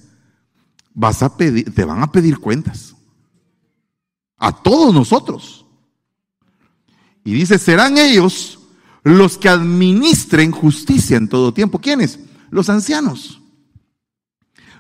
vas 0.94 1.22
a 1.22 1.36
pedir, 1.36 1.76
te 1.76 1.84
van 1.84 2.02
a 2.02 2.14
pedir 2.14 2.40
cuentas. 2.40 2.96
A 4.38 4.54
todos 4.64 4.94
nosotros. 4.94 5.66
Y 7.26 7.34
dice, 7.34 7.60
serán 7.60 7.98
ellos 7.98 8.58
los 9.04 9.38
que 9.38 9.50
administren 9.50 10.52
justicia 10.52 11.18
en 11.18 11.28
todo 11.28 11.54
tiempo. 11.54 11.82
¿Quiénes? 11.82 12.22
Los 12.52 12.70
ancianos 12.70 13.42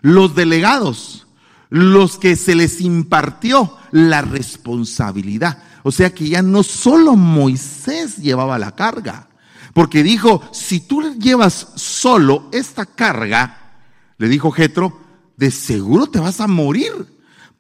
los 0.02 0.36
delegados, 0.36 1.28
los 1.70 2.18
que 2.18 2.36
se 2.36 2.56
les 2.56 2.82
impartió 2.82 3.76
la 3.92 4.22
responsabilidad. 4.22 5.64
O 5.84 5.92
sea 5.92 6.14
que 6.14 6.28
ya 6.30 6.42
no 6.42 6.64
solo 6.64 7.16
Moisés 7.16 8.18
llevaba 8.18 8.60
la 8.60 8.76
carga, 8.76 9.30
porque 9.74 10.04
dijo, 10.04 10.42
si 10.52 10.80
tú 10.80 11.14
llevas 11.20 11.68
solo 11.76 12.50
esta 12.52 12.86
carga, 12.86 13.76
le 14.18 14.28
dijo 14.28 14.52
Jetro, 14.52 15.00
de 15.38 15.52
seguro 15.52 16.08
te 16.08 16.20
vas 16.20 16.42
a 16.42 16.48
morir, 16.48 16.92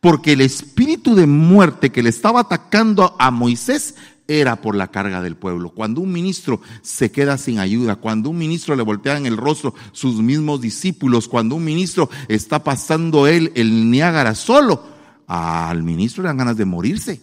porque 0.01 0.33
el 0.33 0.41
espíritu 0.41 1.15
de 1.15 1.27
muerte 1.27 1.91
que 1.91 2.03
le 2.03 2.09
estaba 2.09 2.41
atacando 2.41 3.15
a 3.19 3.31
Moisés 3.31 3.95
era 4.27 4.61
por 4.61 4.75
la 4.75 4.87
carga 4.87 5.21
del 5.21 5.35
pueblo. 5.35 5.69
Cuando 5.69 6.01
un 6.01 6.11
ministro 6.11 6.61
se 6.81 7.11
queda 7.11 7.37
sin 7.37 7.59
ayuda, 7.59 7.95
cuando 7.95 8.29
un 8.29 8.37
ministro 8.37 8.75
le 8.75 8.83
voltea 8.83 9.17
en 9.17 9.25
el 9.25 9.37
rostro 9.37 9.73
sus 9.91 10.21
mismos 10.21 10.61
discípulos, 10.61 11.27
cuando 11.27 11.55
un 11.55 11.63
ministro 11.63 12.09
está 12.27 12.63
pasando 12.63 13.27
él 13.27 13.51
el 13.55 13.89
Niágara 13.89 14.35
solo, 14.35 14.83
al 15.27 15.83
ministro 15.83 16.23
le 16.23 16.27
dan 16.27 16.37
ganas 16.37 16.57
de 16.57 16.65
morirse. 16.65 17.21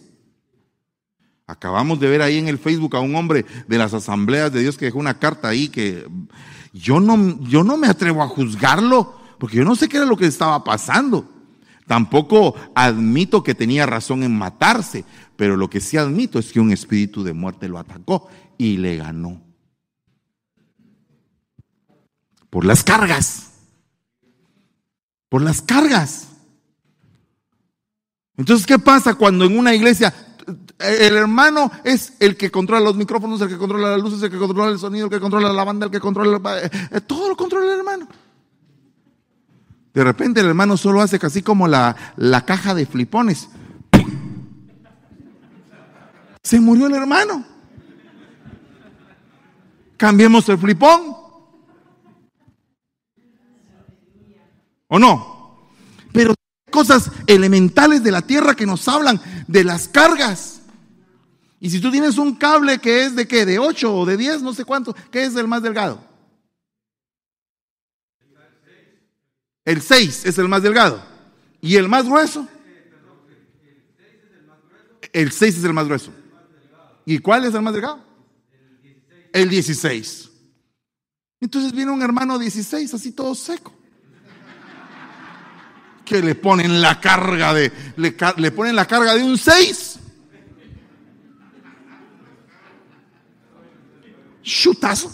Acabamos 1.47 1.99
de 1.99 2.09
ver 2.09 2.21
ahí 2.21 2.37
en 2.37 2.47
el 2.47 2.57
Facebook 2.57 2.95
a 2.95 2.99
un 2.99 3.15
hombre 3.15 3.45
de 3.67 3.77
las 3.77 3.93
asambleas 3.93 4.51
de 4.51 4.61
Dios 4.61 4.77
que 4.77 4.85
dejó 4.85 4.97
una 4.97 5.19
carta 5.19 5.47
ahí 5.47 5.69
que 5.69 6.07
yo 6.73 6.99
no, 6.99 7.39
yo 7.41 7.63
no 7.63 7.77
me 7.77 7.87
atrevo 7.87 8.23
a 8.23 8.27
juzgarlo 8.27 9.15
porque 9.39 9.57
yo 9.57 9.63
no 9.63 9.75
sé 9.75 9.87
qué 9.87 9.97
era 9.97 10.05
lo 10.05 10.17
que 10.17 10.25
estaba 10.25 10.63
pasando. 10.63 11.29
Tampoco 11.87 12.55
admito 12.73 13.43
que 13.43 13.53
tenía 13.53 13.85
razón 13.85 14.23
en 14.23 14.35
matarse, 14.35 15.05
pero 15.35 15.57
lo 15.57 15.69
que 15.69 15.81
sí 15.81 15.97
admito 15.97 16.39
es 16.39 16.51
que 16.51 16.59
un 16.59 16.71
espíritu 16.71 17.23
de 17.23 17.33
muerte 17.33 17.67
lo 17.67 17.79
atacó 17.79 18.27
y 18.57 18.77
le 18.77 18.97
ganó. 18.97 19.41
Por 22.49 22.65
las 22.65 22.83
cargas. 22.83 23.51
Por 25.29 25.41
las 25.41 25.61
cargas. 25.61 26.29
Entonces, 28.37 28.65
¿qué 28.65 28.79
pasa 28.79 29.15
cuando 29.15 29.45
en 29.45 29.57
una 29.57 29.73
iglesia 29.73 30.13
el 30.79 31.15
hermano 31.15 31.71
es 31.83 32.13
el 32.19 32.35
que 32.35 32.51
controla 32.51 32.81
los 32.81 32.95
micrófonos, 32.95 33.41
el 33.41 33.47
que 33.47 33.57
controla 33.57 33.91
las 33.91 34.01
luces, 34.01 34.21
el 34.21 34.29
que 34.29 34.37
controla 34.37 34.71
el 34.71 34.79
sonido, 34.79 35.05
el 35.05 35.11
que 35.11 35.19
controla 35.19 35.51
la 35.51 35.63
banda, 35.63 35.85
el 35.85 35.91
que 35.91 35.99
controla... 35.99 36.39
Eh, 36.61 37.01
todo 37.01 37.29
lo 37.29 37.35
controla 37.35 37.73
el 37.73 37.79
hermano. 37.79 38.07
De 39.93 40.03
repente 40.03 40.41
el 40.41 40.47
hermano 40.47 40.75
solo 40.75 41.01
hace 41.01 41.17
casi 41.17 41.41
como 41.41 41.67
la, 41.67 41.95
la 42.17 42.45
caja 42.45 42.75
de 42.75 42.85
flipones. 42.85 43.49
Se 46.45 46.59
murió 46.59 46.85
el 46.85 46.93
hermano. 46.93 47.43
Cambiemos 49.97 50.47
el 50.47 50.59
flipón. 50.59 51.17
¿O 54.87 54.99
no? 54.99 55.71
Pero 56.13 56.35
cosas 56.69 57.09
elementales 57.25 58.03
de 58.03 58.11
la 58.11 58.21
tierra 58.21 58.53
que 58.53 58.67
nos 58.67 58.87
hablan 58.87 59.19
de 59.47 59.63
las 59.63 59.87
cargas. 59.87 60.61
Y 61.59 61.71
si 61.71 61.79
tú 61.79 61.89
tienes 61.89 62.19
un 62.19 62.35
cable 62.35 62.77
que 62.77 63.05
es 63.05 63.15
de 63.15 63.27
qué, 63.27 63.47
de 63.47 63.57
8 63.57 63.91
o 63.91 64.05
de 64.05 64.15
10, 64.15 64.43
no 64.43 64.53
sé 64.53 64.65
cuánto, 64.65 64.95
¿qué 65.09 65.25
es 65.25 65.35
el 65.35 65.47
más 65.47 65.63
delgado? 65.63 65.99
El 69.63 69.81
6 69.81 70.27
es 70.27 70.37
el 70.37 70.47
más 70.47 70.61
delgado. 70.61 71.03
¿Y 71.59 71.77
el 71.77 71.89
más 71.89 72.05
grueso? 72.05 72.47
El 75.11 75.31
6 75.31 75.57
es 75.57 75.63
el 75.63 75.73
más 75.73 75.87
grueso. 75.87 76.13
¿Y 77.05 77.19
cuál 77.19 77.45
es 77.45 77.53
el 77.53 77.61
más 77.61 77.73
delgado? 77.73 78.03
El 79.31 79.49
16. 79.49 80.31
Entonces 81.41 81.73
viene 81.73 81.91
un 81.91 82.01
hermano 82.01 82.39
16, 82.39 82.93
así 82.93 83.11
todo 83.11 83.35
seco. 83.35 83.73
Que 86.03 86.21
le 86.21 86.35
ponen 86.35 86.81
la 86.81 86.99
carga 86.99 87.53
de, 87.53 87.71
le, 87.97 88.15
le 88.37 88.51
ponen 88.51 88.75
la 88.75 88.85
carga 88.85 89.13
de 89.15 89.23
un 89.23 89.37
6. 89.37 89.99
Chutazo. 94.41 95.11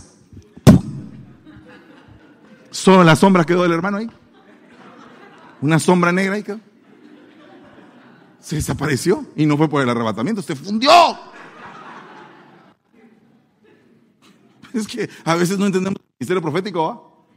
Solo 2.69 3.03
la 3.03 3.15
sombra 3.15 3.43
quedó 3.43 3.63
del 3.63 3.73
hermano 3.73 3.97
ahí. 3.97 4.09
Una 5.61 5.79
sombra 5.79 6.11
negra 6.11 6.35
ahí 6.35 6.43
quedó. 6.43 6.59
Se 8.39 8.55
desapareció 8.55 9.25
y 9.35 9.45
no 9.45 9.57
fue 9.57 9.69
por 9.69 9.81
el 9.81 9.89
arrebatamiento, 9.89 10.41
se 10.41 10.55
fundió. 10.55 10.91
Es 14.73 14.87
que 14.87 15.09
a 15.25 15.35
veces 15.35 15.57
no 15.57 15.65
entendemos 15.65 15.99
el 15.99 16.15
ministerio 16.19 16.41
profético. 16.41 17.27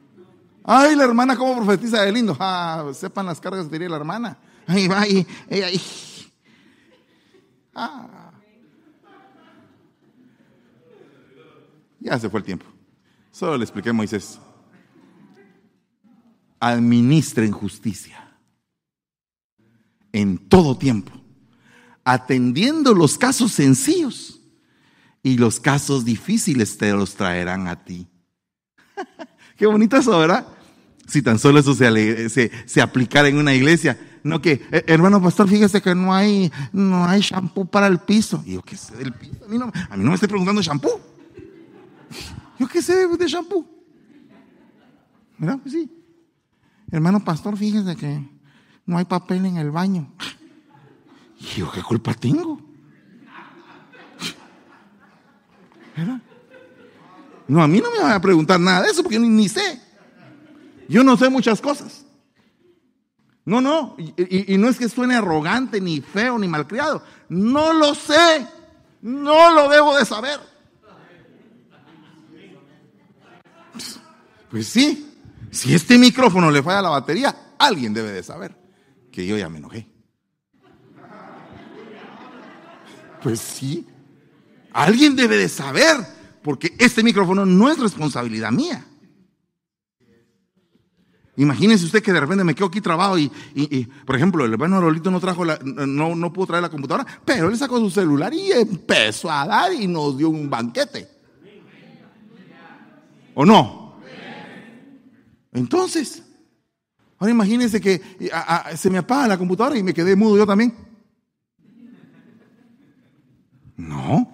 Ay, 0.62 0.97
la 0.97 1.05
hermana, 1.05 1.37
¿cómo 1.37 1.57
profetiza 1.57 2.03
de 2.03 2.12
lindo? 2.12 2.37
Ah, 2.41 2.91
sepan 2.95 3.26
las 3.26 3.41
cargas 3.41 3.66
que 3.66 3.72
tenía 3.72 3.89
la 3.89 3.97
hermana. 3.97 4.39
Ay, 4.66 4.89
va, 4.89 5.01
ahí, 5.01 5.26
ahí. 5.51 5.80
Ah. 7.74 8.30
Ya 12.01 12.18
se 12.18 12.30
fue 12.30 12.41
el 12.41 12.47
tiempo. 12.47 12.66
Solo 13.30 13.59
le 13.59 13.64
expliqué 13.64 13.91
a 13.91 13.93
Moisés 13.93 14.39
administren 16.64 17.53
justicia 17.53 18.39
en 20.12 20.49
todo 20.49 20.78
tiempo, 20.78 21.12
atendiendo 22.05 22.95
los 22.95 23.18
casos 23.18 23.53
sencillos 23.53 24.34
y 25.25 25.39
los 25.39 25.59
casos 25.59 26.05
difíciles 26.05 26.77
te 26.77 26.93
los 26.93 27.16
traerán 27.16 27.66
a 27.66 27.83
ti. 27.83 28.07
Qué 29.57 29.66
bonito 29.66 29.97
eso, 29.97 30.16
¿verdad? 30.16 30.47
Si 31.07 31.22
tan 31.22 31.39
solo 31.39 31.59
eso 31.59 31.75
se, 31.75 32.29
se, 32.29 32.51
se 32.66 32.81
aplicara 32.83 33.29
en 33.29 33.39
una 33.39 33.55
iglesia, 33.55 33.99
No 34.22 34.41
que, 34.41 34.66
eh, 34.70 34.85
hermano 34.87 35.20
pastor, 35.20 35.49
fíjese 35.49 35.81
que 35.83 35.95
no 35.95 36.14
hay, 36.14 36.53
no 36.72 37.07
hay 37.07 37.22
shampoo 37.22 37.64
para 37.64 37.87
el 37.87 37.99
piso. 37.99 38.43
Y 38.47 38.55
yo, 38.55 38.62
¿qué 38.62 38.77
sé 38.77 38.97
del 38.97 39.12
piso? 39.12 39.45
A 39.47 39.49
mí 39.49 39.59
no, 39.59 39.72
a 39.91 39.97
mí 39.97 40.05
no 40.05 40.11
me 40.11 40.14
estoy 40.14 40.29
preguntando 40.29 40.62
shampoo. 40.62 41.01
Yo 42.59 42.68
qué 42.68 42.81
sé 42.81 43.09
de 43.09 43.27
shampoo. 43.27 43.66
¿Verdad? 45.39 45.59
Pues 45.61 45.72
sí. 45.75 45.91
Hermano 46.93 47.25
pastor, 47.25 47.57
fíjese 47.57 47.97
que 47.97 48.22
no 48.87 48.99
hay 48.99 49.05
papel 49.07 49.45
en 49.47 49.57
el 49.57 49.70
baño. 49.70 50.12
Y 51.37 51.59
yo, 51.59 51.70
¿qué 51.70 51.83
culpa 51.83 52.14
tengo? 52.14 52.64
No, 57.47 57.63
a 57.63 57.69
mí 57.69 57.81
no 57.81 57.91
me 57.91 58.01
van 58.01 58.13
a 58.13 58.21
preguntar 58.21 58.59
nada 58.59 58.83
de 58.83 58.91
eso 58.91 59.03
porque 59.03 59.19
ni, 59.19 59.49
sé. 59.49 59.81
Yo 60.89 61.05
no 61.05 61.17
sé 61.17 61.29
muchas 61.29 61.61
cosas. 61.61 62.05
No, 63.45 63.61
no, 63.61 63.95
y, 63.99 64.55
y, 64.55 64.57
no 64.57 64.69
es 64.69 64.79
que 64.79 64.89
suene 64.89 65.17
arrogante, 65.17 65.79
ni 65.79 66.01
feo, 66.01 66.39
ni 66.39 66.49
malcriado. 66.49 67.03
No 67.29 67.75
lo 67.75 67.95
sé. 67.95 68.47
No 69.03 69.53
lo 69.55 69.69
debo 69.69 69.95
de 69.99 70.07
saber. 70.07 70.41
Pues 74.51 74.69
sí, 74.69 75.13
si 75.51 75.75
este 75.75 75.99
micrófono 75.99 76.51
le 76.51 76.63
falla 76.63 76.81
la 76.81 76.89
batería, 76.89 77.55
alguien 77.59 77.93
debe 77.93 78.13
de 78.13 78.23
saber 78.23 78.57
que 79.13 79.27
yo 79.27 79.37
ya 79.37 79.49
me 79.49 79.59
enojé. 79.59 79.87
Pues 83.23 83.41
sí, 83.41 83.87
alguien 84.75 85.16
debe 85.16 85.39
de 85.39 85.49
saber, 85.49 85.97
porque 86.43 86.75
este 86.79 87.03
micrófono 87.03 87.47
no 87.47 87.70
es 87.70 87.79
responsabilidad 87.79 88.51
mía. 88.51 88.85
Imagínese 91.37 91.87
usted 91.87 92.03
que 92.03 92.12
de 92.12 92.20
repente 92.20 92.45
me 92.45 92.55
quedo 92.55 92.66
aquí 92.66 92.81
trabado 92.81 93.18
y, 93.18 93.29
por 94.07 94.14
ejemplo, 94.14 94.45
el 94.45 94.53
hermano 94.53 94.81
Rolito 94.81 95.11
no 95.11 95.20
trajo 95.20 95.45
la, 95.45 95.59
no, 95.64 96.14
no 96.14 96.33
pudo 96.33 96.47
traer 96.47 96.62
la 96.62 96.68
computadora, 96.68 97.07
pero 97.25 97.49
él 97.49 97.57
sacó 97.57 97.81
su 97.81 97.91
celular 97.91 98.33
y 98.35 98.53
empezó 98.53 99.31
a 99.31 99.47
dar 99.47 99.72
y 99.72 99.87
nos 99.87 100.18
dio 100.18 100.29
un 100.29 100.51
banquete. 100.51 101.09
¿O 103.35 103.45
no? 103.45 103.97
Entonces, 105.53 106.22
ahora 107.18 107.33
imagínense 107.33 107.81
que 107.81 108.01
se 108.77 108.91
me 108.91 108.99
apaga 108.99 109.29
la 109.29 109.39
computadora 109.39 109.77
y 109.77 109.83
me 109.83 109.95
quedé 109.95 110.14
mudo 110.14 110.37
yo 110.37 110.47
también. 110.47 110.75
No. 113.77 114.34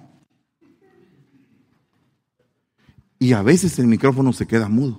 Y 3.23 3.35
a 3.35 3.43
veces 3.43 3.79
el 3.79 3.87
micrófono 3.87 4.33
se 4.33 4.47
queda 4.47 4.69
mudo. 4.71 4.99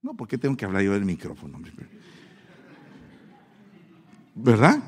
No, 0.00 0.14
¿por 0.14 0.26
qué 0.26 0.38
tengo 0.38 0.56
que 0.56 0.64
hablar 0.64 0.82
yo 0.82 0.94
del 0.94 1.04
micrófono? 1.04 1.60
¿Verdad? 4.34 4.82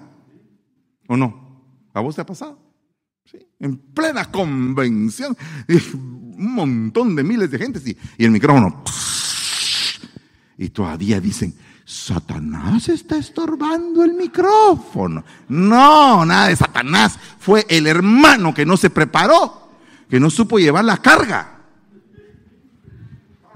¿O 1.06 1.18
no? 1.18 1.62
¿A 1.92 2.00
vos 2.00 2.14
te 2.14 2.22
ha 2.22 2.26
pasado? 2.26 2.58
¿Sí? 3.26 3.46
En 3.58 3.76
plena 3.76 4.30
convención, 4.30 5.36
un 5.68 6.54
montón 6.54 7.14
de 7.14 7.22
miles 7.22 7.50
de 7.50 7.58
gente 7.58 7.96
y 8.16 8.24
el 8.24 8.30
micrófono. 8.30 8.84
Y 10.56 10.70
todavía 10.70 11.20
dicen, 11.20 11.54
Satanás 11.84 12.88
está 12.88 13.18
estorbando 13.18 14.02
el 14.02 14.14
micrófono. 14.14 15.24
No, 15.48 16.24
nada 16.24 16.48
de 16.48 16.56
Satanás. 16.56 17.18
Fue 17.38 17.66
el 17.68 17.86
hermano 17.86 18.54
que 18.54 18.64
no 18.64 18.78
se 18.78 18.88
preparó, 18.88 19.72
que 20.08 20.18
no 20.18 20.30
supo 20.30 20.58
llevar 20.58 20.86
la 20.86 20.96
carga. 20.96 21.59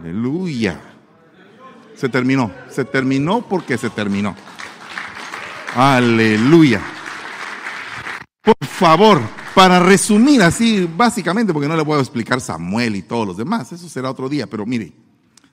Aleluya. 0.05 0.79
Se 1.97 2.11
terminó. 2.11 2.53
Se 2.69 2.85
terminó 2.85 3.41
porque 3.49 3.79
se 3.79 3.89
terminó. 3.89 4.37
Aleluya. 5.75 6.83
Por 8.43 8.69
favor, 8.69 9.23
para 9.55 9.81
resumir 9.81 10.43
así, 10.43 10.87
básicamente, 10.95 11.55
porque 11.55 11.69
no 11.69 11.77
le 11.77 11.85
puedo 11.87 12.01
explicar 12.03 12.43
Samuel 12.43 12.97
y 12.97 13.03
todos 13.03 13.27
los 13.27 13.39
demás, 13.39 13.73
eso 13.73 13.89
será 13.89 14.11
otro 14.11 14.29
día, 14.29 14.47
pero 14.47 14.67
mire, 14.67 14.93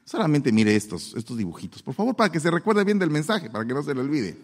solamente 0.03 0.51
mire 0.51 0.75
estos, 0.75 1.13
estos 1.15 1.37
dibujitos, 1.37 1.81
por 1.81 1.93
favor, 1.93 2.13
para 2.13 2.29
que 2.29 2.41
se 2.41 2.51
recuerde 2.51 2.83
bien 2.83 2.99
del 2.99 3.09
mensaje, 3.09 3.49
para 3.49 3.65
que 3.65 3.73
no 3.73 3.81
se 3.81 3.95
le 3.95 4.01
olvide. 4.01 4.37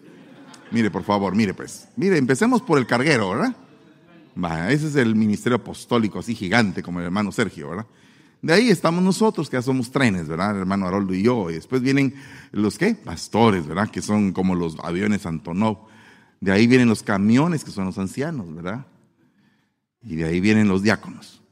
Mire, 0.70 0.90
por 0.90 1.02
favor, 1.02 1.34
mire 1.34 1.52
pues. 1.52 1.88
Mire, 1.96 2.16
empecemos 2.16 2.62
por 2.62 2.78
el 2.78 2.86
carguero, 2.86 3.28
¿verdad? 3.28 3.54
ese 4.70 4.86
es 4.86 4.96
el 4.96 5.14
ministerio 5.14 5.56
apostólico, 5.56 6.20
así 6.20 6.34
gigante 6.34 6.82
como 6.82 7.00
el 7.00 7.04
hermano 7.04 7.30
Sergio, 7.30 7.68
¿verdad? 7.68 7.86
De 8.40 8.52
ahí 8.52 8.70
estamos 8.70 9.02
nosotros, 9.02 9.50
que 9.50 9.56
ya 9.56 9.62
somos 9.62 9.90
trenes, 9.90 10.28
¿verdad? 10.28 10.56
Hermano 10.56 10.86
Haroldo 10.86 11.12
y 11.12 11.22
yo. 11.22 11.50
Y 11.50 11.54
después 11.54 11.82
vienen 11.82 12.14
los, 12.52 12.78
¿qué? 12.78 12.94
Pastores, 12.94 13.66
¿verdad? 13.66 13.90
Que 13.90 14.00
son 14.00 14.32
como 14.32 14.54
los 14.54 14.76
aviones 14.82 15.26
Antonov. 15.26 15.78
De 16.40 16.52
ahí 16.52 16.68
vienen 16.68 16.88
los 16.88 17.02
camiones, 17.02 17.64
que 17.64 17.72
son 17.72 17.86
los 17.86 17.98
ancianos, 17.98 18.54
¿verdad? 18.54 18.86
Y 20.02 20.16
de 20.16 20.26
ahí 20.26 20.40
vienen 20.40 20.68
los 20.68 20.82
diáconos. 20.82 21.42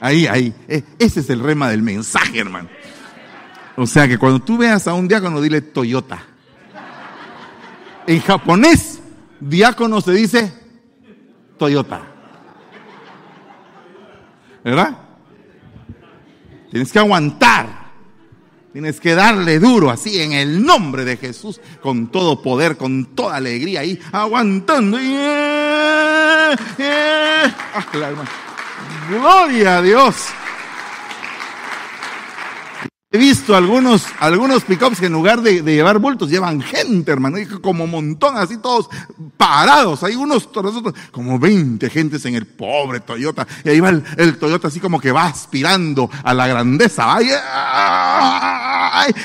Ahí, 0.00 0.26
ahí. 0.26 0.54
E, 0.68 0.84
ese 0.98 1.20
es 1.20 1.30
el 1.30 1.40
rema 1.40 1.70
del 1.70 1.80
mensaje, 1.80 2.38
hermano. 2.38 2.68
O 3.76 3.86
sea 3.86 4.06
que 4.06 4.18
cuando 4.18 4.40
tú 4.40 4.58
veas 4.58 4.86
a 4.86 4.92
un 4.92 5.08
diácono, 5.08 5.40
dile 5.40 5.62
Toyota. 5.62 6.22
En 8.06 8.20
japonés, 8.20 9.00
diácono 9.40 10.02
se 10.02 10.12
dice 10.12 10.52
Toyota. 11.58 12.13
¿Verdad? 14.64 14.96
Tienes 16.70 16.90
que 16.90 16.98
aguantar. 16.98 17.84
Tienes 18.72 18.98
que 18.98 19.14
darle 19.14 19.60
duro 19.60 19.88
así 19.90 20.20
en 20.20 20.32
el 20.32 20.64
nombre 20.64 21.04
de 21.04 21.16
Jesús, 21.16 21.60
con 21.80 22.08
todo 22.08 22.42
poder, 22.42 22.76
con 22.76 23.14
toda 23.14 23.36
alegría 23.36 23.80
ahí, 23.80 24.00
aguantando. 24.10 24.98
Eh, 24.98 26.56
eh. 26.78 27.54
Ah, 27.72 27.86
Gloria 29.08 29.76
a 29.76 29.82
Dios. 29.82 30.16
He 33.14 33.16
visto 33.16 33.54
algunos, 33.54 34.06
algunos 34.18 34.64
pickups 34.64 34.98
que 34.98 35.06
en 35.06 35.12
lugar 35.12 35.40
de, 35.40 35.62
llevar 35.62 36.00
bultos 36.00 36.28
llevan 36.28 36.60
gente, 36.60 37.12
hermano, 37.12 37.38
como 37.62 37.86
montón, 37.86 38.36
así 38.36 38.56
todos 38.56 38.90
parados. 39.36 40.02
Hay 40.02 40.16
unos, 40.16 40.48
como 41.12 41.38
20 41.38 41.88
gentes 41.90 42.24
en 42.24 42.34
el 42.34 42.44
pobre 42.44 42.98
Toyota. 42.98 43.46
Y 43.62 43.68
ahí 43.68 43.78
va 43.78 43.90
el, 43.90 44.36
Toyota 44.36 44.66
así 44.66 44.80
como 44.80 45.00
que 45.00 45.12
va 45.12 45.26
aspirando 45.26 46.10
a 46.24 46.34
la 46.34 46.48
grandeza. 46.48 47.06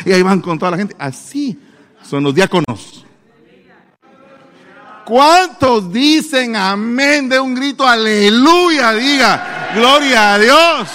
y 0.06 0.12
ahí 0.12 0.22
van 0.22 0.42
con 0.42 0.60
toda 0.60 0.70
la 0.70 0.78
gente. 0.78 0.96
Así 1.00 1.58
son 2.08 2.24
los 2.24 2.36
diáconos. 2.36 3.08
¿Cuántos 5.04 5.92
dicen 5.92 6.56
amén 6.56 7.28
de 7.28 7.40
un 7.40 7.56
grito 7.56 7.88
aleluya? 7.88 8.94
Diga, 8.94 9.72
gloria 9.74 10.36
a 10.36 10.38
Dios. 10.38 10.90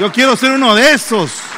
Yo 0.00 0.10
quiero 0.10 0.34
ser 0.34 0.50
uno 0.50 0.74
de 0.74 0.94
esos. 0.94 1.49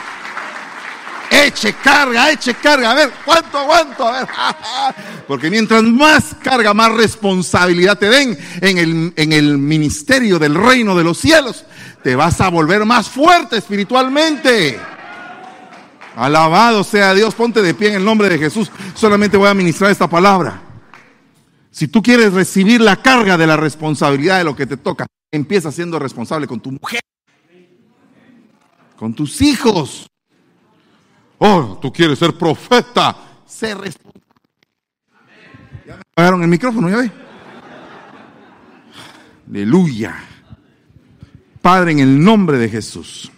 Eche 1.32 1.72
carga, 1.82 2.30
eche 2.30 2.52
carga. 2.54 2.90
A 2.90 2.94
ver, 2.94 3.10
¿cuánto 3.24 3.56
aguanto? 3.56 4.06
A 4.06 4.12
ver. 4.12 4.28
Porque 5.26 5.48
mientras 5.48 5.82
más 5.82 6.36
carga, 6.42 6.74
más 6.74 6.92
responsabilidad 6.92 7.96
te 7.98 8.10
den 8.10 8.38
en 8.60 8.76
el, 8.76 9.12
en 9.16 9.32
el 9.32 9.56
ministerio 9.56 10.38
del 10.38 10.54
reino 10.54 10.94
de 10.94 11.04
los 11.04 11.16
cielos, 11.16 11.64
te 12.02 12.14
vas 12.14 12.38
a 12.42 12.50
volver 12.50 12.84
más 12.84 13.08
fuerte 13.08 13.56
espiritualmente. 13.56 14.78
Alabado 16.16 16.84
sea 16.84 17.14
Dios, 17.14 17.34
ponte 17.34 17.62
de 17.62 17.72
pie 17.72 17.88
en 17.88 17.94
el 17.94 18.04
nombre 18.04 18.28
de 18.28 18.38
Jesús. 18.38 18.70
Solamente 18.94 19.38
voy 19.38 19.48
a 19.48 19.54
ministrar 19.54 19.90
esta 19.90 20.10
palabra. 20.10 20.60
Si 21.70 21.88
tú 21.88 22.02
quieres 22.02 22.34
recibir 22.34 22.82
la 22.82 22.96
carga 22.96 23.38
de 23.38 23.46
la 23.46 23.56
responsabilidad 23.56 24.36
de 24.36 24.44
lo 24.44 24.54
que 24.54 24.66
te 24.66 24.76
toca, 24.76 25.06
empieza 25.30 25.72
siendo 25.72 25.98
responsable 25.98 26.46
con 26.46 26.60
tu 26.60 26.72
mujer, 26.72 27.00
con 28.98 29.14
tus 29.14 29.40
hijos, 29.40 30.11
Oh, 31.44 31.76
tú 31.82 31.92
quieres 31.92 32.20
ser 32.20 32.38
profeta. 32.38 33.16
Sé 33.44 33.74
responsable. 33.74 34.22
Ya 35.84 35.94
apagaron 35.94 36.42
el 36.42 36.48
micrófono, 36.48 36.88
ya 36.88 36.98
ve. 36.98 37.10
Aleluya. 39.50 40.14
Padre, 41.60 41.90
en 41.90 41.98
el 41.98 42.22
nombre 42.22 42.58
de 42.58 42.68
Jesús. 42.68 43.32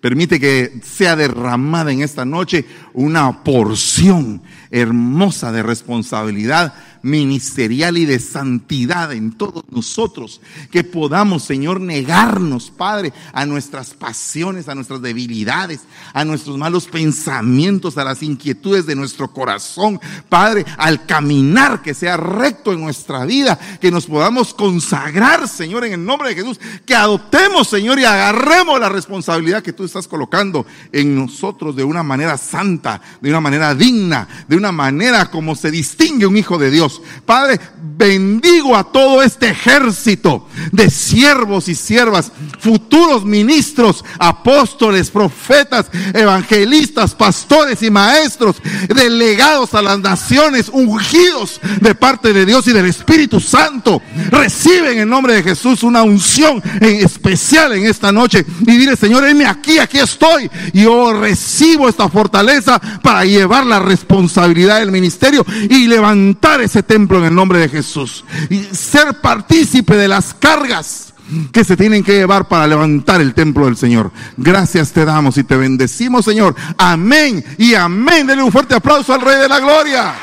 Permite 0.00 0.38
que 0.38 0.80
sea 0.84 1.16
derramada 1.16 1.90
en 1.90 2.02
esta 2.02 2.24
noche 2.24 2.64
una 2.94 3.42
porción 3.42 4.42
hermosa 4.70 5.50
de 5.50 5.64
responsabilidad 5.64 6.72
ministerial 7.06 7.96
y 7.96 8.04
de 8.04 8.18
santidad 8.18 9.12
en 9.12 9.32
todos 9.32 9.64
nosotros. 9.70 10.40
Que 10.70 10.84
podamos, 10.84 11.44
Señor, 11.44 11.80
negarnos, 11.80 12.70
Padre, 12.70 13.12
a 13.32 13.46
nuestras 13.46 13.94
pasiones, 13.94 14.68
a 14.68 14.74
nuestras 14.74 15.00
debilidades, 15.00 15.80
a 16.12 16.24
nuestros 16.24 16.58
malos 16.58 16.86
pensamientos, 16.86 17.96
a 17.96 18.04
las 18.04 18.22
inquietudes 18.22 18.86
de 18.86 18.96
nuestro 18.96 19.32
corazón. 19.32 20.00
Padre, 20.28 20.66
al 20.76 21.06
caminar 21.06 21.80
que 21.80 21.94
sea 21.94 22.16
recto 22.16 22.72
en 22.72 22.80
nuestra 22.80 23.24
vida, 23.24 23.58
que 23.80 23.90
nos 23.90 24.06
podamos 24.06 24.52
consagrar, 24.52 25.48
Señor, 25.48 25.84
en 25.84 25.92
el 25.92 26.04
nombre 26.04 26.30
de 26.30 26.34
Jesús. 26.34 26.60
Que 26.84 26.94
adoptemos, 26.94 27.68
Señor, 27.68 27.98
y 27.98 28.04
agarremos 28.04 28.80
la 28.80 28.88
responsabilidad 28.88 29.62
que 29.62 29.72
tú 29.72 29.84
estás 29.84 30.08
colocando 30.08 30.66
en 30.92 31.14
nosotros 31.14 31.76
de 31.76 31.84
una 31.84 32.02
manera 32.02 32.36
santa, 32.36 33.00
de 33.20 33.30
una 33.30 33.40
manera 33.40 33.74
digna, 33.74 34.26
de 34.48 34.56
una 34.56 34.72
manera 34.72 35.30
como 35.30 35.54
se 35.54 35.70
distingue 35.70 36.26
un 36.26 36.36
hijo 36.36 36.58
de 36.58 36.70
Dios. 36.70 36.95
Padre, 37.24 37.60
bendigo 37.96 38.76
a 38.76 38.84
todo 38.84 39.22
este 39.22 39.48
ejército 39.48 40.46
de 40.72 40.90
siervos 40.90 41.68
y 41.68 41.74
siervas, 41.74 42.30
futuros 42.58 43.24
ministros, 43.24 44.04
apóstoles, 44.18 45.10
profetas, 45.10 45.86
evangelistas, 46.12 47.14
pastores 47.14 47.82
y 47.82 47.90
maestros, 47.90 48.56
delegados 48.88 49.74
a 49.74 49.82
las 49.82 49.98
naciones, 50.00 50.68
ungidos 50.72 51.60
de 51.80 51.94
parte 51.94 52.32
de 52.32 52.46
Dios 52.46 52.66
y 52.68 52.72
del 52.72 52.86
Espíritu 52.86 53.40
Santo. 53.40 54.02
Reciben 54.30 54.98
en 54.98 55.08
nombre 55.08 55.34
de 55.34 55.42
Jesús 55.42 55.82
una 55.82 56.02
unción 56.02 56.62
en 56.80 57.04
especial 57.04 57.72
en 57.72 57.86
esta 57.86 58.12
noche 58.12 58.44
y 58.60 58.76
dile, 58.76 58.96
Señor, 58.96 59.26
heme 59.26 59.46
aquí, 59.46 59.78
aquí 59.78 59.98
estoy. 59.98 60.50
Yo 60.72 61.12
recibo 61.12 61.88
esta 61.88 62.08
fortaleza 62.08 62.80
para 63.02 63.24
llevar 63.24 63.66
la 63.66 63.78
responsabilidad 63.78 64.78
del 64.78 64.92
ministerio 64.92 65.44
y 65.68 65.86
levantar 65.86 66.60
ese 66.60 66.82
templo 66.86 67.18
en 67.18 67.24
el 67.24 67.34
nombre 67.34 67.58
de 67.58 67.68
Jesús. 67.68 68.24
Y 68.48 68.62
ser 68.64 69.20
partícipe 69.20 69.96
de 69.96 70.08
las 70.08 70.34
cargas 70.34 71.12
que 71.52 71.64
se 71.64 71.76
tienen 71.76 72.04
que 72.04 72.12
llevar 72.12 72.48
para 72.48 72.66
levantar 72.66 73.20
el 73.20 73.34
templo 73.34 73.66
del 73.66 73.76
Señor. 73.76 74.12
Gracias 74.36 74.92
te 74.92 75.04
damos 75.04 75.36
y 75.38 75.44
te 75.44 75.56
bendecimos, 75.56 76.24
Señor. 76.24 76.54
Amén 76.78 77.44
y 77.58 77.74
amén. 77.74 78.26
Denle 78.26 78.42
un 78.42 78.52
fuerte 78.52 78.74
aplauso 78.74 79.12
al 79.12 79.20
Rey 79.20 79.38
de 79.38 79.48
la 79.48 79.60
Gloria. 79.60 80.14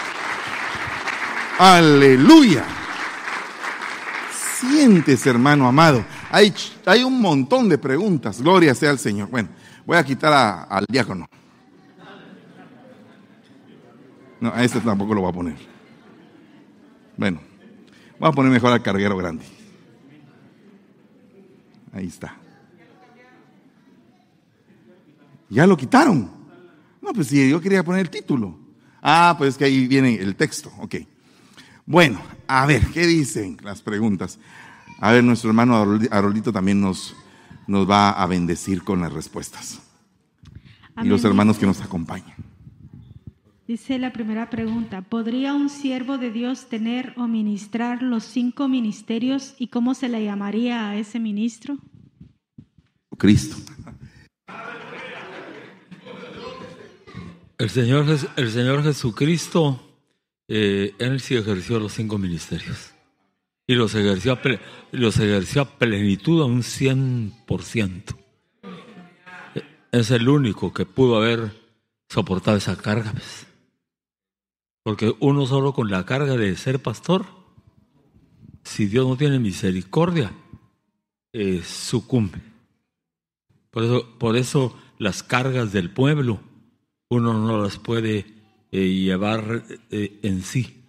Aleluya. 1.59 2.63
Sientes, 4.59 5.25
hermano 5.27 5.67
amado. 5.67 6.05
Hay, 6.31 6.53
hay 6.85 7.03
un 7.03 7.19
montón 7.21 7.67
de 7.69 7.77
preguntas. 7.77 8.41
Gloria 8.41 8.73
sea 8.73 8.89
al 8.89 8.99
Señor. 8.99 9.29
Bueno, 9.29 9.49
voy 9.85 9.97
a 9.97 10.03
quitar 10.03 10.67
al 10.69 10.85
diácono. 10.87 11.27
No, 14.39 14.51
a 14.53 14.63
este 14.63 14.79
tampoco 14.79 15.13
lo 15.13 15.21
voy 15.21 15.29
a 15.29 15.33
poner. 15.33 15.72
Bueno, 17.17 17.39
voy 18.19 18.29
a 18.29 18.31
poner 18.31 18.51
mejor 18.51 18.71
al 18.71 18.81
carguero 18.81 19.17
grande. 19.17 19.45
Ahí 21.93 22.07
está. 22.07 22.37
Ya 25.49 25.67
lo 25.67 25.77
quitaron. 25.77 26.31
No, 27.01 27.13
pues 27.13 27.27
si 27.27 27.49
yo 27.49 27.61
quería 27.61 27.83
poner 27.83 28.01
el 28.01 28.09
título. 28.09 28.57
Ah, 29.01 29.35
pues 29.37 29.57
que 29.57 29.65
ahí 29.65 29.87
viene 29.87 30.15
el 30.15 30.35
texto. 30.35 30.71
Ok. 30.79 30.95
Bueno, 31.85 32.21
a 32.47 32.65
ver, 32.65 32.87
¿qué 32.87 33.05
dicen 33.05 33.57
las 33.61 33.81
preguntas? 33.81 34.39
A 34.99 35.11
ver, 35.11 35.23
nuestro 35.23 35.49
hermano 35.49 35.99
Arolito 36.11 36.53
también 36.53 36.79
nos, 36.79 37.15
nos 37.67 37.89
va 37.89 38.11
a 38.11 38.25
bendecir 38.25 38.83
con 38.83 39.01
las 39.01 39.11
respuestas. 39.11 39.81
Y 41.01 41.07
los 41.07 41.23
hermanos 41.25 41.57
que 41.57 41.65
nos 41.65 41.81
acompañan. 41.81 42.52
Dice 43.65 43.97
la 43.97 44.11
primera 44.11 44.49
pregunta, 44.49 45.01
¿podría 45.01 45.53
un 45.53 45.69
siervo 45.69 46.17
de 46.17 46.31
Dios 46.31 46.67
tener 46.67 47.13
o 47.15 47.27
ministrar 47.27 48.03
los 48.03 48.25
cinco 48.25 48.67
ministerios 48.67 49.55
y 49.57 49.67
cómo 49.67 49.93
se 49.93 50.09
le 50.09 50.21
llamaría 50.21 50.89
a 50.89 50.97
ese 50.97 51.17
ministro? 51.21 51.77
Cristo. 53.17 53.55
El 57.57 57.69
Señor, 57.69 58.05
el 58.35 58.51
Señor 58.51 58.83
Jesucristo, 58.83 59.79
eh, 60.49 60.93
Él 60.99 61.21
sí 61.21 61.35
ejerció 61.35 61.79
los 61.79 61.93
cinco 61.93 62.17
ministerios 62.17 62.91
y 63.65 63.75
los 63.75 63.95
ejerció 63.95 64.33
a, 64.33 64.41
los 64.91 65.17
ejerció 65.19 65.61
a 65.61 65.77
plenitud 65.77 66.41
a 66.41 66.45
un 66.45 66.63
100%. 66.63 68.17
Es 69.93 70.11
el 70.11 70.27
único 70.27 70.73
que 70.73 70.85
pudo 70.85 71.15
haber 71.15 71.53
soportado 72.09 72.57
esa 72.57 72.75
carga. 72.75 73.13
Pues. 73.13 73.52
Porque 74.83 75.15
uno 75.19 75.45
solo 75.45 75.73
con 75.73 75.89
la 75.89 76.05
carga 76.05 76.35
de 76.35 76.55
ser 76.55 76.81
pastor, 76.81 77.25
si 78.63 78.85
Dios 78.85 79.07
no 79.07 79.17
tiene 79.17 79.39
misericordia, 79.39 80.31
eh, 81.31 81.61
sucumbe. 81.65 82.39
Por 83.71 83.83
eso, 83.83 84.17
por 84.19 84.37
eso 84.37 84.77
las 84.99 85.23
cargas 85.23 85.71
del 85.71 85.89
pueblo 85.89 86.39
uno 87.09 87.33
no 87.33 87.61
las 87.61 87.77
puede 87.77 88.25
eh, 88.71 88.87
llevar 88.87 89.63
eh, 89.89 90.19
en 90.23 90.41
sí 90.41 90.83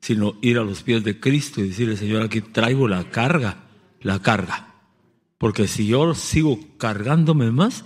sino 0.00 0.36
ir 0.40 0.58
a 0.58 0.64
los 0.64 0.82
pies 0.82 1.04
de 1.04 1.20
Cristo 1.20 1.60
y 1.60 1.68
decirle, 1.68 1.96
Señor, 1.96 2.22
aquí 2.22 2.40
traigo 2.40 2.88
la 2.88 3.10
carga, 3.10 3.64
la 4.00 4.20
carga. 4.20 4.74
Porque 5.38 5.68
si 5.68 5.86
yo 5.86 6.14
sigo 6.14 6.58
cargándome 6.78 7.50
más, 7.50 7.84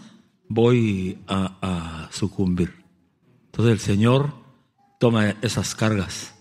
voy 0.49 1.19
a, 1.27 2.09
sucumbir. 2.13 2.73
Entonces 3.47 3.73
el 3.73 3.81
Señor 3.81 4.35
toma 5.05 5.37
esas 5.43 5.75
cargas, 5.75 6.35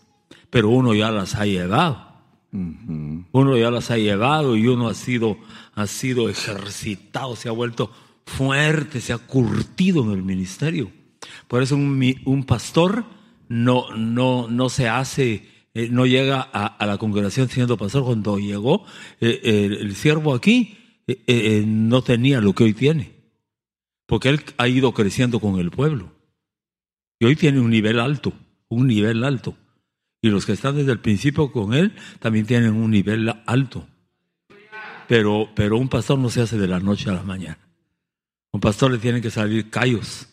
pero 0.50 0.70
uno 0.70 0.94
ya 0.94 1.12
las 1.12 1.36
ha 1.36 1.46
llevado. 1.46 2.14
Uno 2.50 3.58
ya 3.58 3.70
las 3.70 3.92
ha 3.92 3.98
llevado 3.98 4.56
y 4.56 4.68
uno 4.68 4.88
ha 4.88 4.94
sido, 4.94 5.38
ha 5.76 5.86
sido 5.86 6.30
ejercitado, 6.30 7.36
se 7.36 7.50
ha 7.50 7.52
vuelto 7.52 7.92
fuerte, 8.26 9.02
se 9.02 9.12
ha 9.12 9.18
curtido 9.18 10.06
en 10.06 10.12
el 10.12 10.24
ministerio. 10.24 10.92
Por 11.50 11.62
eso 11.62 11.76
un, 11.76 12.16
un 12.24 12.46
pastor 12.46 13.04
no, 13.50 13.94
no, 13.98 14.48
no 14.48 14.70
se 14.70 14.88
hace 14.88 15.46
eh, 15.74 15.90
no 15.92 16.06
llega 16.06 16.40
a, 16.40 16.86
la 16.86 16.98
congregación 16.98 17.50
siendo 17.50 17.76
pastor. 17.76 18.06
Cuando 18.06 18.40
llegó 18.40 18.86
eh, 19.20 19.42
el 19.82 19.94
siervo 19.94 20.34
aquí, 20.34 20.78
eh, 21.06 21.66
no 21.68 22.02
tenía 22.02 22.40
lo 22.40 22.54
que 22.54 22.64
hoy 22.64 22.74
tiene, 22.74 23.12
porque 24.06 24.30
él 24.30 24.40
ha 24.56 24.70
ido 24.70 24.94
creciendo 24.94 25.42
con 25.42 25.60
el 25.60 25.70
pueblo. 25.70 26.14
Y 27.20 27.26
hoy 27.26 27.36
tiene 27.36 27.60
un 27.60 27.72
nivel 27.72 28.00
alto, 28.00 28.32
un 28.70 28.88
nivel 28.88 29.24
alto. 29.24 29.56
Y 30.22 30.30
los 30.30 30.46
que 30.46 30.54
están 30.54 30.78
desde 30.78 30.92
el 30.92 31.00
principio 31.00 31.52
con 31.52 31.74
él 31.74 31.96
también 32.20 32.46
tienen 32.46 32.74
un 32.74 32.92
nivel 32.92 33.34
alto. 33.46 33.88
Pero, 35.08 35.50
pero 35.54 35.78
un 35.78 35.90
pastor 35.90 36.18
no 36.18 36.30
se 36.30 36.42
hace 36.42 36.58
de 36.58 36.68
la 36.68 36.80
noche 36.80 37.10
a 37.10 37.14
la 37.14 37.24
mañana. 37.24 37.60
Un 38.52 38.62
pastor 38.62 38.92
le 38.92 39.00
tienen 39.00 39.22
que 39.22 39.32
salir 39.32 39.70
callos. 39.70 40.28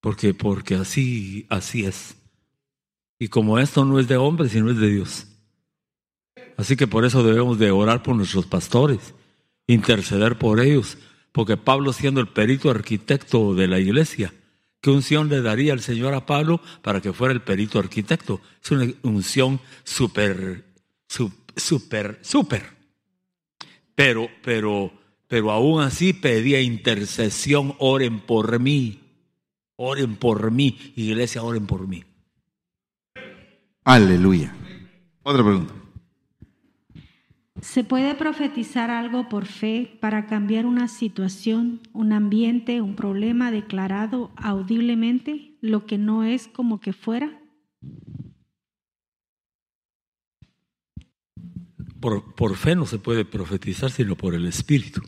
Porque, 0.00 0.32
porque 0.32 0.76
así, 0.76 1.46
así 1.50 1.84
es. 1.84 2.16
Y 3.18 3.28
como 3.28 3.58
esto 3.58 3.84
no 3.84 3.98
es 3.98 4.08
de 4.08 4.16
hombres, 4.16 4.52
sino 4.52 4.70
es 4.70 4.78
de 4.78 4.88
Dios. 4.88 5.26
Así 6.56 6.76
que 6.76 6.86
por 6.86 7.04
eso 7.04 7.22
debemos 7.22 7.58
de 7.58 7.70
orar 7.70 8.02
por 8.02 8.16
nuestros 8.16 8.46
pastores, 8.46 9.14
interceder 9.66 10.38
por 10.38 10.60
ellos, 10.60 10.98
porque 11.32 11.56
Pablo 11.56 11.92
siendo 11.92 12.20
el 12.20 12.28
perito 12.28 12.70
arquitecto 12.70 13.54
de 13.54 13.68
la 13.68 13.78
iglesia, 13.78 14.32
¿qué 14.80 14.90
unción 14.90 15.28
le 15.28 15.42
daría 15.42 15.72
el 15.72 15.80
Señor 15.80 16.14
a 16.14 16.26
Pablo 16.26 16.60
para 16.82 17.00
que 17.00 17.12
fuera 17.12 17.34
el 17.34 17.42
perito 17.42 17.78
arquitecto? 17.78 18.40
Es 18.62 18.70
una 18.70 18.92
unción 19.02 19.60
súper, 19.84 20.64
súper, 21.06 22.18
súper. 22.22 22.64
Pero, 23.94 24.28
pero, 24.42 24.92
pero 25.26 25.50
aún 25.50 25.82
así 25.82 26.12
pedía 26.12 26.60
intercesión, 26.60 27.74
oren 27.78 28.20
por 28.20 28.58
mí, 28.60 29.00
oren 29.76 30.16
por 30.16 30.50
mí, 30.50 30.92
iglesia, 30.96 31.42
oren 31.42 31.66
por 31.66 31.86
mí. 31.88 32.04
Aleluya. 33.84 34.54
Otra 35.22 35.42
pregunta. 35.42 35.74
¿Se 37.60 37.82
puede 37.82 38.14
profetizar 38.14 38.90
algo 38.90 39.28
por 39.28 39.46
fe 39.46 39.98
para 40.00 40.26
cambiar 40.26 40.64
una 40.64 40.86
situación, 40.86 41.80
un 41.92 42.12
ambiente, 42.12 42.80
un 42.80 42.94
problema 42.94 43.50
declarado 43.50 44.30
audiblemente, 44.36 45.56
lo 45.60 45.84
que 45.84 45.98
no 45.98 46.24
es 46.24 46.46
como 46.46 46.80
que 46.80 46.92
fuera? 46.92 47.40
Por, 52.00 52.34
por 52.34 52.54
fe 52.56 52.76
no 52.76 52.86
se 52.86 52.98
puede 52.98 53.24
profetizar 53.24 53.90
sino 53.90 54.14
por 54.14 54.34
el 54.34 54.46
Espíritu. 54.46 55.02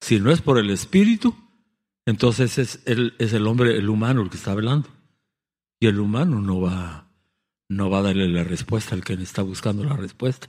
Si 0.00 0.18
no 0.18 0.32
es 0.32 0.42
por 0.42 0.58
el 0.58 0.70
Espíritu, 0.70 1.34
entonces 2.04 2.58
es 2.58 2.82
el, 2.86 3.14
es 3.18 3.32
el 3.32 3.46
hombre, 3.46 3.76
el 3.76 3.88
humano 3.88 4.22
el 4.22 4.30
que 4.30 4.36
está 4.36 4.50
hablando. 4.50 4.88
Y 5.78 5.86
el 5.86 6.00
humano 6.00 6.40
no 6.40 6.60
va 6.60 7.04
no 7.68 7.90
va 7.90 7.98
a 7.98 8.02
darle 8.02 8.28
la 8.28 8.44
respuesta 8.44 8.94
al 8.94 9.02
que 9.02 9.14
está 9.14 9.42
buscando 9.42 9.84
la 9.84 9.96
respuesta. 9.96 10.48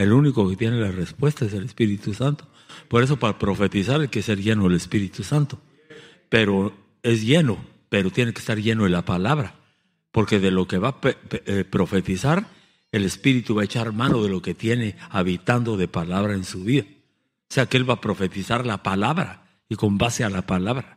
El 0.00 0.14
único 0.14 0.48
que 0.48 0.56
tiene 0.56 0.78
la 0.80 0.90
respuesta 0.90 1.44
es 1.44 1.52
el 1.52 1.64
Espíritu 1.64 2.14
Santo. 2.14 2.48
Por 2.88 3.02
eso 3.02 3.18
para 3.18 3.38
profetizar 3.38 4.00
hay 4.00 4.08
que 4.08 4.22
ser 4.22 4.40
lleno 4.40 4.64
del 4.64 4.76
Espíritu 4.76 5.22
Santo. 5.22 5.60
Pero 6.30 6.72
es 7.02 7.22
lleno, 7.22 7.58
pero 7.90 8.10
tiene 8.10 8.32
que 8.32 8.38
estar 8.38 8.58
lleno 8.58 8.84
de 8.84 8.90
la 8.90 9.04
palabra. 9.04 9.56
Porque 10.10 10.40
de 10.40 10.52
lo 10.52 10.66
que 10.66 10.78
va 10.78 10.88
a 10.88 10.96
eh, 11.02 11.64
profetizar, 11.68 12.48
el 12.92 13.04
Espíritu 13.04 13.54
va 13.54 13.60
a 13.60 13.66
echar 13.66 13.92
mano 13.92 14.22
de 14.22 14.30
lo 14.30 14.40
que 14.40 14.54
tiene 14.54 14.96
habitando 15.10 15.76
de 15.76 15.86
palabra 15.86 16.32
en 16.32 16.44
su 16.44 16.64
vida. 16.64 16.86
O 17.50 17.52
sea 17.52 17.66
que 17.66 17.76
Él 17.76 17.88
va 17.88 17.94
a 17.94 18.00
profetizar 18.00 18.64
la 18.64 18.82
palabra 18.82 19.50
y 19.68 19.74
con 19.74 19.98
base 19.98 20.24
a 20.24 20.30
la 20.30 20.46
palabra. 20.46 20.96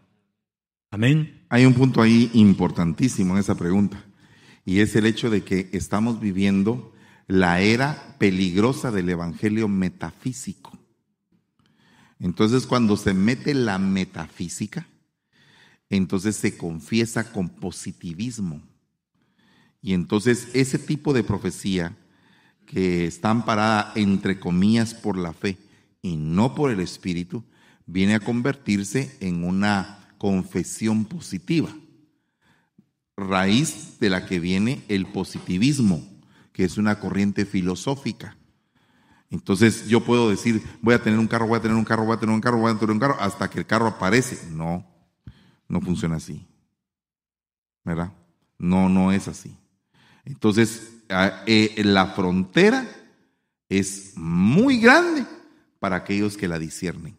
Amén. 0.92 1.44
Hay 1.50 1.66
un 1.66 1.74
punto 1.74 2.02
ahí 2.02 2.32
importantísimo 2.36 3.34
en 3.34 3.42
esa 3.42 3.56
pregunta, 3.56 4.06
y 4.64 4.80
es 4.80 4.96
el 4.96 5.06
hecho 5.06 5.30
de 5.30 5.42
que 5.42 5.70
estamos 5.74 6.22
viviendo 6.22 6.93
la 7.28 7.62
era 7.62 8.16
peligrosa 8.20 8.92
del 8.92 9.10
evangelio 9.10 9.68
metafísico. 9.68 10.78
Entonces, 12.20 12.66
cuando 12.66 12.96
se 12.96 13.14
mete 13.14 13.54
la 13.54 13.78
metafísica, 13.78 14.88
entonces 15.90 16.36
se 16.36 16.58
confiesa 16.58 17.32
con 17.32 17.50
positivismo. 17.50 18.62
Y 19.82 19.94
entonces 19.94 20.48
ese 20.54 20.80
tipo 20.80 21.14
de 21.14 21.24
profecía 21.24 21.98
que 22.66 23.06
está 23.06 23.30
amparada 23.30 23.92
entre 23.96 24.40
comillas 24.40 24.94
por 24.94 25.18
la 25.18 25.34
fe 25.34 25.58
y 26.02 26.16
no 26.16 26.56
por 26.56 26.72
el 26.72 26.80
espíritu, 26.80 27.44
viene 27.86 28.16
a 28.16 28.20
convertirse 28.20 29.18
en 29.20 29.44
una 29.44 30.16
confesión 30.18 31.04
positiva, 31.04 31.76
raíz 33.18 34.00
de 34.00 34.10
la 34.10 34.26
que 34.26 34.40
viene 34.40 34.84
el 34.88 35.06
positivismo, 35.06 36.02
que 36.54 36.64
es 36.64 36.78
una 36.78 37.00
corriente 37.00 37.46
filosófica. 37.46 38.38
Entonces 39.30 39.88
yo 39.88 40.06
puedo 40.06 40.30
decir, 40.30 40.62
voy 40.82 40.94
a 40.94 41.02
tener 41.02 41.18
un 41.18 41.28
carro, 41.28 41.48
voy 41.48 41.58
a 41.58 41.62
tener 41.62 41.76
un 41.76 41.84
carro, 41.84 42.06
voy 42.06 42.16
a 42.16 42.20
tener 42.20 42.36
un 42.36 42.42
carro, 42.42 42.60
voy 42.60 42.72
a 42.72 42.78
tener 42.78 42.92
un 42.92 43.00
carro, 43.00 43.18
hasta 43.20 43.50
que 43.50 43.60
el 43.60 43.66
carro 43.66 43.88
aparece. 43.88 44.48
No, 44.52 44.86
no 45.68 45.82
funciona 45.82 46.18
así. 46.18 46.48
¿Verdad? 47.84 48.14
No, 48.60 48.88
no 48.88 49.12
es 49.12 49.28
así. 49.28 49.58
Entonces, 50.24 50.94
eh, 51.48 51.82
la 51.84 52.08
frontera 52.08 52.88
es 53.68 54.14
muy 54.16 54.80
grande 54.80 55.26
para 55.80 55.98
aquellos 55.98 56.38
que 56.38 56.48
la 56.48 56.60
disciernen 56.60 57.18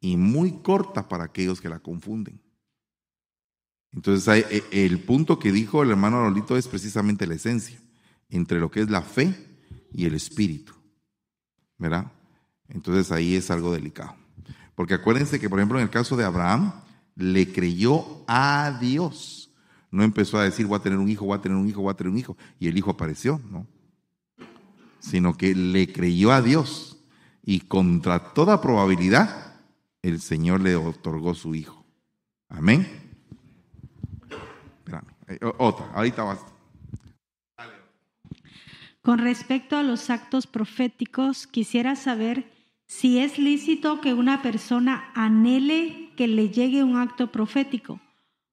y 0.00 0.18
muy 0.18 0.60
corta 0.60 1.08
para 1.08 1.24
aquellos 1.24 1.62
que 1.62 1.70
la 1.70 1.78
confunden. 1.78 2.40
Entonces, 3.92 4.46
eh, 4.50 4.62
el 4.72 5.00
punto 5.00 5.38
que 5.38 5.50
dijo 5.50 5.82
el 5.82 5.90
hermano 5.90 6.22
Lolito 6.22 6.58
es 6.58 6.68
precisamente 6.68 7.26
la 7.26 7.34
esencia 7.34 7.80
entre 8.28 8.60
lo 8.60 8.70
que 8.70 8.80
es 8.80 8.90
la 8.90 9.02
fe 9.02 9.34
y 9.92 10.06
el 10.06 10.14
espíritu. 10.14 10.72
¿Verdad? 11.78 12.12
Entonces 12.68 13.12
ahí 13.12 13.34
es 13.34 13.50
algo 13.50 13.72
delicado. 13.72 14.14
Porque 14.74 14.94
acuérdense 14.94 15.40
que, 15.40 15.48
por 15.48 15.58
ejemplo, 15.58 15.78
en 15.78 15.84
el 15.84 15.90
caso 15.90 16.16
de 16.16 16.24
Abraham, 16.24 16.72
le 17.14 17.52
creyó 17.52 18.24
a 18.26 18.78
Dios. 18.80 19.50
No 19.90 20.02
empezó 20.02 20.38
a 20.38 20.44
decir, 20.44 20.66
voy 20.66 20.78
a 20.78 20.82
tener 20.82 20.98
un 20.98 21.08
hijo, 21.08 21.24
voy 21.24 21.38
a 21.38 21.40
tener 21.40 21.56
un 21.56 21.68
hijo, 21.68 21.80
voy 21.80 21.90
a 21.90 21.96
tener 21.96 22.12
un 22.12 22.18
hijo. 22.18 22.36
Y 22.58 22.68
el 22.68 22.76
hijo 22.76 22.90
apareció, 22.90 23.40
¿no? 23.50 23.66
Sino 25.00 25.36
que 25.36 25.54
le 25.54 25.92
creyó 25.92 26.32
a 26.32 26.42
Dios. 26.42 26.98
Y 27.42 27.60
contra 27.60 28.34
toda 28.34 28.60
probabilidad, 28.60 29.54
el 30.02 30.20
Señor 30.20 30.60
le 30.60 30.76
otorgó 30.76 31.34
su 31.34 31.54
hijo. 31.54 31.86
Amén. 32.48 32.86
Espérame. 34.78 35.06
Eh, 35.28 35.38
otra, 35.58 35.90
ahorita 35.92 36.22
vas. 36.22 36.40
Con 39.06 39.20
respecto 39.20 39.76
a 39.76 39.84
los 39.84 40.10
actos 40.10 40.48
proféticos, 40.48 41.46
quisiera 41.46 41.94
saber 41.94 42.50
si 42.88 43.20
es 43.20 43.38
lícito 43.38 44.00
que 44.00 44.14
una 44.14 44.42
persona 44.42 45.12
anhele 45.14 46.10
que 46.16 46.26
le 46.26 46.48
llegue 46.48 46.82
un 46.82 46.96
acto 46.96 47.30
profético, 47.30 48.00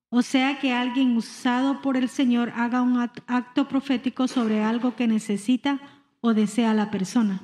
o 0.10 0.22
sea, 0.22 0.60
que 0.60 0.72
alguien 0.72 1.18
usado 1.18 1.82
por 1.82 1.98
el 1.98 2.08
Señor 2.08 2.52
haga 2.56 2.84
un 2.84 2.98
act- 2.98 3.24
acto 3.26 3.68
profético 3.68 4.28
sobre 4.28 4.62
algo 4.62 4.96
que 4.96 5.08
necesita 5.08 5.80
o 6.22 6.36
desea 6.36 6.76
la 6.76 6.92
persona. 6.92 7.42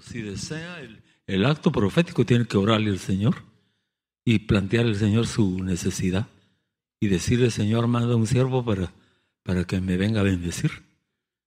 Si 0.00 0.22
desea 0.22 0.80
el, 0.80 1.02
el 1.26 1.44
acto 1.44 1.70
profético, 1.70 2.24
tiene 2.24 2.46
que 2.46 2.56
orarle 2.56 2.88
al 2.88 2.98
Señor 2.98 3.44
y 4.24 4.38
plantearle 4.38 4.92
al 4.92 4.98
Señor 4.98 5.26
su 5.26 5.62
necesidad 5.62 6.28
y 6.98 7.08
decirle, 7.08 7.50
Señor, 7.50 7.88
manda 7.88 8.16
un 8.16 8.26
siervo 8.26 8.64
para, 8.64 8.90
para 9.42 9.64
que 9.64 9.80
me 9.80 9.96
venga 9.96 10.20
a 10.20 10.24
bendecir. 10.24 10.70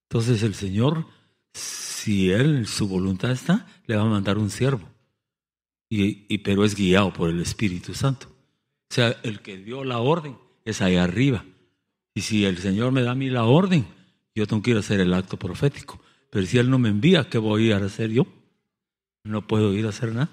Entonces 0.09 0.43
el 0.43 0.53
Señor, 0.53 1.07
si 1.53 2.31
Él 2.31 2.67
su 2.67 2.87
voluntad 2.87 3.31
está, 3.31 3.67
le 3.87 3.95
va 3.95 4.03
a 4.03 4.09
mandar 4.09 4.37
un 4.37 4.49
siervo. 4.49 4.87
Y, 5.89 6.39
pero 6.39 6.65
es 6.65 6.75
guiado 6.75 7.13
por 7.13 7.29
el 7.29 7.39
Espíritu 7.39 7.93
Santo. 7.93 8.27
O 8.27 8.93
sea, 8.93 9.19
el 9.23 9.41
que 9.41 9.57
dio 9.57 9.83
la 9.83 9.99
orden 9.99 10.37
es 10.65 10.81
ahí 10.81 10.95
arriba. 10.95 11.45
Y 12.15 12.21
si 12.21 12.45
el 12.45 12.57
Señor 12.57 12.91
me 12.91 13.03
da 13.03 13.11
a 13.11 13.15
mí 13.15 13.29
la 13.29 13.43
orden, 13.43 13.85
yo 14.33 14.47
tengo 14.47 14.63
que 14.63 14.71
ir 14.71 14.77
a 14.77 14.79
hacer 14.79 14.99
el 14.99 15.13
acto 15.13 15.37
profético. 15.37 16.01
Pero 16.31 16.45
si 16.47 16.57
Él 16.57 16.69
no 16.71 16.79
me 16.79 16.89
envía, 16.89 17.29
¿qué 17.29 17.37
voy 17.37 17.71
a 17.71 17.77
hacer 17.77 18.09
yo? 18.09 18.25
No 19.23 19.45
puedo 19.45 19.73
ir 19.73 19.85
a 19.85 19.89
hacer 19.89 20.13
nada. 20.13 20.31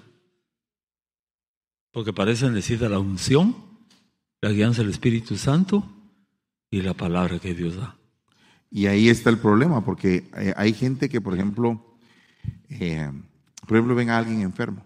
Porque 1.91 2.13
parece 2.13 2.49
necesita 2.49 2.89
la 2.89 2.99
unción, 2.99 3.55
la 4.41 4.51
guianza 4.51 4.81
del 4.81 4.91
Espíritu 4.91 5.37
Santo 5.37 6.00
y 6.71 6.81
la 6.81 6.95
palabra 6.95 7.37
que 7.37 7.53
Dios 7.53 7.75
da. 7.75 7.99
Y 8.71 8.87
ahí 8.87 9.09
está 9.09 9.29
el 9.29 9.37
problema, 9.37 9.85
porque 9.85 10.31
eh, 10.37 10.53
hay 10.57 10.73
gente 10.73 11.09
que, 11.09 11.21
por 11.21 11.35
ejemplo, 11.35 11.97
eh, 12.69 13.11
por 13.67 13.77
ejemplo, 13.77 13.93
ven 13.93 14.09
a 14.09 14.17
alguien 14.17 14.41
enfermo 14.41 14.83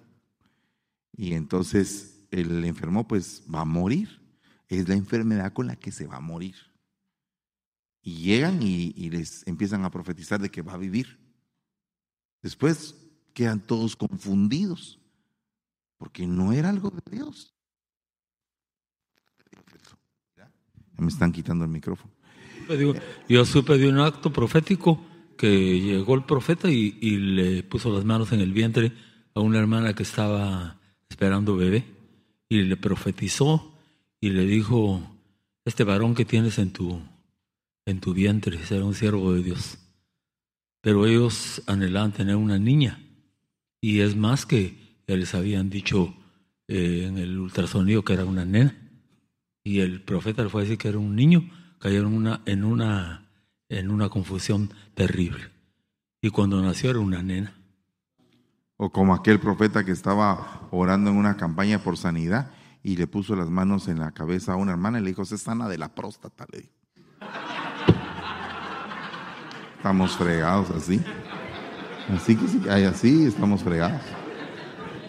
y 1.17 1.33
entonces 1.33 2.27
el 2.31 2.63
enfermo 2.65 3.07
pues 3.07 3.43
va 3.53 3.61
a 3.61 3.65
morir. 3.65 4.21
Es 4.67 4.89
la 4.89 4.95
enfermedad 4.95 5.53
con 5.53 5.67
la 5.67 5.75
que 5.75 5.91
se 5.91 6.07
va 6.07 6.17
a 6.17 6.21
morir. 6.21 6.55
Y 8.01 8.23
llegan 8.23 8.61
y, 8.61 8.93
y 8.95 9.09
les 9.09 9.45
empiezan 9.47 9.85
a 9.85 9.91
profetizar 9.91 10.41
de 10.41 10.49
que 10.49 10.61
va 10.61 10.73
a 10.73 10.77
vivir. 10.77 11.19
Después 12.41 12.95
quedan 13.33 13.59
todos 13.59 13.95
confundidos, 13.95 14.99
porque 15.97 16.27
no 16.27 16.53
era 16.53 16.69
algo 16.69 16.91
de 16.91 17.01
Dios. 17.11 17.55
Ya 20.35 20.51
me 20.97 21.07
están 21.07 21.31
quitando 21.31 21.65
el 21.65 21.71
micrófono. 21.71 22.11
Yo 23.29 23.45
supe 23.45 23.77
de 23.77 23.87
un 23.87 23.99
acto 23.99 24.31
profético 24.31 24.99
que 25.37 25.79
llegó 25.79 26.15
el 26.15 26.23
profeta 26.23 26.69
y, 26.69 26.97
y 27.01 27.17
le 27.17 27.63
puso 27.63 27.93
las 27.93 28.05
manos 28.05 28.31
en 28.31 28.39
el 28.39 28.53
vientre 28.53 28.91
a 29.33 29.41
una 29.41 29.59
hermana 29.59 29.93
que 29.93 30.03
estaba 30.03 30.79
esperando 31.09 31.55
bebé 31.55 31.83
y 32.49 32.61
le 32.61 32.77
profetizó 32.77 33.73
y 34.19 34.29
le 34.29 34.45
dijo, 34.45 35.01
este 35.65 35.83
varón 35.83 36.15
que 36.15 36.25
tienes 36.25 36.57
en 36.57 36.71
tu, 36.71 36.99
en 37.85 37.99
tu 37.99 38.13
vientre 38.13 38.63
será 38.65 38.85
un 38.85 38.95
siervo 38.95 39.33
de 39.33 39.43
Dios. 39.43 39.77
Pero 40.81 41.05
ellos 41.05 41.61
anhelaban 41.67 42.13
tener 42.13 42.35
una 42.35 42.57
niña 42.57 42.99
y 43.81 43.99
es 43.99 44.15
más 44.15 44.45
que 44.45 44.75
ya 45.07 45.15
les 45.15 45.35
habían 45.35 45.69
dicho 45.69 46.15
eh, 46.67 47.05
en 47.07 47.17
el 47.17 47.37
ultrasonido 47.37 48.03
que 48.03 48.13
era 48.13 48.25
una 48.25 48.45
nena 48.45 48.84
y 49.65 49.79
el 49.79 49.99
profeta 49.99 50.43
le 50.43 50.49
fue 50.49 50.61
a 50.61 50.63
decir 50.63 50.77
que 50.77 50.87
era 50.87 50.99
un 50.99 51.15
niño, 51.15 51.49
cayeron 51.79 52.13
una, 52.13 52.41
en, 52.45 52.63
una, 52.63 53.25
en 53.67 53.89
una 53.89 54.09
confusión 54.09 54.69
terrible. 54.93 55.49
Y 56.21 56.29
cuando 56.29 56.61
nació 56.61 56.91
era 56.91 56.99
una 56.99 57.23
nena. 57.23 57.51
O 58.77 58.91
como 58.91 59.15
aquel 59.15 59.39
profeta 59.39 59.83
que 59.83 59.91
estaba 59.91 60.67
orando 60.69 61.09
en 61.09 61.17
una 61.17 61.35
campaña 61.35 61.79
por 61.79 61.97
sanidad 61.97 62.51
y 62.83 62.95
le 62.95 63.07
puso 63.07 63.35
las 63.35 63.49
manos 63.49 63.87
en 63.87 63.97
la 63.97 64.11
cabeza 64.11 64.53
a 64.53 64.55
una 64.55 64.73
hermana 64.73 64.99
y 64.99 65.01
le 65.01 65.09
dijo, 65.09 65.25
se 65.25 65.39
sana 65.39 65.67
de 65.67 65.79
la 65.79 65.95
próstata. 65.95 66.45
Le 66.51 66.59
dijo. 66.59 66.73
Estamos 69.77 70.15
fregados 70.15 70.69
así. 70.69 71.01
Así 72.09 72.35
que 72.35 72.47
sí, 72.47 72.69
así 72.69 73.25
estamos 73.25 73.63
fregados. 73.63 74.03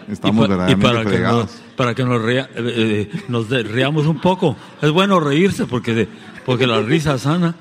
Estamos 0.09 0.47
y, 0.47 0.49
pa- 0.49 0.71
y 0.71 0.77
para, 0.77 1.05
que 1.05 1.19
nos, 1.19 1.51
para 1.77 1.95
que 1.95 2.05
nos, 2.05 2.23
rea- 2.23 2.49
eh, 2.55 3.09
eh, 3.13 3.21
nos 3.29 3.49
de- 3.49 3.63
reamos 3.65 4.07
un 4.07 4.21
poco. 4.21 4.57
Es 4.81 4.91
bueno 4.91 5.19
reírse 5.21 5.67
porque, 5.67 6.07
porque 6.45 6.67
la 6.67 6.81
risa 6.83 7.19
sana. 7.19 7.57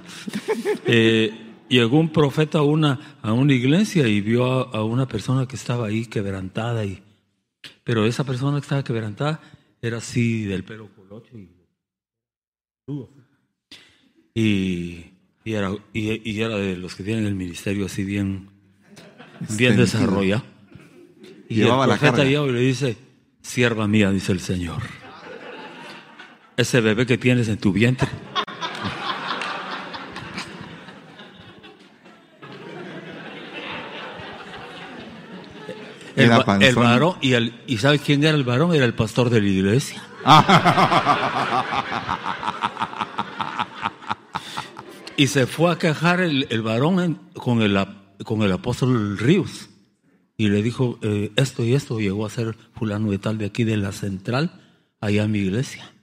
Eh, 0.86 1.32
llegó 1.70 2.00
un 2.00 2.10
profeta 2.10 2.60
a 2.60 2.62
una, 2.64 3.18
a 3.22 3.34
una 3.34 3.54
iglesia 3.54 4.08
y 4.08 4.22
vio 4.22 4.46
a, 4.46 4.78
a 4.78 4.84
una 4.84 5.08
persona 5.08 5.48
que 5.48 5.56
estaba 5.56 5.88
ahí 5.88 6.06
quebrantada. 6.06 6.86
Y, 6.86 7.02
pero 7.84 8.06
esa 8.06 8.24
persona 8.24 8.58
que 8.60 8.64
estaba 8.64 8.84
quebrantada 8.84 9.40
era 9.82 9.98
así 9.98 10.44
del 10.46 10.64
pelo 10.64 10.90
colocho 10.96 11.38
y 11.38 11.50
y, 14.36 15.12
y 15.44 15.54
era, 15.54 15.72
y, 15.94 16.30
y 16.30 16.42
era 16.42 16.58
de 16.58 16.76
los 16.78 16.96
que 16.96 17.04
tienen 17.04 17.26
el 17.26 17.36
ministerio 17.36 17.86
así 17.86 18.04
bien, 18.04 18.50
bien 19.58 19.74
Extendido. 19.74 19.78
desarrollado. 19.86 20.44
Y 21.50 21.56
Llevaba 21.56 21.84
el 21.86 21.90
la 21.92 21.98
profeta 21.98 22.18
carga. 22.24 22.46
le 22.52 22.60
dice, 22.60 22.98
sierva 23.42 23.88
mía, 23.88 24.10
dice 24.12 24.32
el 24.32 24.40
Señor, 24.40 24.82
ese 26.58 26.82
bebé 26.82 27.06
que 27.06 27.18
tienes 27.18 27.48
en 27.50 27.58
tu 27.58 27.72
vientre. 27.72 28.10
El, 36.16 36.26
Era 36.26 36.38
varón, 36.76 37.16
y, 37.22 37.34
el, 37.34 37.54
¿y 37.68 37.78
sabe 37.78 38.00
quién 38.00 38.24
era 38.24 38.36
el 38.38 38.46
varón? 38.46 38.74
Era 38.74 38.86
el 38.86 38.94
pastor 38.94 39.30
de 39.30 39.42
la 39.42 39.48
iglesia. 39.48 40.02
Y 45.18 45.28
se 45.28 45.48
fue 45.48 45.72
a 45.72 45.78
quejar 45.78 46.20
el, 46.20 46.46
el 46.50 46.62
varón 46.62 47.00
en- 47.00 47.16
con, 47.36 47.62
el, 47.62 47.80
con 48.26 48.42
el 48.42 48.52
apóstol 48.52 49.18
Ríos. 49.18 49.70
Y 50.38 50.50
le 50.50 50.62
dijo, 50.62 51.00
eh, 51.02 51.32
esto 51.36 51.64
y 51.64 51.74
esto 51.74 52.00
llegó 52.00 52.26
a 52.26 52.30
ser 52.30 52.56
fulano 52.74 53.12
de 53.12 53.20
tal 53.20 53.38
de 53.38 53.46
aquí 53.46 53.64
de 53.64 53.78
la 53.78 53.92
central, 53.92 54.62
allá 55.00 55.24
en 55.24 55.32
mi 55.32 55.40
iglesia. 55.40 55.94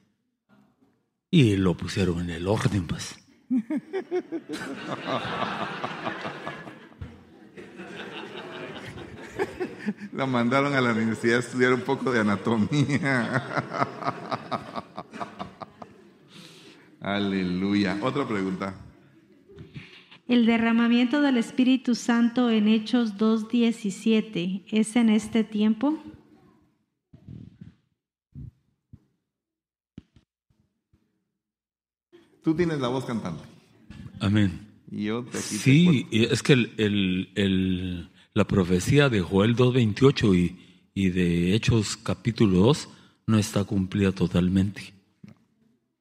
Y 1.31 1.57
lo 1.57 1.77
pusieron 1.77 2.21
en 2.21 2.31
el 2.31 2.49
orden, 2.49 2.87
pues. 2.87 3.17
La 10.13 10.27
mandaron 10.27 10.75
a 10.75 10.81
la 10.81 10.93
universidad 10.93 11.39
a 11.39 11.41
estudiar 11.41 11.73
un 11.73 11.81
poco 11.81 12.13
de 12.13 12.21
anatomía. 12.21 13.43
Aleluya. 17.01 17.99
Otra 18.01 18.27
pregunta. 18.27 18.75
El 20.33 20.47
derramamiento 20.47 21.21
del 21.21 21.37
Espíritu 21.37 21.95
Santo 21.95 22.49
en 22.49 22.67
Hechos 22.67 23.19
2.17 23.19 24.65
es 24.71 24.97
en 24.97 25.11
este 25.11 25.45
tiempo. 25.45 26.03
Tú 32.43 32.55
tienes 32.55 32.81
la 32.81 32.89
voz 32.89 33.05
cantante. 33.05 33.45
Amén. 34.21 34.67
Y 34.91 35.05
yo 35.05 35.23
te 35.25 35.33
te 35.33 35.39
Sí, 35.39 36.07
y 36.11 36.25
es 36.25 36.43
que 36.43 36.55
el- 36.55 36.73
el- 36.79 37.29
el- 37.35 38.09
la 38.33 38.47
profecía 38.47 39.11
de 39.11 39.21
Joel 39.21 39.55
2.28 39.55 40.35
y, 40.35 40.57
y 40.95 41.11
de 41.11 41.55
Hechos 41.55 41.99
capítulo 41.99 42.61
2 42.61 42.89
no 43.27 43.39
está 43.39 43.65
cumplida 43.65 44.13
totalmente. 44.13 44.95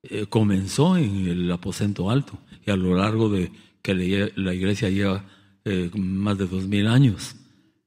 Eh, 0.03 0.25
comenzó 0.27 0.95
en 0.95 1.27
el 1.27 1.51
aposento 1.51 2.09
alto 2.09 2.39
y 2.65 2.71
a 2.71 2.77
lo 2.77 2.95
largo 2.95 3.29
de 3.29 3.51
que 3.81 4.31
la 4.35 4.53
iglesia 4.53 4.89
lleva 4.89 5.25
eh, 5.65 5.89
más 5.95 6.37
de 6.37 6.47
dos 6.47 6.67
mil 6.67 6.87
años. 6.87 7.35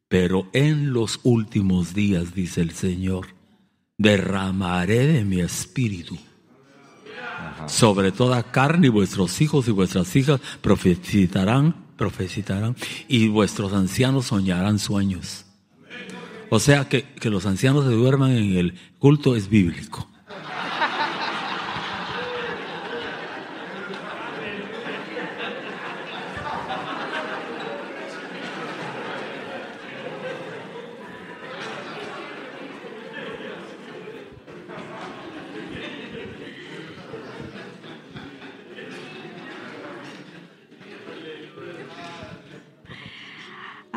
Pero 0.09 0.49
en 0.53 0.93
los 0.93 1.21
últimos 1.25 1.95
días, 1.95 2.35
dice 2.35 2.61
el 2.61 2.71
Señor, 2.71 3.27
derramaré 3.99 5.07
de 5.07 5.25
mi 5.25 5.41
espíritu 5.41 6.19
sobre 7.67 8.13
toda 8.13 8.43
carne 8.43 8.89
y 8.89 8.91
vuestros 8.91 9.41
hijos 9.41 9.69
y 9.69 9.71
vuestras 9.71 10.15
hijas 10.17 10.41
profetizarán, 10.61 11.75
profetizarán 11.97 12.77
y 13.09 13.29
vuestros 13.29 13.73
ancianos 13.73 14.27
soñarán 14.27 14.79
sueños. 14.79 15.47
O 16.51 16.61
sea 16.61 16.89
que, 16.89 17.05
que 17.15 17.31
los 17.31 17.47
ancianos 17.47 17.85
se 17.85 17.93
duerman 17.93 18.33
en 18.33 18.57
el 18.57 18.75
culto 18.99 19.35
es 19.35 19.49
bíblico. 19.49 20.09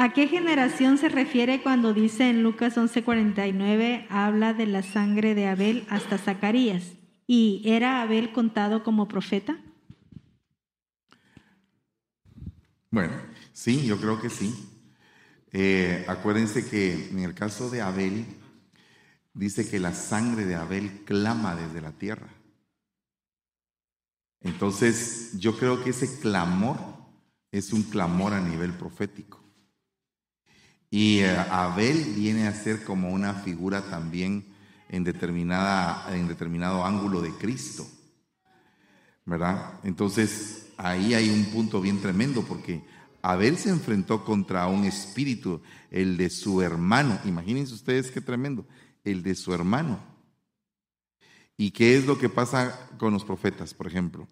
¿A 0.07 0.13
qué 0.13 0.29
generación 0.29 0.97
se 0.97 1.09
refiere 1.09 1.61
cuando 1.61 1.93
dice 1.93 2.29
en 2.29 2.41
Lucas 2.41 2.77
11:49 2.77 4.07
habla 4.09 4.53
de 4.53 4.65
la 4.65 4.81
sangre 4.81 5.35
de 5.35 5.47
Abel 5.47 5.85
hasta 5.89 6.17
Zacarías? 6.17 6.93
¿Y 7.27 7.61
era 7.65 8.01
Abel 8.01 8.31
contado 8.31 8.85
como 8.85 9.09
profeta? 9.09 9.59
Bueno, 12.89 13.15
sí, 13.51 13.85
yo 13.85 13.99
creo 13.99 14.21
que 14.21 14.29
sí. 14.29 14.55
Eh, 15.51 16.05
acuérdense 16.07 16.65
que 16.69 17.09
en 17.09 17.19
el 17.19 17.33
caso 17.33 17.69
de 17.69 17.81
Abel, 17.81 18.25
dice 19.33 19.69
que 19.69 19.77
la 19.77 19.93
sangre 19.93 20.45
de 20.45 20.55
Abel 20.55 21.03
clama 21.03 21.53
desde 21.53 21.81
la 21.81 21.91
tierra. 21.91 22.29
Entonces, 24.39 25.37
yo 25.37 25.59
creo 25.59 25.83
que 25.83 25.89
ese 25.89 26.21
clamor 26.21 26.77
es 27.51 27.73
un 27.73 27.83
clamor 27.83 28.31
a 28.31 28.39
nivel 28.39 28.71
profético. 28.71 29.36
Y 30.89 31.19
eh, 31.19 31.37
Abel 31.51 32.13
viene 32.15 32.47
a 32.47 32.53
ser 32.53 32.83
como 32.83 33.09
una 33.09 33.33
figura 33.33 33.89
también 33.89 34.45
en, 34.89 35.03
determinada, 35.03 36.07
en 36.15 36.27
determinado 36.27 36.85
ángulo 36.85 37.21
de 37.21 37.31
Cristo. 37.31 37.87
¿verdad? 39.27 39.73
Entonces, 39.83 40.67
ahí 40.77 41.13
hay 41.13 41.29
un 41.29 41.45
punto 41.51 41.81
bien 41.81 42.01
tremendo 42.01 42.43
porque 42.43 42.81
Abel 43.21 43.57
se 43.57 43.69
enfrentó 43.69 44.23
contra 44.23 44.67
un 44.67 44.85
espíritu, 44.85 45.61
el 45.91 46.15
de 46.15 46.29
su 46.29 46.61
hermano. 46.61 47.19
Imagínense 47.25 47.73
ustedes 47.73 48.09
qué 48.09 48.21
tremendo, 48.21 48.65
el 49.03 49.21
de 49.21 49.35
su 49.35 49.53
hermano. 49.53 49.99
¿Y 51.57 51.71
qué 51.71 51.97
es 51.97 52.05
lo 52.05 52.17
que 52.17 52.29
pasa 52.29 52.89
con 52.97 53.13
los 53.13 53.25
profetas, 53.25 53.73
por 53.73 53.87
ejemplo? 53.87 54.27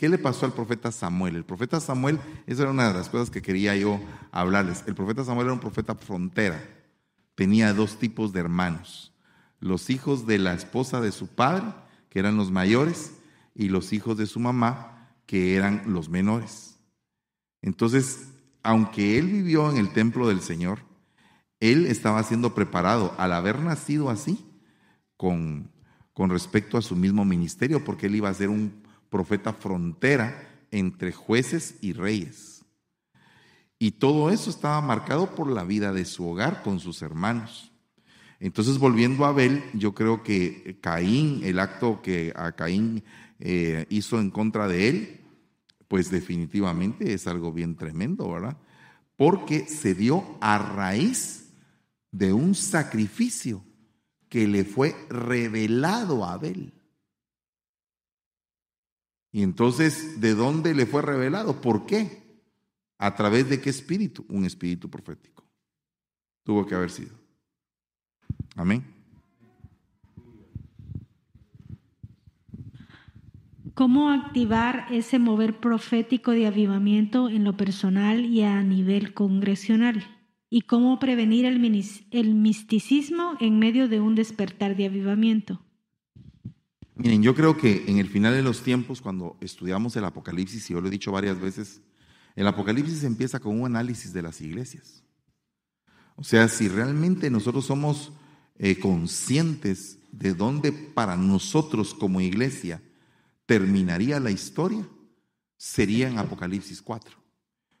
¿Qué 0.00 0.08
le 0.08 0.16
pasó 0.16 0.46
al 0.46 0.54
profeta 0.54 0.90
Samuel? 0.90 1.36
El 1.36 1.44
profeta 1.44 1.78
Samuel, 1.78 2.18
esa 2.46 2.62
era 2.62 2.70
una 2.70 2.88
de 2.88 2.94
las 2.94 3.10
cosas 3.10 3.28
que 3.28 3.42
quería 3.42 3.76
yo 3.76 4.00
hablarles. 4.32 4.82
El 4.86 4.94
profeta 4.94 5.26
Samuel 5.26 5.48
era 5.48 5.52
un 5.52 5.60
profeta 5.60 5.94
frontera. 5.94 6.58
Tenía 7.34 7.74
dos 7.74 7.98
tipos 7.98 8.32
de 8.32 8.40
hermanos. 8.40 9.12
Los 9.58 9.90
hijos 9.90 10.26
de 10.26 10.38
la 10.38 10.54
esposa 10.54 11.02
de 11.02 11.12
su 11.12 11.26
padre, 11.26 11.74
que 12.08 12.18
eran 12.18 12.38
los 12.38 12.50
mayores, 12.50 13.12
y 13.54 13.68
los 13.68 13.92
hijos 13.92 14.16
de 14.16 14.24
su 14.24 14.40
mamá, 14.40 15.10
que 15.26 15.54
eran 15.54 15.82
los 15.84 16.08
menores. 16.08 16.78
Entonces, 17.60 18.30
aunque 18.62 19.18
él 19.18 19.26
vivió 19.26 19.70
en 19.70 19.76
el 19.76 19.92
templo 19.92 20.28
del 20.28 20.40
Señor, 20.40 20.78
él 21.60 21.84
estaba 21.84 22.22
siendo 22.22 22.54
preparado 22.54 23.14
al 23.18 23.34
haber 23.34 23.58
nacido 23.58 24.08
así 24.08 24.46
con, 25.18 25.70
con 26.14 26.30
respecto 26.30 26.78
a 26.78 26.82
su 26.82 26.96
mismo 26.96 27.26
ministerio, 27.26 27.84
porque 27.84 28.06
él 28.06 28.14
iba 28.14 28.30
a 28.30 28.34
ser 28.34 28.48
un 28.48 28.79
profeta 29.10 29.52
frontera 29.52 30.48
entre 30.70 31.12
jueces 31.12 31.76
y 31.80 31.92
reyes. 31.92 32.64
Y 33.78 33.92
todo 33.92 34.30
eso 34.30 34.50
estaba 34.50 34.80
marcado 34.80 35.34
por 35.34 35.50
la 35.50 35.64
vida 35.64 35.92
de 35.92 36.04
su 36.04 36.28
hogar 36.28 36.62
con 36.62 36.80
sus 36.80 37.02
hermanos. 37.02 37.72
Entonces, 38.38 38.78
volviendo 38.78 39.24
a 39.24 39.28
Abel, 39.28 39.62
yo 39.74 39.94
creo 39.94 40.22
que 40.22 40.78
Caín, 40.80 41.40
el 41.44 41.58
acto 41.58 42.00
que 42.02 42.32
a 42.36 42.52
Caín 42.52 43.04
eh, 43.38 43.86
hizo 43.90 44.18
en 44.18 44.30
contra 44.30 44.68
de 44.68 44.88
él, 44.88 45.20
pues 45.88 46.10
definitivamente 46.10 47.12
es 47.12 47.26
algo 47.26 47.52
bien 47.52 47.74
tremendo, 47.74 48.30
¿verdad? 48.30 48.56
Porque 49.16 49.66
se 49.66 49.94
dio 49.94 50.24
a 50.40 50.56
raíz 50.58 51.50
de 52.12 52.32
un 52.32 52.54
sacrificio 52.54 53.62
que 54.28 54.46
le 54.46 54.64
fue 54.64 54.94
revelado 55.08 56.24
a 56.24 56.34
Abel. 56.34 56.72
Y 59.32 59.42
entonces, 59.42 60.20
¿de 60.20 60.34
dónde 60.34 60.74
le 60.74 60.86
fue 60.86 61.02
revelado? 61.02 61.60
¿Por 61.60 61.86
qué? 61.86 62.42
¿A 62.98 63.14
través 63.14 63.48
de 63.48 63.60
qué 63.60 63.70
espíritu? 63.70 64.26
Un 64.28 64.44
espíritu 64.44 64.90
profético. 64.90 65.44
Tuvo 66.44 66.66
que 66.66 66.74
haber 66.74 66.90
sido. 66.90 67.14
Amén. 68.56 68.84
¿Cómo 73.74 74.10
activar 74.10 74.86
ese 74.90 75.18
mover 75.18 75.58
profético 75.60 76.32
de 76.32 76.46
avivamiento 76.46 77.30
en 77.30 77.44
lo 77.44 77.56
personal 77.56 78.26
y 78.26 78.42
a 78.42 78.62
nivel 78.62 79.14
congresional? 79.14 80.04
¿Y 80.50 80.62
cómo 80.62 80.98
prevenir 80.98 81.46
el, 81.46 81.60
misticismo 82.34 83.36
en 83.40 83.58
medio 83.58 83.88
de 83.88 84.00
un 84.00 84.16
despertar 84.16 84.76
de 84.76 84.86
avivamiento? 84.86 85.64
Miren, 87.00 87.22
yo 87.22 87.34
creo 87.34 87.56
que 87.56 87.86
en 87.86 87.96
el 87.96 88.10
final 88.10 88.34
de 88.34 88.42
los 88.42 88.62
tiempos, 88.62 89.00
cuando 89.00 89.38
estudiamos 89.40 89.96
el 89.96 90.04
Apocalipsis, 90.04 90.68
y 90.68 90.74
yo 90.74 90.82
lo 90.82 90.88
he 90.88 90.90
dicho 90.90 91.10
varias 91.10 91.40
veces, 91.40 91.80
el 92.36 92.46
Apocalipsis 92.46 93.04
empieza 93.04 93.40
con 93.40 93.58
un 93.58 93.64
análisis 93.64 94.12
de 94.12 94.20
las 94.20 94.42
iglesias. 94.42 95.02
O 96.16 96.22
sea, 96.22 96.46
si 96.48 96.68
realmente 96.68 97.30
nosotros 97.30 97.64
somos 97.64 98.12
eh, 98.58 98.78
conscientes 98.78 99.98
de 100.12 100.34
dónde 100.34 100.72
para 100.72 101.16
nosotros 101.16 101.94
como 101.94 102.20
iglesia 102.20 102.82
terminaría 103.46 104.20
la 104.20 104.30
historia, 104.30 104.86
sería 105.56 106.06
en 106.06 106.18
Apocalipsis 106.18 106.82
4. 106.82 107.16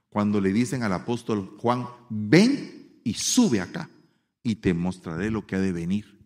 Cuando 0.08 0.40
le 0.40 0.50
dicen 0.50 0.82
al 0.82 0.94
apóstol 0.94 1.56
Juan, 1.58 1.86
ven 2.08 3.02
y 3.04 3.12
sube 3.12 3.60
acá 3.60 3.90
y 4.42 4.54
te 4.54 4.72
mostraré 4.72 5.30
lo 5.30 5.46
que 5.46 5.56
ha 5.56 5.60
de 5.60 5.72
venir. 5.72 6.19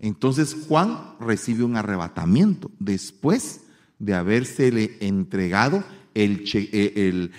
Entonces 0.00 0.56
Juan 0.68 1.16
recibe 1.20 1.64
un 1.64 1.76
arrebatamiento 1.76 2.70
después 2.78 3.62
de 3.98 4.14
habérsele 4.14 4.96
entregado 5.00 5.84
el, 6.14 6.44
che- 6.44 6.70
eh, 6.72 7.30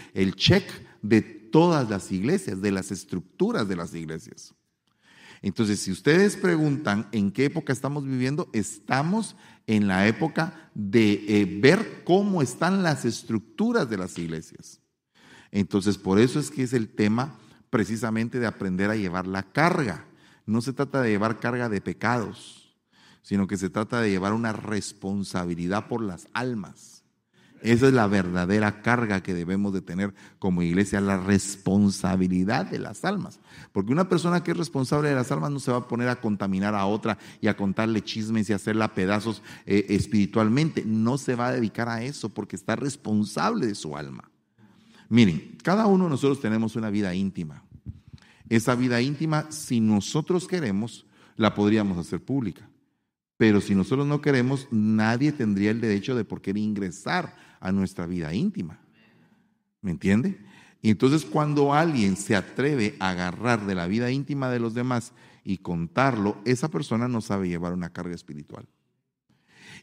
de 1.02 1.22
todas 1.22 1.90
las 1.90 2.12
iglesias, 2.12 2.62
de 2.62 2.72
las 2.72 2.92
estructuras 2.92 3.68
de 3.68 3.76
las 3.76 3.94
iglesias. 3.94 4.54
Entonces, 5.42 5.80
si 5.80 5.92
ustedes 5.92 6.36
preguntan 6.36 7.08
en 7.14 7.32
qué 7.32 7.46
época 7.46 7.72
estamos 7.72 8.04
viviendo, 8.04 8.50
estamos 8.52 9.38
en 9.68 9.88
la 9.88 10.06
época 10.08 10.70
de 10.76 11.24
eh, 11.28 11.60
ver 11.62 12.04
cómo 12.04 12.42
están 12.42 12.84
las 12.84 13.06
estructuras 13.06 13.90
de 13.90 13.98
las 13.98 14.18
iglesias. 14.18 14.82
Entonces, 15.52 15.98
por 15.98 16.20
eso 16.20 16.40
es 16.40 16.52
que 16.52 16.64
es 16.64 16.74
el 16.74 16.90
tema 16.90 17.40
precisamente 17.70 18.40
de 18.40 18.48
aprender 18.48 18.90
a 18.90 18.96
llevar 18.98 19.28
la 19.28 19.44
carga. 19.44 20.06
No 20.50 20.62
se 20.62 20.74
trata 20.74 21.04
de 21.04 21.12
llevar 21.12 21.40
carga 21.40 21.70
de 21.70 21.80
pecados, 21.80 22.76
sino 23.22 23.46
que 23.46 23.56
se 23.56 23.70
trata 23.70 24.02
de 24.02 24.10
llevar 24.10 24.34
una 24.34 24.52
responsabilidad 24.52 25.88
por 25.88 26.02
las 26.02 26.28
almas. 26.34 27.04
Esa 27.62 27.88
es 27.88 27.94
la 27.94 28.08
verdadera 28.08 28.82
carga 28.82 29.22
que 29.22 29.36
debemos 29.36 29.74
de 29.74 29.82
tener 29.82 30.16
como 30.40 30.64
iglesia, 30.64 31.02
la 31.02 31.18
responsabilidad 31.18 32.66
de 32.66 32.80
las 32.80 33.06
almas. 33.06 33.40
Porque 33.74 33.92
una 33.92 34.10
persona 34.10 34.44
que 34.44 34.50
es 34.50 34.58
responsable 34.58 35.10
de 35.10 35.16
las 35.16 35.32
almas 35.32 35.52
no 35.52 35.60
se 35.60 35.72
va 35.72 35.78
a 35.78 35.88
poner 35.88 36.10
a 36.10 36.20
contaminar 36.20 36.74
a 36.74 36.88
otra 36.88 37.20
y 37.42 37.48
a 37.48 37.56
contarle 37.56 38.02
chismes 38.02 38.50
y 38.50 38.54
hacerla 38.54 38.96
pedazos 38.96 39.44
eh, 39.68 39.86
espiritualmente. 39.90 40.84
No 40.84 41.20
se 41.20 41.36
va 41.36 41.50
a 41.50 41.54
dedicar 41.54 41.90
a 41.90 42.02
eso 42.02 42.30
porque 42.30 42.56
está 42.56 42.76
responsable 42.76 43.68
de 43.68 43.76
su 43.76 43.96
alma. 43.96 44.32
Miren, 45.10 45.58
cada 45.64 45.86
uno 45.86 46.06
de 46.06 46.10
nosotros 46.10 46.42
tenemos 46.42 46.76
una 46.76 46.90
vida 46.90 47.14
íntima. 47.14 47.69
Esa 48.50 48.76
vida 48.76 49.02
íntima, 49.02 49.52
si 49.52 49.80
nosotros 49.80 50.48
queremos, 50.48 51.06
la 51.36 51.54
podríamos 51.54 51.98
hacer 51.98 52.22
pública. 52.24 52.70
Pero 53.38 53.62
si 53.62 53.74
nosotros 53.74 54.06
no 54.06 54.20
queremos, 54.20 54.68
nadie 54.72 55.32
tendría 55.32 55.72
el 55.72 55.80
derecho 55.80 56.16
de 56.16 56.26
por 56.26 56.42
qué 56.42 56.52
ingresar 56.52 57.36
a 57.62 57.72
nuestra 57.72 58.06
vida 58.06 58.34
íntima. 58.34 58.82
¿Me 59.82 59.92
entiende? 59.92 60.40
Y 60.82 60.90
entonces 60.90 61.26
cuando 61.26 61.74
alguien 61.74 62.18
se 62.18 62.36
atreve 62.36 62.96
a 63.00 63.10
agarrar 63.10 63.66
de 63.66 63.76
la 63.76 63.88
vida 63.88 64.12
íntima 64.12 64.50
de 64.50 64.60
los 64.60 64.74
demás 64.74 65.14
y 65.44 65.58
contarlo, 65.58 66.38
esa 66.46 66.70
persona 66.70 67.08
no 67.08 67.22
sabe 67.22 67.50
llevar 67.50 67.74
una 67.74 67.92
carga 67.92 68.16
espiritual. 68.16 68.68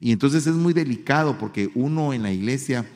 Y 0.00 0.12
entonces 0.12 0.46
es 0.46 0.54
muy 0.54 0.72
delicado 0.72 1.38
porque 1.38 1.70
uno 1.74 2.12
en 2.12 2.22
la 2.22 2.32
iglesia 2.32 2.86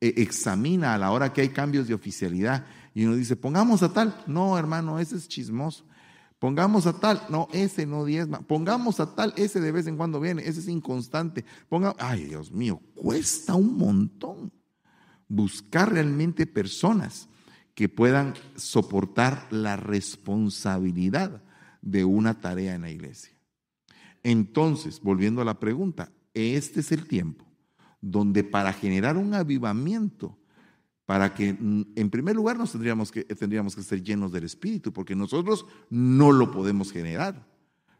eh, 0.00 0.14
examina 0.18 0.94
a 0.94 0.98
la 0.98 1.10
hora 1.10 1.32
que 1.32 1.40
hay 1.40 1.48
cambios 1.48 1.88
de 1.88 1.94
oficialidad 1.94 2.66
y 2.94 3.04
uno 3.04 3.16
dice, 3.16 3.34
pongamos 3.34 3.82
a 3.82 3.92
tal. 3.92 4.14
No, 4.26 4.56
hermano, 4.56 5.00
ese 5.00 5.16
es 5.16 5.28
chismoso. 5.28 5.84
Pongamos 6.38 6.86
a 6.86 6.92
tal, 6.92 7.20
no, 7.28 7.48
ese 7.52 7.86
no 7.86 8.04
diezma. 8.04 8.40
Pongamos 8.40 9.00
a 9.00 9.14
tal, 9.14 9.32
ese 9.36 9.60
de 9.60 9.72
vez 9.72 9.86
en 9.86 9.96
cuando 9.96 10.20
viene, 10.20 10.42
ese 10.42 10.60
es 10.60 10.68
inconstante. 10.68 11.44
Ponga, 11.68 11.96
ay 11.98 12.24
Dios 12.24 12.52
mío, 12.52 12.80
cuesta 12.94 13.54
un 13.54 13.76
montón 13.76 14.52
buscar 15.26 15.92
realmente 15.92 16.46
personas 16.46 17.28
que 17.74 17.88
puedan 17.88 18.34
soportar 18.54 19.48
la 19.50 19.76
responsabilidad 19.76 21.42
de 21.82 22.04
una 22.04 22.40
tarea 22.40 22.74
en 22.74 22.82
la 22.82 22.90
iglesia. 22.90 23.34
Entonces, 24.22 25.00
volviendo 25.00 25.42
a 25.42 25.44
la 25.44 25.58
pregunta, 25.58 26.12
este 26.34 26.80
es 26.80 26.92
el 26.92 27.08
tiempo 27.08 27.44
donde 28.00 28.44
para 28.44 28.72
generar 28.72 29.16
un 29.16 29.34
avivamiento 29.34 30.38
para 31.06 31.34
que 31.34 31.52
mm, 31.52 31.92
en 31.96 32.10
primer 32.10 32.36
lugar 32.36 32.56
nos 32.56 32.72
tendríamos 32.72 33.12
que, 33.12 33.24
tendríamos 33.24 33.76
que 33.76 33.82
ser 33.82 34.02
llenos 34.02 34.32
del 34.32 34.44
Espíritu, 34.44 34.92
porque 34.92 35.14
nosotros 35.14 35.66
no 35.90 36.32
lo 36.32 36.50
podemos 36.50 36.92
generar, 36.92 37.46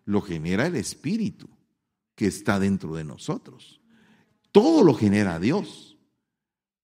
lo 0.05 0.21
genera 0.21 0.67
el 0.67 0.77
Espíritu 0.77 1.49
que 2.15 2.27
está 2.27 2.59
dentro 2.59 2.95
de 2.95 3.05
nosotros. 3.05 3.81
Todo 4.53 4.85
lo 4.85 4.95
genera 4.95 5.41
Dios, 5.41 5.99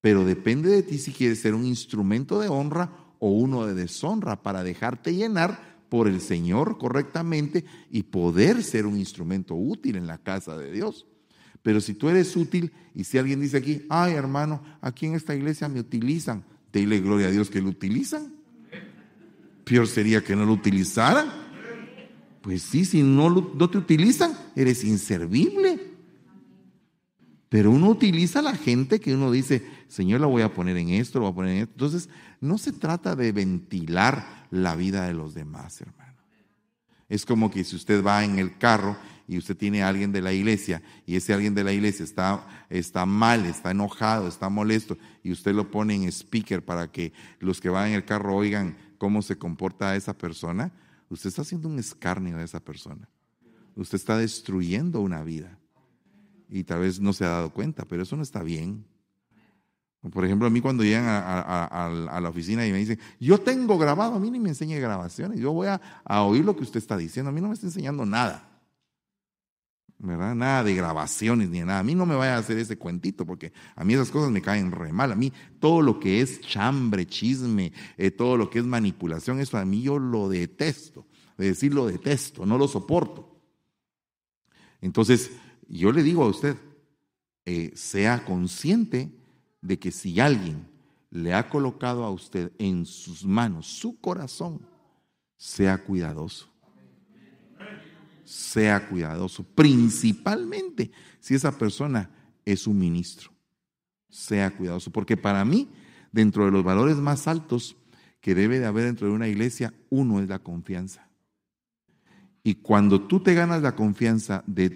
pero 0.00 0.24
depende 0.24 0.70
de 0.70 0.82
ti 0.82 0.98
si 0.98 1.12
quieres 1.12 1.40
ser 1.40 1.54
un 1.54 1.64
instrumento 1.64 2.40
de 2.40 2.48
honra 2.48 3.14
o 3.18 3.30
uno 3.30 3.66
de 3.66 3.74
deshonra 3.74 4.42
para 4.42 4.62
dejarte 4.62 5.14
llenar 5.14 5.70
por 5.88 6.08
el 6.08 6.20
Señor 6.20 6.78
correctamente 6.78 7.64
y 7.90 8.04
poder 8.04 8.62
ser 8.62 8.86
un 8.86 8.96
instrumento 8.96 9.54
útil 9.54 9.96
en 9.96 10.06
la 10.06 10.18
casa 10.18 10.56
de 10.56 10.72
Dios. 10.72 11.06
Pero 11.62 11.80
si 11.80 11.94
tú 11.94 12.08
eres 12.08 12.36
útil 12.36 12.72
y 12.94 13.04
si 13.04 13.18
alguien 13.18 13.40
dice 13.40 13.58
aquí, 13.58 13.84
ay 13.88 14.14
hermano, 14.14 14.62
aquí 14.80 15.06
en 15.06 15.14
esta 15.14 15.34
iglesia 15.34 15.68
me 15.68 15.80
utilizan, 15.80 16.44
dile 16.72 17.00
gloria 17.00 17.28
a 17.28 17.30
Dios 17.30 17.50
que 17.50 17.60
lo 17.60 17.68
utilizan. 17.68 18.32
Peor 19.64 19.86
sería 19.86 20.24
que 20.24 20.34
no 20.34 20.44
lo 20.44 20.52
utilizaran. 20.52 21.28
Pues 22.40 22.62
sí, 22.62 22.84
si 22.84 23.02
no, 23.02 23.28
no 23.28 23.70
te 23.70 23.78
utilizan, 23.78 24.32
eres 24.56 24.82
inservible. 24.84 25.90
Pero 27.50 27.70
uno 27.70 27.90
utiliza 27.90 28.38
a 28.38 28.42
la 28.42 28.56
gente 28.56 29.00
que 29.00 29.14
uno 29.14 29.30
dice, 29.30 29.66
Señor, 29.88 30.20
la 30.20 30.28
voy 30.28 30.42
a 30.42 30.54
poner 30.54 30.76
en 30.76 30.90
esto, 30.90 31.18
lo 31.18 31.24
voy 31.24 31.32
a 31.32 31.34
poner 31.34 31.56
en 31.56 31.62
esto. 31.62 31.72
Entonces, 31.74 32.08
no 32.40 32.56
se 32.56 32.72
trata 32.72 33.16
de 33.16 33.32
ventilar 33.32 34.46
la 34.50 34.76
vida 34.76 35.06
de 35.06 35.14
los 35.14 35.34
demás, 35.34 35.80
hermano. 35.80 36.16
Es 37.08 37.26
como 37.26 37.50
que 37.50 37.64
si 37.64 37.74
usted 37.74 38.04
va 38.04 38.24
en 38.24 38.38
el 38.38 38.56
carro 38.56 38.96
y 39.30 39.38
usted 39.38 39.56
tiene 39.56 39.84
a 39.84 39.88
alguien 39.88 40.10
de 40.10 40.20
la 40.20 40.32
iglesia 40.32 40.82
y 41.06 41.14
ese 41.14 41.32
alguien 41.32 41.54
de 41.54 41.62
la 41.62 41.72
iglesia 41.72 42.02
está, 42.02 42.44
está 42.68 43.06
mal, 43.06 43.46
está 43.46 43.70
enojado, 43.70 44.26
está 44.26 44.48
molesto 44.48 44.98
y 45.22 45.30
usted 45.30 45.54
lo 45.54 45.70
pone 45.70 45.94
en 45.94 46.08
speaker 46.08 46.64
para 46.64 46.90
que 46.90 47.12
los 47.38 47.60
que 47.60 47.68
van 47.68 47.90
en 47.90 47.94
el 47.94 48.04
carro 48.04 48.34
oigan 48.34 48.76
cómo 48.98 49.22
se 49.22 49.38
comporta 49.38 49.94
esa 49.94 50.18
persona, 50.18 50.72
usted 51.10 51.28
está 51.28 51.42
haciendo 51.42 51.68
un 51.68 51.78
escarnio 51.78 52.38
de 52.38 52.44
esa 52.44 52.58
persona. 52.58 53.08
Usted 53.76 53.98
está 53.98 54.18
destruyendo 54.18 55.00
una 55.00 55.22
vida 55.22 55.56
y 56.48 56.64
tal 56.64 56.80
vez 56.80 56.98
no 56.98 57.12
se 57.12 57.24
ha 57.24 57.28
dado 57.28 57.50
cuenta, 57.50 57.84
pero 57.84 58.02
eso 58.02 58.16
no 58.16 58.24
está 58.24 58.42
bien. 58.42 58.84
Por 60.12 60.24
ejemplo, 60.24 60.48
a 60.48 60.50
mí 60.50 60.60
cuando 60.60 60.82
llegan 60.82 61.06
a, 61.06 62.20
la 62.20 62.28
oficina 62.28 62.66
y 62.66 62.72
me 62.72 62.78
dicen, 62.78 62.98
yo 63.20 63.38
tengo 63.38 63.78
grabado, 63.78 64.16
a 64.16 64.18
mí 64.18 64.28
ni 64.28 64.40
me 64.40 64.48
enseñe 64.48 64.80
grabaciones, 64.80 65.38
yo 65.38 65.52
voy 65.52 65.68
a, 65.68 65.80
oír 66.24 66.44
lo 66.44 66.56
que 66.56 66.64
usted 66.64 66.78
está 66.78 66.96
diciendo, 66.96 67.30
a 67.30 67.32
mí 67.32 67.40
no 67.40 67.46
me 67.46 67.54
está 67.54 67.68
enseñando 67.68 68.04
nada. 68.04 68.49
¿Verdad? 70.02 70.34
Nada 70.34 70.64
de 70.64 70.74
grabaciones 70.74 71.50
ni 71.50 71.60
nada. 71.60 71.80
A 71.80 71.82
mí 71.82 71.94
no 71.94 72.06
me 72.06 72.14
vaya 72.14 72.36
a 72.36 72.38
hacer 72.38 72.58
ese 72.58 72.78
cuentito 72.78 73.26
porque 73.26 73.52
a 73.76 73.84
mí 73.84 73.94
esas 73.94 74.10
cosas 74.10 74.30
me 74.30 74.40
caen 74.40 74.72
re 74.72 74.92
mal. 74.92 75.12
A 75.12 75.16
mí 75.16 75.32
todo 75.58 75.82
lo 75.82 76.00
que 76.00 76.20
es 76.20 76.40
chambre, 76.40 77.06
chisme, 77.06 77.72
eh, 77.96 78.10
todo 78.10 78.36
lo 78.36 78.48
que 78.48 78.58
es 78.58 78.64
manipulación, 78.64 79.40
eso 79.40 79.58
a 79.58 79.64
mí 79.64 79.82
yo 79.82 79.98
lo 79.98 80.28
detesto. 80.28 81.06
De 81.36 81.46
decir 81.46 81.74
lo 81.74 81.86
detesto, 81.86 82.44
no 82.46 82.58
lo 82.58 82.66
soporto. 82.66 83.40
Entonces, 84.80 85.32
yo 85.68 85.92
le 85.92 86.02
digo 86.02 86.24
a 86.24 86.28
usted, 86.28 86.56
eh, 87.44 87.72
sea 87.74 88.24
consciente 88.24 89.10
de 89.60 89.78
que 89.78 89.90
si 89.90 90.18
alguien 90.20 90.66
le 91.10 91.34
ha 91.34 91.48
colocado 91.48 92.04
a 92.04 92.10
usted 92.10 92.52
en 92.58 92.86
sus 92.86 93.24
manos 93.24 93.66
su 93.66 94.00
corazón, 94.00 94.66
sea 95.36 95.82
cuidadoso 95.84 96.49
sea 98.30 98.88
cuidadoso, 98.88 99.42
principalmente 99.42 100.92
si 101.18 101.34
esa 101.34 101.58
persona 101.58 102.08
es 102.44 102.68
un 102.68 102.78
ministro. 102.78 103.32
Sea 104.08 104.50
cuidadoso, 104.56 104.92
porque 104.92 105.16
para 105.16 105.44
mí, 105.44 105.68
dentro 106.12 106.44
de 106.44 106.52
los 106.52 106.62
valores 106.62 106.96
más 106.96 107.26
altos 107.26 107.76
que 108.20 108.36
debe 108.36 108.60
de 108.60 108.66
haber 108.66 108.84
dentro 108.84 109.08
de 109.08 109.14
una 109.14 109.26
iglesia, 109.26 109.74
uno 109.88 110.20
es 110.20 110.28
la 110.28 110.38
confianza. 110.38 111.08
Y 112.44 112.54
cuando 112.54 113.02
tú 113.02 113.20
te 113.20 113.34
ganas 113.34 113.62
la 113.62 113.74
confianza 113.74 114.44
de, 114.46 114.68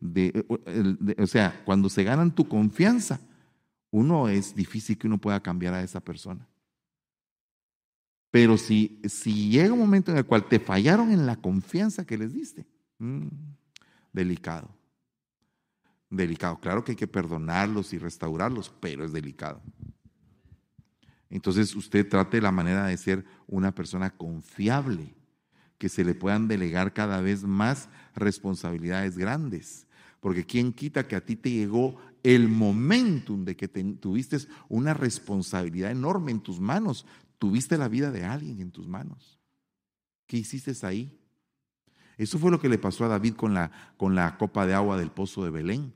de, 0.00 0.46
o 1.18 1.26
sea, 1.26 1.62
cuando 1.64 1.88
se 1.88 2.04
ganan 2.04 2.32
tu 2.32 2.46
confianza, 2.48 3.20
uno 3.90 4.28
es 4.28 4.54
difícil 4.54 4.96
que 4.96 5.08
uno 5.08 5.18
pueda 5.18 5.42
cambiar 5.42 5.74
a 5.74 5.82
esa 5.82 6.00
persona. 6.00 6.46
Pero 8.36 8.58
si, 8.58 9.00
si 9.04 9.48
llega 9.48 9.72
un 9.72 9.78
momento 9.78 10.10
en 10.10 10.18
el 10.18 10.26
cual 10.26 10.46
te 10.46 10.60
fallaron 10.60 11.10
en 11.10 11.24
la 11.24 11.36
confianza 11.36 12.04
que 12.04 12.18
les 12.18 12.34
diste, 12.34 12.66
mm, 12.98 13.28
delicado. 14.12 14.68
Delicado. 16.10 16.60
Claro 16.60 16.84
que 16.84 16.92
hay 16.92 16.96
que 16.96 17.06
perdonarlos 17.06 17.94
y 17.94 17.98
restaurarlos, 17.98 18.70
pero 18.78 19.06
es 19.06 19.12
delicado. 19.14 19.62
Entonces 21.30 21.74
usted 21.74 22.06
trate 22.06 22.42
la 22.42 22.52
manera 22.52 22.84
de 22.84 22.98
ser 22.98 23.24
una 23.46 23.74
persona 23.74 24.10
confiable, 24.10 25.14
que 25.78 25.88
se 25.88 26.04
le 26.04 26.14
puedan 26.14 26.46
delegar 26.46 26.92
cada 26.92 27.22
vez 27.22 27.42
más 27.42 27.88
responsabilidades 28.14 29.16
grandes. 29.16 29.86
Porque 30.20 30.44
quién 30.44 30.74
quita 30.74 31.08
que 31.08 31.16
a 31.16 31.24
ti 31.24 31.36
te 31.36 31.50
llegó 31.50 31.96
el 32.22 32.48
momentum 32.48 33.46
de 33.46 33.56
que 33.56 33.68
tuviste 33.68 34.36
una 34.68 34.92
responsabilidad 34.92 35.90
enorme 35.90 36.32
en 36.32 36.40
tus 36.40 36.60
manos, 36.60 37.06
Tuviste 37.46 37.78
la 37.78 37.86
vida 37.86 38.10
de 38.10 38.24
alguien 38.24 38.60
en 38.60 38.72
tus 38.72 38.88
manos. 38.88 39.38
¿Qué 40.26 40.38
hiciste 40.38 40.72
ahí? 40.84 41.16
Eso 42.18 42.40
fue 42.40 42.50
lo 42.50 42.58
que 42.58 42.68
le 42.68 42.76
pasó 42.76 43.04
a 43.04 43.08
David 43.08 43.34
con 43.34 43.54
la, 43.54 43.70
con 43.96 44.16
la 44.16 44.36
copa 44.36 44.66
de 44.66 44.74
agua 44.74 44.98
del 44.98 45.12
pozo 45.12 45.44
de 45.44 45.50
Belén. 45.50 45.94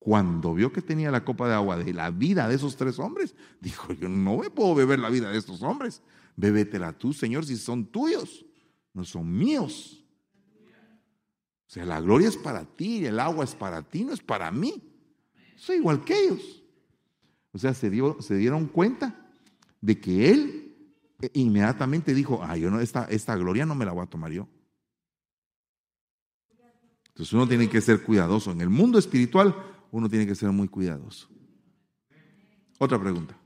Cuando 0.00 0.54
vio 0.54 0.72
que 0.72 0.82
tenía 0.82 1.12
la 1.12 1.24
copa 1.24 1.46
de 1.46 1.54
agua 1.54 1.76
de 1.76 1.94
la 1.94 2.10
vida 2.10 2.48
de 2.48 2.56
esos 2.56 2.74
tres 2.74 2.98
hombres, 2.98 3.36
dijo, 3.60 3.92
yo 3.92 4.08
no 4.08 4.38
me 4.38 4.50
puedo 4.50 4.74
beber 4.74 4.98
la 4.98 5.08
vida 5.08 5.30
de 5.30 5.38
estos 5.38 5.62
hombres. 5.62 6.02
Bébetela 6.34 6.92
tú, 6.92 7.12
Señor, 7.12 7.46
si 7.46 7.56
son 7.56 7.86
tuyos, 7.86 8.44
no 8.92 9.04
son 9.04 9.32
míos. 9.32 10.04
O 11.68 11.70
sea, 11.70 11.86
la 11.86 12.00
gloria 12.00 12.26
es 12.26 12.36
para 12.36 12.64
ti, 12.64 13.06
el 13.06 13.20
agua 13.20 13.44
es 13.44 13.54
para 13.54 13.84
ti, 13.84 14.02
no 14.02 14.12
es 14.12 14.20
para 14.20 14.50
mí. 14.50 14.82
Soy 15.54 15.76
igual 15.76 16.02
que 16.02 16.24
ellos. 16.24 16.64
O 17.52 17.58
sea, 17.58 17.72
se, 17.72 17.88
dio, 17.88 18.20
se 18.20 18.34
dieron 18.34 18.66
cuenta 18.66 19.30
de 19.80 20.00
que 20.00 20.32
él 20.32 20.61
inmediatamente 21.34 22.14
dijo, 22.14 22.40
ah, 22.42 22.56
yo 22.56 22.70
no, 22.70 22.80
esta, 22.80 23.04
esta 23.04 23.36
gloria 23.36 23.66
no 23.66 23.74
me 23.74 23.84
la 23.84 23.92
voy 23.92 24.02
a 24.04 24.06
tomar 24.10 24.32
yo. 24.32 24.48
Entonces 27.08 27.32
uno 27.34 27.46
tiene 27.46 27.68
que 27.68 27.80
ser 27.80 28.02
cuidadoso. 28.02 28.52
En 28.52 28.60
el 28.60 28.70
mundo 28.70 28.98
espiritual 28.98 29.54
uno 29.90 30.08
tiene 30.08 30.26
que 30.26 30.34
ser 30.34 30.50
muy 30.50 30.68
cuidadoso. 30.68 31.28
Otra 32.78 32.98
pregunta. 33.00 33.36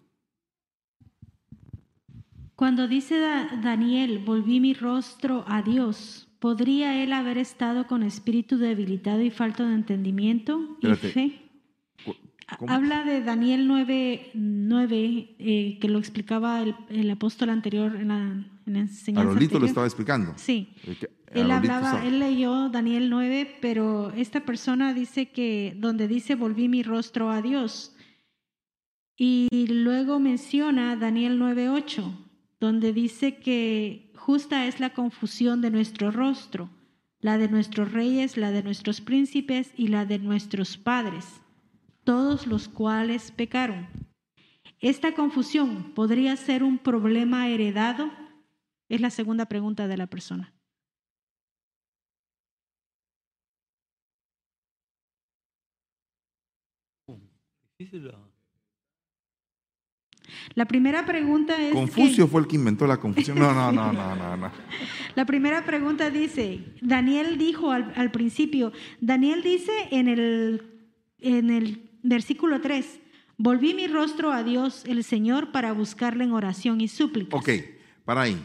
Cuando 2.55 2.89
dice 2.89 3.19
Da- 3.19 3.57
Daniel, 3.63 4.21
volví 4.25 4.61
mi 4.61 4.73
rostro 4.73 5.45
a 5.47 5.61
Dios, 5.63 6.29
¿podría 6.39 7.03
él 7.03 7.13
haber 7.13 7.37
estado 7.39 7.87
con 7.87 8.03
espíritu 8.03 8.57
debilitado 8.57 9.21
y 9.21 9.31
falta 9.31 9.67
de 9.69 9.75
entendimiento 9.75 10.79
y 10.81 10.91
Espérate. 10.91 11.11
fe? 11.11 11.43
¿Cómo? 12.59 12.73
Habla 12.73 13.03
de 13.05 13.23
Daniel 13.23 13.67
9, 13.67 14.31
9 14.35 15.35
eh, 15.39 15.79
que 15.81 15.89
lo 15.89 15.99
explicaba 15.99 16.63
el, 16.63 16.75
el 16.89 17.11
apóstol 17.11 17.51
anterior 17.51 17.97
en 17.97 18.09
la, 18.09 18.17
en 18.67 18.73
la 18.73 18.79
enseñanza. 18.79 19.29
Arolito 19.31 19.59
lo 19.59 19.67
estaba 19.67 19.87
explicando. 19.87 20.33
Sí. 20.37 20.69
Eh, 20.85 20.97
que- 21.01 21.11
Él 21.41 21.51
hablaba, 21.51 21.89
estaba- 21.91 22.07
él 22.07 22.21
leyó 22.21 22.69
Daniel 22.69 23.11
9, 23.11 23.57
pero 23.61 24.13
esta 24.13 24.41
persona 24.45 24.95
dice 24.95 25.31
que 25.31 25.75
donde 25.79 26.07
dice 26.07 26.37
volví 26.37 26.69
mi 26.69 26.83
rostro 26.85 27.31
a 27.31 27.43
Dios. 27.43 27.97
Y 29.19 29.49
luego 29.69 30.21
menciona 30.21 30.95
Daniel 30.97 31.39
9:8, 31.41 32.13
donde 32.61 32.93
dice 32.93 33.37
que 33.39 34.13
justa 34.15 34.67
es 34.67 34.79
la 34.79 34.91
confusión 34.91 35.61
de 35.63 35.71
nuestro 35.71 36.11
rostro, 36.11 36.69
la 37.21 37.39
de 37.39 37.49
nuestros 37.49 37.93
reyes, 37.93 38.37
la 38.37 38.51
de 38.53 38.63
nuestros 38.63 39.01
príncipes 39.01 39.73
y 39.77 39.89
la 39.89 40.05
de 40.05 40.19
nuestros 40.19 40.77
padres, 40.77 41.41
todos 42.07 42.47
los 42.47 42.69
cuales 42.69 43.33
pecaron. 43.33 43.89
Esta 44.81 45.13
confusión 45.15 45.93
podría 45.93 46.37
ser 46.37 46.63
un 46.63 46.79
problema 46.79 47.49
heredado, 47.49 48.11
es 48.89 49.01
la 49.01 49.11
segunda 49.11 49.47
pregunta 49.47 49.89
de 49.89 49.97
la 49.97 50.07
persona. 50.07 50.55
La 60.55 60.65
primera 60.67 61.05
pregunta 61.07 61.55
es 61.61 61.69
que- 61.69 61.75
Confucio 61.75 62.27
fue 62.27 62.41
el 62.41 62.47
que 62.49 62.57
inventó 62.57 62.87
la 62.87 62.97
confusión. 62.97 63.39
No, 63.39 63.53
no, 63.53 63.71
no, 63.71 63.93
no, 63.93 64.17
no, 64.17 64.37
no. 64.37 64.51
la 65.15 65.25
primera 65.25 65.65
pregunta 65.65 66.11
dice, 66.11 66.65
Daniel 66.81 67.39
dijo 67.39 67.71
al, 67.71 67.93
al 67.97 68.11
principio, 68.11 68.73
Daniel 69.01 69.43
dice 69.43 69.73
en 69.91 70.09
el, 70.09 70.91
en 71.19 71.51
el 71.51 71.86
versículo 72.09 72.61
3, 72.61 73.01
volví 73.37 73.75
mi 73.75 73.87
rostro 73.87 74.33
a 74.33 74.43
Dios 74.43 74.85
el 74.87 75.05
Señor 75.05 75.53
para 75.53 75.73
buscarle 75.73 76.25
en 76.25 76.33
oración 76.33 76.81
y 76.81 76.89
súplica. 76.89 77.37
Ok, 77.37 77.51
para 78.05 78.23
ahí. 78.23 78.45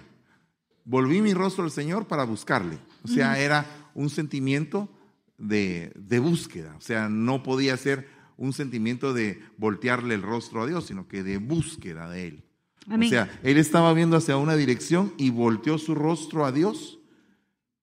Volví 0.83 1.21
mi 1.21 1.33
rostro 1.33 1.63
al 1.63 1.71
Señor 1.71 2.07
para 2.07 2.23
buscarle. 2.23 2.77
O 3.03 3.07
sea, 3.07 3.39
era 3.39 3.65
un 3.93 4.09
sentimiento 4.09 4.89
de, 5.37 5.91
de 5.95 6.19
búsqueda. 6.19 6.75
O 6.77 6.81
sea, 6.81 7.09
no 7.09 7.43
podía 7.43 7.77
ser 7.77 8.07
un 8.37 8.53
sentimiento 8.53 9.13
de 9.13 9.41
voltearle 9.57 10.15
el 10.15 10.23
rostro 10.23 10.63
a 10.63 10.67
Dios, 10.67 10.87
sino 10.87 11.07
que 11.07 11.23
de 11.23 11.37
búsqueda 11.37 12.09
de 12.09 12.27
Él. 12.27 12.43
Amén. 12.87 13.07
O 13.07 13.09
sea, 13.11 13.39
él 13.43 13.57
estaba 13.57 13.93
viendo 13.93 14.17
hacia 14.17 14.37
una 14.37 14.55
dirección 14.55 15.13
y 15.17 15.29
volteó 15.29 15.77
su 15.77 15.93
rostro 15.93 16.45
a 16.45 16.51
Dios 16.51 16.99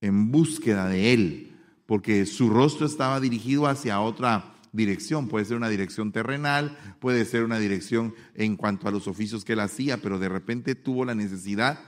en 0.01 0.31
búsqueda 0.33 0.89
de 0.89 1.13
Él, 1.13 1.53
porque 1.87 2.27
su 2.27 2.51
rostro 2.51 2.87
estaba 2.87 3.21
dirigido 3.21 3.67
hacia 3.67 4.01
otra 4.01 4.58
dirección. 4.73 5.29
Puede 5.29 5.45
ser 5.45 5.57
una 5.57 5.69
dirección 5.69 6.13
terrenal, 6.13 6.77
puede 7.01 7.25
ser 7.25 7.45
una 7.45 7.59
dirección 7.59 8.15
en 8.35 8.57
cuanto 8.57 8.89
a 8.89 8.91
los 8.91 9.09
oficios 9.09 9.45
que 9.45 9.55
él 9.55 9.61
hacía, 9.61 9.99
pero 9.99 10.19
de 10.19 10.29
repente 10.29 10.75
tuvo 10.75 11.05
la 11.05 11.15
necesidad 11.15 11.81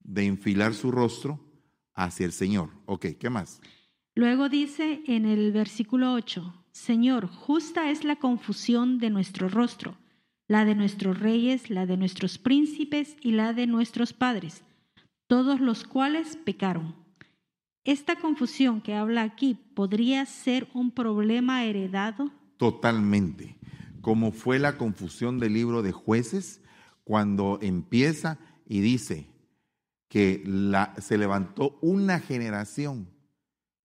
de 0.00 0.24
enfilar 0.26 0.74
su 0.74 0.90
rostro 0.90 1.40
hacia 1.94 2.26
el 2.26 2.32
Señor. 2.32 2.70
Ok, 2.86 3.06
¿qué 3.18 3.30
más? 3.30 3.60
Luego 4.14 4.48
dice 4.48 5.02
en 5.06 5.26
el 5.26 5.52
versículo 5.52 6.14
8, 6.14 6.64
Señor, 6.72 7.26
justa 7.26 7.90
es 7.90 8.04
la 8.04 8.16
confusión 8.16 8.98
de 8.98 9.10
nuestro 9.10 9.48
rostro, 9.48 9.98
la 10.48 10.64
de 10.64 10.74
nuestros 10.74 11.18
reyes, 11.18 11.70
la 11.70 11.86
de 11.86 11.96
nuestros 11.96 12.38
príncipes 12.38 13.16
y 13.20 13.32
la 13.32 13.52
de 13.52 13.66
nuestros 13.66 14.12
padres, 14.12 14.62
todos 15.26 15.60
los 15.60 15.84
cuales 15.84 16.36
pecaron. 16.36 17.05
Esta 17.86 18.16
confusión 18.16 18.80
que 18.80 18.94
habla 18.94 19.22
aquí 19.22 19.54
podría 19.54 20.26
ser 20.26 20.68
un 20.74 20.90
problema 20.90 21.64
heredado. 21.64 22.32
Totalmente. 22.56 23.56
Como 24.00 24.32
fue 24.32 24.58
la 24.58 24.76
confusión 24.76 25.38
del 25.38 25.54
libro 25.54 25.82
de 25.82 25.92
jueces 25.92 26.60
cuando 27.04 27.60
empieza 27.62 28.40
y 28.66 28.80
dice 28.80 29.28
que 30.08 30.42
se 30.98 31.16
levantó 31.16 31.78
una 31.80 32.18
generación 32.18 33.08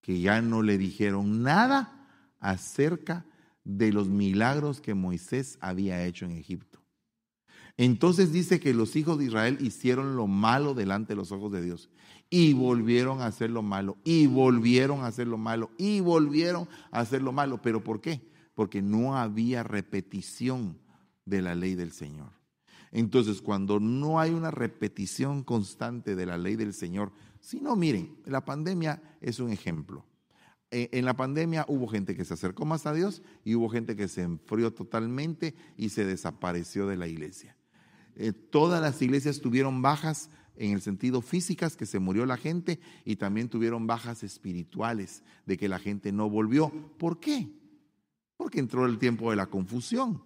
que 0.00 0.20
ya 0.20 0.42
no 0.42 0.62
le 0.62 0.78
dijeron 0.78 1.44
nada 1.44 2.08
acerca 2.40 3.24
de 3.62 3.92
los 3.92 4.08
milagros 4.08 4.80
que 4.80 4.94
Moisés 4.94 5.58
había 5.60 6.04
hecho 6.04 6.24
en 6.24 6.32
Egipto. 6.32 6.82
Entonces 7.76 8.32
dice 8.32 8.58
que 8.58 8.74
los 8.74 8.96
hijos 8.96 9.18
de 9.18 9.26
Israel 9.26 9.58
hicieron 9.60 10.16
lo 10.16 10.26
malo 10.26 10.74
delante 10.74 11.12
de 11.12 11.16
los 11.16 11.30
ojos 11.30 11.52
de 11.52 11.62
Dios 11.62 11.88
y 12.32 12.54
volvieron 12.54 13.20
a 13.20 13.26
hacer 13.26 13.50
lo 13.50 13.60
malo 13.60 13.98
y 14.04 14.26
volvieron 14.26 15.00
a 15.00 15.08
hacer 15.08 15.26
lo 15.26 15.36
malo 15.36 15.70
y 15.76 16.00
volvieron 16.00 16.66
a 16.90 17.00
hacer 17.00 17.20
lo 17.20 17.30
malo. 17.30 17.60
¿Pero 17.60 17.84
por 17.84 18.00
qué? 18.00 18.22
Porque 18.54 18.80
no 18.80 19.18
había 19.18 19.62
repetición 19.62 20.78
de 21.26 21.42
la 21.42 21.54
ley 21.54 21.74
del 21.74 21.92
Señor. 21.92 22.30
Entonces, 22.90 23.42
cuando 23.42 23.80
no 23.80 24.18
hay 24.18 24.30
una 24.30 24.50
repetición 24.50 25.44
constante 25.44 26.16
de 26.16 26.24
la 26.24 26.38
ley 26.38 26.56
del 26.56 26.72
Señor, 26.72 27.12
si 27.38 27.60
no, 27.60 27.76
miren, 27.76 28.16
la 28.24 28.46
pandemia 28.46 29.02
es 29.20 29.38
un 29.38 29.50
ejemplo. 29.50 30.06
Eh, 30.70 30.88
En 30.92 31.04
la 31.04 31.14
pandemia 31.14 31.66
hubo 31.68 31.86
gente 31.86 32.16
que 32.16 32.24
se 32.24 32.32
acercó 32.32 32.64
más 32.64 32.86
a 32.86 32.94
Dios 32.94 33.20
y 33.44 33.56
hubo 33.56 33.68
gente 33.68 33.94
que 33.94 34.08
se 34.08 34.22
enfrió 34.22 34.72
totalmente 34.72 35.54
y 35.76 35.90
se 35.90 36.06
desapareció 36.06 36.86
de 36.86 36.96
la 36.96 37.08
iglesia. 37.08 37.58
Eh, 38.16 38.32
todas 38.32 38.80
las 38.80 39.02
iglesias 39.02 39.40
tuvieron 39.40 39.82
bajas 39.82 40.30
en 40.56 40.72
el 40.72 40.80
sentido 40.80 41.22
físicas, 41.22 41.76
que 41.76 41.86
se 41.86 41.98
murió 41.98 42.26
la 42.26 42.36
gente, 42.36 42.80
y 43.04 43.16
también 43.16 43.48
tuvieron 43.48 43.86
bajas 43.86 44.22
espirituales, 44.22 45.22
de 45.46 45.56
que 45.56 45.68
la 45.68 45.78
gente 45.78 46.12
no 46.12 46.28
volvió. 46.28 46.70
¿Por 46.98 47.20
qué? 47.20 47.48
Porque 48.36 48.60
entró 48.60 48.86
el 48.86 48.98
tiempo 48.98 49.30
de 49.30 49.36
la 49.36 49.46
confusión. 49.46 50.22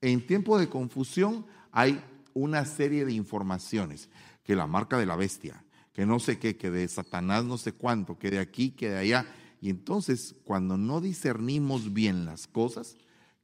En 0.00 0.26
tiempo 0.26 0.58
de 0.58 0.68
confusión 0.68 1.46
hay 1.72 2.02
una 2.34 2.64
serie 2.64 3.04
de 3.04 3.12
informaciones, 3.12 4.08
que 4.42 4.56
la 4.56 4.66
marca 4.66 4.96
de 4.98 5.06
la 5.06 5.16
bestia, 5.16 5.64
que 5.92 6.06
no 6.06 6.20
sé 6.20 6.38
qué, 6.38 6.56
que 6.56 6.70
de 6.70 6.86
Satanás 6.86 7.44
no 7.44 7.58
sé 7.58 7.72
cuánto, 7.72 8.18
que 8.18 8.30
de 8.30 8.38
aquí, 8.38 8.70
que 8.70 8.90
de 8.90 8.98
allá. 8.98 9.26
Y 9.60 9.70
entonces, 9.70 10.36
cuando 10.44 10.78
no 10.78 11.00
discernimos 11.00 11.92
bien 11.92 12.24
las 12.24 12.46
cosas, 12.46 12.96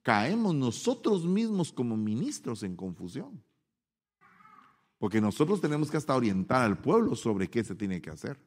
caemos 0.02 0.54
nosotros 0.54 1.24
mismos 1.24 1.72
como 1.72 1.96
ministros 1.96 2.62
en 2.62 2.76
confusión. 2.76 3.42
Porque 5.04 5.20
nosotros 5.20 5.60
tenemos 5.60 5.90
que 5.90 5.98
hasta 5.98 6.16
orientar 6.16 6.62
al 6.62 6.78
pueblo 6.78 7.14
sobre 7.14 7.50
qué 7.50 7.62
se 7.62 7.74
tiene 7.74 8.00
que 8.00 8.08
hacer. 8.08 8.40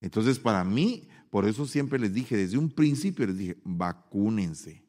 Entonces, 0.00 0.40
para 0.40 0.64
mí, 0.64 1.08
por 1.30 1.46
eso 1.46 1.66
siempre 1.66 2.00
les 2.00 2.12
dije, 2.12 2.36
desde 2.36 2.58
un 2.58 2.68
principio 2.68 3.28
les 3.28 3.38
dije, 3.38 3.56
vacúnense. 3.62 4.82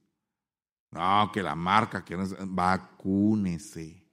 No, 0.89 1.29
que 1.31 1.43
la 1.43 1.53
marca, 1.53 2.03
que 2.03 2.17
no 2.17 2.23
es, 2.23 2.35
vacúnese. 2.39 4.03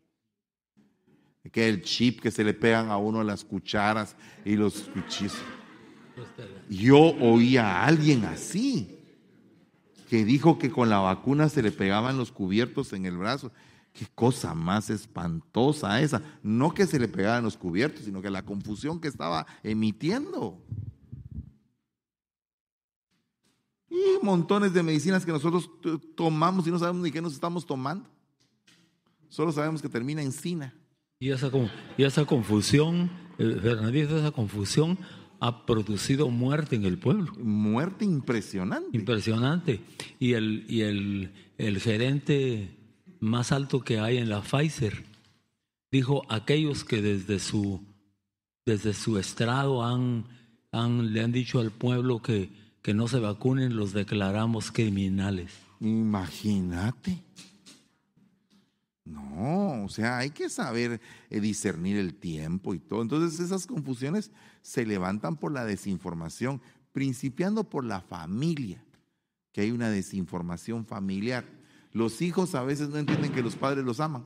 Que 1.50 1.66
el 1.66 1.80
chip 1.80 2.20
que 2.20 2.30
se 2.30 2.44
le 2.44 2.52
pegan 2.52 2.90
a 2.90 2.98
uno 2.98 3.24
las 3.24 3.42
cucharas 3.42 4.14
y 4.44 4.54
los 4.54 4.82
cuchillos. 4.82 5.42
Yo 6.68 6.98
oí 7.22 7.56
a 7.56 7.86
alguien 7.86 8.26
así, 8.26 8.98
que 10.10 10.26
dijo 10.26 10.58
que 10.58 10.70
con 10.70 10.90
la 10.90 10.98
vacuna 10.98 11.48
se 11.48 11.62
le 11.62 11.72
pegaban 11.72 12.18
los 12.18 12.32
cubiertos 12.32 12.92
en 12.92 13.06
el 13.06 13.16
brazo. 13.16 13.50
Qué 13.92 14.06
cosa 14.14 14.54
más 14.54 14.90
espantosa 14.90 16.00
esa. 16.00 16.22
No 16.42 16.72
que 16.72 16.86
se 16.86 16.98
le 16.98 17.08
pegaban 17.08 17.44
los 17.44 17.56
cubiertos, 17.56 18.04
sino 18.04 18.22
que 18.22 18.30
la 18.30 18.44
confusión 18.44 19.00
que 19.00 19.08
estaba 19.08 19.46
emitiendo. 19.62 20.62
Y 23.90 24.24
montones 24.24 24.72
de 24.72 24.82
medicinas 24.82 25.24
que 25.24 25.32
nosotros 25.32 25.70
tomamos 26.14 26.66
y 26.66 26.70
no 26.70 26.78
sabemos 26.78 27.02
ni 27.02 27.10
qué 27.10 27.22
nos 27.22 27.34
estamos 27.34 27.66
tomando. 27.66 28.08
Solo 29.28 29.52
sabemos 29.52 29.82
que 29.82 29.88
termina 29.88 30.22
en 30.22 30.32
sina. 30.32 30.74
Y 31.20 31.30
esa, 31.30 31.50
y 31.96 32.04
esa 32.04 32.24
confusión, 32.24 33.10
eh, 33.38 33.58
Fernandito, 33.60 34.16
esa 34.18 34.30
confusión 34.30 34.98
ha 35.40 35.66
producido 35.66 36.30
muerte 36.30 36.76
en 36.76 36.84
el 36.84 36.98
pueblo. 36.98 37.32
Muerte 37.38 38.04
impresionante. 38.04 38.96
Impresionante. 38.96 39.80
Y 40.18 40.34
el, 40.34 40.64
y 40.68 40.82
el, 40.82 41.32
el 41.58 41.80
gerente 41.80 42.77
más 43.20 43.52
alto 43.52 43.80
que 43.80 43.98
hay 43.98 44.18
en 44.18 44.28
la 44.28 44.42
Pfizer 44.42 45.04
dijo, 45.90 46.24
aquellos 46.28 46.84
que 46.84 47.00
desde 47.02 47.38
su, 47.38 47.82
desde 48.66 48.94
su 48.94 49.18
estrado 49.18 49.82
le 50.72 51.22
han 51.22 51.32
dicho 51.32 51.60
al 51.60 51.70
pueblo 51.70 52.22
que, 52.22 52.50
que 52.82 52.94
no 52.94 53.08
se 53.08 53.18
vacunen, 53.18 53.76
los 53.76 53.92
declaramos 53.92 54.70
criminales. 54.70 55.52
Imagínate. 55.80 57.22
No, 59.04 59.84
o 59.84 59.88
sea, 59.88 60.18
hay 60.18 60.30
que 60.30 60.50
saber 60.50 61.00
eh, 61.30 61.40
discernir 61.40 61.96
el 61.96 62.14
tiempo 62.14 62.74
y 62.74 62.78
todo. 62.78 63.00
Entonces 63.00 63.40
esas 63.40 63.66
confusiones 63.66 64.30
se 64.60 64.84
levantan 64.84 65.36
por 65.36 65.50
la 65.50 65.64
desinformación, 65.64 66.60
principiando 66.92 67.64
por 67.64 67.84
la 67.84 68.02
familia, 68.02 68.84
que 69.52 69.62
hay 69.62 69.70
una 69.70 69.88
desinformación 69.88 70.84
familiar. 70.84 71.46
Los 71.98 72.22
hijos 72.22 72.54
a 72.54 72.62
veces 72.62 72.90
no 72.90 72.96
entienden 72.96 73.32
que 73.32 73.42
los 73.42 73.56
padres 73.56 73.84
los 73.84 73.98
aman. 73.98 74.24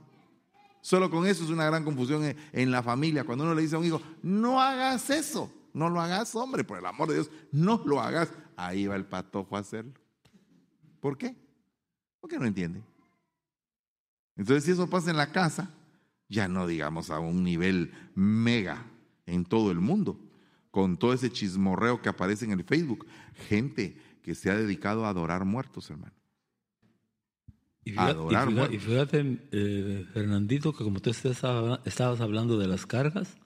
Solo 0.82 1.10
con 1.10 1.26
eso 1.26 1.42
es 1.42 1.48
una 1.48 1.64
gran 1.64 1.84
confusión 1.84 2.36
en, 2.52 2.70
la 2.70 2.82
familia. 2.82 3.24
Cuando 3.24 3.44
uno 3.44 3.54
le 3.54 3.62
dice 3.62 3.76
a 3.76 3.78
un 3.78 3.86
hijo, 3.86 4.02
no 4.22 4.60
hagas 4.60 5.08
eso, 5.08 5.50
no 5.72 5.88
lo 5.88 5.98
hagas, 5.98 6.34
hombre, 6.34 6.64
por 6.64 6.78
el 6.78 6.84
amor 6.84 7.08
de 7.08 7.14
Dios, 7.14 7.30
no 7.50 7.80
lo 7.86 7.98
hagas. 7.98 8.30
Ahí 8.56 8.86
va 8.86 8.96
el 8.96 9.06
patojo 9.06 9.56
a 9.56 9.60
hacerlo. 9.60 9.94
¿Por 11.00 11.16
qué? 11.16 11.34
Porque 12.20 12.38
no 12.38 12.44
entiende. 12.44 12.82
Entonces, 14.36 14.64
si 14.64 14.72
eso 14.72 14.90
pasa 14.90 15.10
en 15.10 15.16
la 15.16 15.32
casa, 15.32 15.70
ya 16.28 16.48
no 16.48 16.66
digamos 16.66 17.08
a 17.08 17.20
un 17.20 17.42
nivel 17.42 17.90
mega 18.14 18.84
en 19.24 19.46
todo 19.46 19.70
el 19.70 19.80
mundo, 19.80 20.20
con 20.70 20.98
todo 20.98 21.14
ese 21.14 21.32
chismorreo 21.32 22.02
que 22.02 22.10
aparece 22.10 22.44
en 22.44 22.52
el 22.52 22.64
Facebook. 22.64 23.06
Gente 23.48 23.96
que 24.22 24.34
se 24.34 24.50
ha 24.50 24.56
dedicado 24.56 25.06
a 25.06 25.08
adorar 25.08 25.46
muertos, 25.46 25.88
hermano. 25.88 26.21
Y 27.84 27.90
fíjate, 27.90 28.10
Adorar 28.12 28.48
y 28.48 28.52
fíjate- 28.52 28.54
muertos. 28.54 28.74
y 28.74 28.78
fíjate, 28.78 29.38
eh, 29.52 30.04
Fernandito, 30.12 30.72
que 30.72 30.84
como 30.84 31.00
tú 31.00 31.10
estabas 31.10 32.20
hablando 32.20 32.58
de 32.58 32.68
las 32.68 32.86
cargas, 32.86 33.36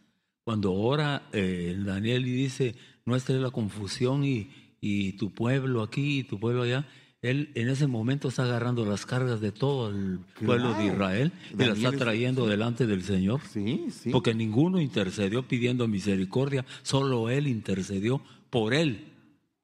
cuando 0.45 0.73
ora 0.75 1.23
eh, 1.33 1.75
Daniel 1.79 2.27
y 2.27 2.31
dice, 2.33 2.75
nuestra 3.05 3.35
es 3.37 3.41
la 3.41 3.51
confusión 3.51 4.25
y, 4.25 4.51
y 4.81 5.13
tu 5.13 5.33
pueblo 5.33 5.83
aquí 5.83 6.19
y 6.21 6.25
tu 6.25 6.39
pueblo 6.39 6.63
allá, 6.63 6.87
él 7.23 7.51
en 7.55 7.69
ese 7.69 7.87
momento 7.87 8.29
está 8.29 8.45
agarrando 8.45 8.85
las 8.85 9.07
cargas 9.07 9.41
de 9.41 9.51
todo 9.51 9.89
el 9.91 10.21
pueblo 10.45 10.75
de. 10.75 10.87
Israel 10.87 11.33
y 11.55 11.57
las 11.65 11.79
está 11.79 11.89
es- 11.89 11.97
trayendo 11.99 12.47
delante 12.47 12.87
del 12.87 13.03
Señor. 13.03 13.41
Sí, 13.51 13.87
sí. 13.91 14.11
Porque 14.11 14.35
ninguno 14.35 14.81
intercedió 14.81 15.49
pidiendo 15.49 15.89
misericordia, 15.89 16.65
solo 16.83 17.31
él 17.31 17.47
intercedió 17.49 18.21
por 18.51 18.75
él, 18.75 19.07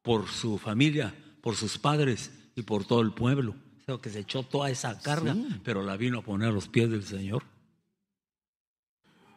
por 0.00 0.28
su 0.28 0.56
familia, 0.58 1.14
por 1.42 1.54
sus 1.56 1.78
padres 1.78 2.32
y 2.56 2.62
por 2.62 2.84
todo 2.84 3.02
el 3.02 3.12
pueblo. 3.12 3.54
O 3.82 3.84
sea, 3.84 3.98
que 3.98 4.10
se 4.10 4.20
echó 4.20 4.42
toda 4.44 4.70
esa 4.70 4.98
carga, 5.00 5.34
Sí. 5.34 5.60
pero 5.64 5.82
la 5.82 5.96
vino 5.96 6.20
a 6.20 6.22
poner 6.22 6.48
a 6.48 6.52
los 6.52 6.68
pies 6.68 6.88
del 6.90 7.04
Señor. 7.04 7.42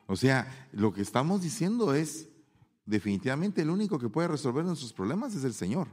O 0.07 0.15
sea, 0.15 0.67
lo 0.71 0.93
que 0.93 1.01
estamos 1.01 1.41
diciendo 1.41 1.95
es, 1.95 2.29
definitivamente 2.85 3.63
el 3.63 3.71
único 3.71 3.97
que 3.97 4.09
puede 4.09 4.27
resolver 4.27 4.63
nuestros 4.63 4.93
problemas 4.93 5.33
es 5.33 5.43
el 5.43 5.53
Señor. 5.53 5.87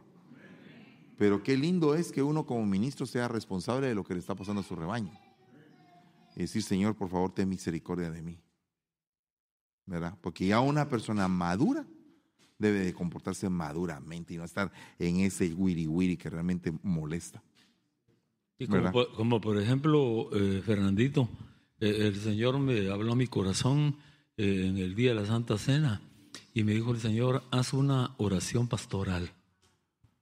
Pero 1.16 1.42
qué 1.42 1.56
lindo 1.56 1.94
es 1.94 2.12
que 2.12 2.22
uno 2.22 2.44
como 2.44 2.66
ministro 2.66 3.06
sea 3.06 3.28
responsable 3.28 3.86
de 3.86 3.94
lo 3.94 4.04
que 4.04 4.14
le 4.14 4.20
está 4.20 4.34
pasando 4.34 4.60
a 4.60 4.64
su 4.64 4.76
rebaño. 4.76 5.12
Y 6.36 6.40
decir, 6.40 6.62
Señor, 6.62 6.94
por 6.94 7.08
favor, 7.08 7.32
ten 7.32 7.48
misericordia 7.48 8.10
de 8.10 8.22
mí. 8.22 8.38
¿Verdad? 9.86 10.16
Porque 10.20 10.46
ya 10.46 10.60
una 10.60 10.88
persona 10.88 11.26
madura 11.28 11.86
debe 12.58 12.80
de 12.80 12.94
comportarse 12.94 13.48
maduramente 13.48 14.34
y 14.34 14.36
no 14.36 14.44
estar 14.44 14.70
en 14.98 15.16
ese 15.20 15.52
wiri 15.54 15.86
wiri 15.86 16.16
que 16.16 16.30
realmente 16.30 16.72
molesta. 16.82 17.42
Y 18.58 18.66
como, 18.66 18.92
por, 18.92 19.12
como 19.14 19.40
por 19.40 19.60
ejemplo, 19.60 20.28
eh, 20.32 20.62
Fernandito, 20.64 21.28
eh, 21.80 22.06
el 22.06 22.16
Señor 22.16 22.58
me 22.58 22.90
habló 22.90 23.12
a 23.12 23.16
mi 23.16 23.26
corazón 23.26 23.96
eh, 24.36 24.66
en 24.68 24.78
el 24.78 24.94
día 24.94 25.10
de 25.10 25.20
la 25.20 25.26
Santa 25.26 25.58
Cena 25.58 26.00
y 26.54 26.64
me 26.64 26.72
dijo 26.72 26.92
el 26.92 27.00
Señor, 27.00 27.42
haz 27.50 27.72
una 27.72 28.14
oración 28.18 28.68
pastoral 28.68 29.32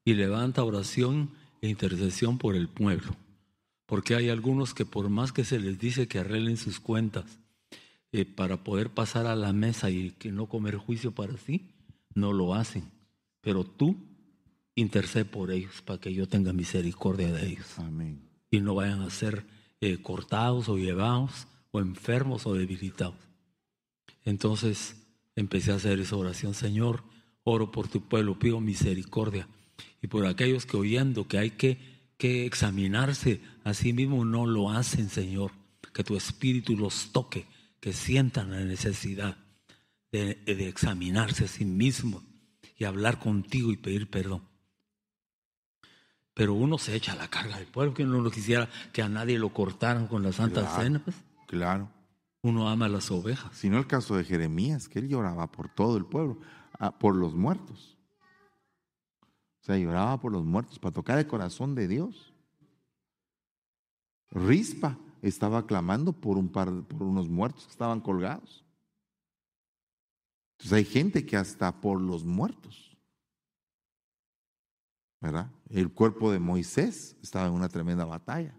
y 0.04 0.14
levanta 0.14 0.64
oración 0.64 1.30
e 1.60 1.68
intercesión 1.68 2.38
por 2.38 2.56
el 2.56 2.68
pueblo. 2.68 3.14
Porque 3.86 4.14
hay 4.14 4.28
algunos 4.28 4.72
que 4.72 4.86
por 4.86 5.08
más 5.10 5.32
que 5.32 5.44
se 5.44 5.58
les 5.58 5.78
dice 5.78 6.08
que 6.08 6.18
arreglen 6.18 6.56
sus 6.56 6.80
cuentas 6.80 7.24
eh, 8.12 8.24
para 8.24 8.64
poder 8.64 8.90
pasar 8.90 9.26
a 9.26 9.36
la 9.36 9.52
mesa 9.52 9.90
y 9.90 10.12
que 10.12 10.32
no 10.32 10.46
comer 10.46 10.76
juicio 10.76 11.12
para 11.12 11.36
sí, 11.36 11.68
no 12.14 12.32
lo 12.32 12.54
hacen. 12.54 12.90
Pero 13.40 13.64
tú 13.64 13.96
intercede 14.74 15.24
por 15.24 15.50
ellos 15.50 15.82
para 15.82 16.00
que 16.00 16.12
yo 16.12 16.28
tenga 16.28 16.52
misericordia 16.52 17.32
de 17.32 17.48
ellos 17.48 17.78
Amén. 17.78 18.20
y 18.50 18.60
no 18.60 18.74
vayan 18.74 19.02
a 19.02 19.10
ser 19.10 19.44
eh, 19.80 19.98
cortados 20.02 20.68
o 20.68 20.78
llevados 20.78 21.46
o 21.70 21.80
enfermos 21.80 22.46
o 22.46 22.54
debilitados. 22.54 23.16
Entonces 24.24 24.96
empecé 25.36 25.72
a 25.72 25.76
hacer 25.76 26.00
esa 26.00 26.16
oración, 26.16 26.54
Señor, 26.54 27.04
oro 27.44 27.70
por 27.70 27.88
tu 27.88 28.02
pueblo, 28.02 28.38
pido 28.38 28.60
misericordia 28.60 29.48
y 30.02 30.06
por 30.06 30.26
aquellos 30.26 30.66
que 30.66 30.76
oyendo 30.76 31.26
que 31.28 31.38
hay 31.38 31.50
que, 31.50 31.78
que 32.16 32.46
examinarse 32.46 33.40
a 33.64 33.74
sí 33.74 33.92
mismo 33.92 34.24
no 34.24 34.46
lo 34.46 34.70
hacen, 34.70 35.08
Señor, 35.08 35.52
que 35.92 36.04
tu 36.04 36.16
espíritu 36.16 36.76
los 36.76 37.12
toque, 37.12 37.46
que 37.80 37.92
sientan 37.92 38.50
la 38.50 38.60
necesidad 38.60 39.36
de, 40.12 40.34
de 40.34 40.68
examinarse 40.68 41.44
a 41.44 41.48
sí 41.48 41.64
mismo 41.64 42.22
y 42.76 42.84
hablar 42.84 43.18
contigo 43.18 43.72
y 43.72 43.76
pedir 43.76 44.08
perdón. 44.08 44.49
Pero 46.40 46.54
uno 46.54 46.78
se 46.78 46.96
echa 46.96 47.14
la 47.16 47.28
carga 47.28 47.58
del 47.58 47.66
pueblo, 47.66 47.92
que 47.92 48.02
uno 48.02 48.22
no 48.22 48.30
quisiera 48.30 48.66
que 48.94 49.02
a 49.02 49.10
nadie 49.10 49.38
lo 49.38 49.52
cortaran 49.52 50.06
con 50.06 50.22
la 50.22 50.32
Santa 50.32 50.62
Claro. 50.62 50.82
Cena. 50.82 51.02
pues. 51.04 51.14
Claro. 51.46 51.90
Uno 52.40 52.66
ama 52.70 52.88
las 52.88 53.10
ovejas. 53.10 53.54
sino 53.54 53.76
el 53.76 53.86
caso 53.86 54.16
de 54.16 54.24
Jeremías, 54.24 54.88
que 54.88 55.00
él 55.00 55.08
lloraba 55.10 55.52
por 55.52 55.68
todo 55.68 55.98
el 55.98 56.06
pueblo, 56.06 56.38
ah, 56.78 56.98
por 56.98 57.14
los 57.14 57.34
muertos. 57.34 57.98
O 59.20 59.64
sea, 59.66 59.76
lloraba 59.76 60.18
por 60.18 60.32
los 60.32 60.42
muertos 60.46 60.78
para 60.78 60.94
tocar 60.94 61.18
el 61.18 61.26
corazón 61.26 61.74
de 61.74 61.88
Dios. 61.88 62.32
Rispa 64.30 64.96
estaba 65.20 65.66
clamando 65.66 66.14
por 66.14 66.38
un 66.38 66.48
par, 66.48 66.72
por 66.84 67.02
unos 67.02 67.28
muertos 67.28 67.66
que 67.66 67.72
estaban 67.72 68.00
colgados. 68.00 68.64
Entonces 70.52 70.72
hay 70.72 70.84
gente 70.86 71.26
que 71.26 71.36
hasta 71.36 71.82
por 71.82 72.00
los 72.00 72.24
muertos, 72.24 72.89
¿verdad? 75.20 75.50
El 75.68 75.92
cuerpo 75.92 76.32
de 76.32 76.38
Moisés 76.38 77.16
estaba 77.22 77.46
en 77.46 77.52
una 77.52 77.68
tremenda 77.68 78.04
batalla. 78.04 78.54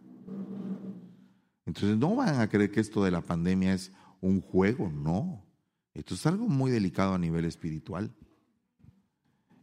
Entonces 1.65 1.97
no 1.97 2.15
van 2.15 2.39
a 2.39 2.49
creer 2.49 2.71
que 2.71 2.79
esto 2.79 3.03
de 3.03 3.11
la 3.11 3.21
pandemia 3.21 3.73
es 3.73 3.91
un 4.19 4.41
juego, 4.41 4.89
no. 4.89 5.45
Esto 5.93 6.15
es 6.15 6.25
algo 6.25 6.47
muy 6.47 6.71
delicado 6.71 7.13
a 7.13 7.19
nivel 7.19 7.45
espiritual. 7.45 8.15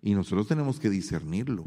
Y 0.02 0.14
nosotros 0.14 0.46
tenemos 0.46 0.78
que 0.78 0.90
discernirlo 0.90 1.66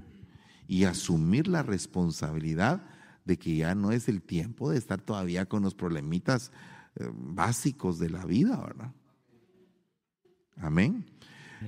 y 0.67 0.85
asumir 0.85 1.47
la 1.47 1.63
responsabilidad 1.63 2.83
de 3.25 3.37
que 3.37 3.55
ya 3.55 3.75
no 3.75 3.91
es 3.91 4.07
el 4.07 4.21
tiempo 4.21 4.71
de 4.71 4.77
estar 4.77 5.01
todavía 5.01 5.45
con 5.45 5.63
los 5.63 5.75
problemitas 5.75 6.51
eh, 6.95 7.09
básicos 7.13 7.99
de 7.99 8.09
la 8.09 8.25
vida, 8.25 8.57
¿verdad? 8.57 8.93
Amén. 10.57 11.05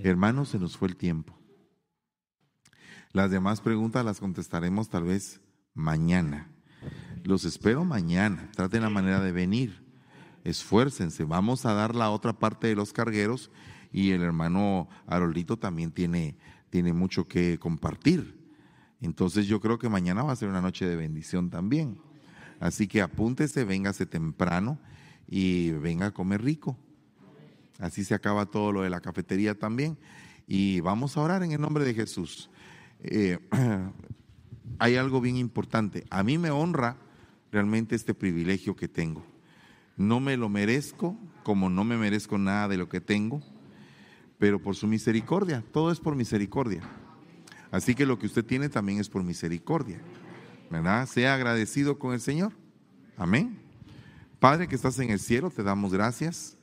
Hermanos, 0.04 0.50
se 0.50 0.60
nos 0.60 0.78
fue 0.78 0.88
el 0.88 0.96
tiempo. 0.96 1.38
Las 3.14 3.30
demás 3.30 3.62
preguntas 3.62 4.04
las 4.04 4.20
contestaremos 4.20 4.90
tal 4.90 5.04
vez 5.04 5.40
mañana. 5.76 6.50
Los 7.24 7.46
espero 7.46 7.86
mañana. 7.86 8.50
Traten 8.56 8.82
la 8.82 8.90
manera 8.90 9.22
de 9.22 9.32
venir. 9.32 9.86
Esfuércense. 10.44 11.24
Vamos 11.24 11.68
a 11.68 11.74
dar 11.74 11.94
la 11.94 12.10
otra 12.10 12.34
parte 12.34 12.66
de 12.66 12.76
los 12.76 12.92
cargueros 12.92 13.52
y 13.92 14.12
el 14.12 14.24
hermano 14.24 14.90
Haroldito 15.06 15.58
también 15.58 15.92
tiene, 15.92 16.38
tiene 16.72 16.92
mucho 16.92 17.28
que 17.28 17.60
compartir. 17.60 18.36
Entonces 19.00 19.46
yo 19.46 19.62
creo 19.62 19.78
que 19.78 19.90
mañana 19.90 20.24
va 20.24 20.32
a 20.32 20.36
ser 20.36 20.50
una 20.50 20.62
noche 20.62 20.88
de 20.88 20.96
bendición 20.96 21.52
también. 21.52 22.00
Así 22.60 22.88
que 22.88 23.04
apúntese, 23.04 23.64
véngase 23.64 24.08
temprano 24.08 24.80
y 25.28 25.70
venga 25.70 26.08
a 26.08 26.14
comer 26.16 26.42
rico. 26.42 26.80
Así 27.78 28.06
se 28.06 28.16
acaba 28.16 28.48
todo 28.48 28.72
lo 28.72 28.82
de 28.82 28.90
la 28.90 29.02
cafetería 29.02 29.54
también. 29.54 30.00
Y 30.48 30.80
vamos 30.80 31.16
a 31.16 31.22
orar 31.22 31.44
en 31.44 31.52
el 31.52 31.62
nombre 31.62 31.86
de 31.86 31.94
Jesús. 31.94 32.50
Eh, 33.04 33.38
hay 34.80 34.96
algo 34.96 35.22
bien 35.22 35.38
importante. 35.38 36.06
A 36.10 36.24
mí 36.24 36.38
me 36.38 36.50
honra 36.50 36.98
realmente 37.52 37.96
este 37.96 38.14
privilegio 38.14 38.76
que 38.76 38.88
tengo. 38.88 39.24
No 39.96 40.20
me 40.20 40.38
lo 40.38 40.50
merezco, 40.50 41.18
como 41.44 41.70
no 41.70 41.84
me 41.84 41.98
merezco 41.98 42.38
nada 42.38 42.68
de 42.68 42.78
lo 42.78 42.90
que 42.90 43.00
tengo, 43.00 43.42
pero 44.40 44.60
por 44.62 44.76
su 44.76 44.88
misericordia, 44.88 45.64
todo 45.72 45.92
es 45.92 46.00
por 46.00 46.16
misericordia. 46.16 46.82
Así 47.72 47.96
que 47.96 48.06
lo 48.06 48.18
que 48.18 48.26
usted 48.26 48.46
tiene 48.46 48.70
también 48.70 49.00
es 49.00 49.10
por 49.10 49.24
misericordia. 49.24 50.02
¿Verdad? 50.70 51.08
Sea 51.08 51.36
agradecido 51.36 52.00
con 52.00 52.14
el 52.14 52.22
Señor. 52.22 52.54
Amén. 53.18 53.60
Padre 54.40 54.68
que 54.68 54.76
estás 54.76 54.98
en 55.00 55.12
el 55.12 55.20
cielo, 55.20 55.52
te 55.52 55.64
damos 55.64 55.94
gracias. 55.94 56.58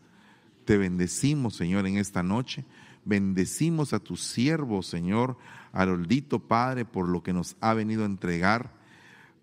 Te 0.64 0.76
bendecimos, 0.76 1.54
Señor, 1.54 1.86
en 1.86 1.96
esta 1.96 2.22
noche. 2.22 2.64
Bendecimos 3.04 3.92
a 3.92 4.00
tu 4.00 4.16
siervo, 4.16 4.82
Señor, 4.82 5.38
Haroldito, 5.72 6.40
Padre, 6.40 6.84
por 6.84 7.08
lo 7.08 7.22
que 7.22 7.32
nos 7.32 7.56
ha 7.60 7.74
venido 7.74 8.02
a 8.02 8.06
entregar. 8.06 8.72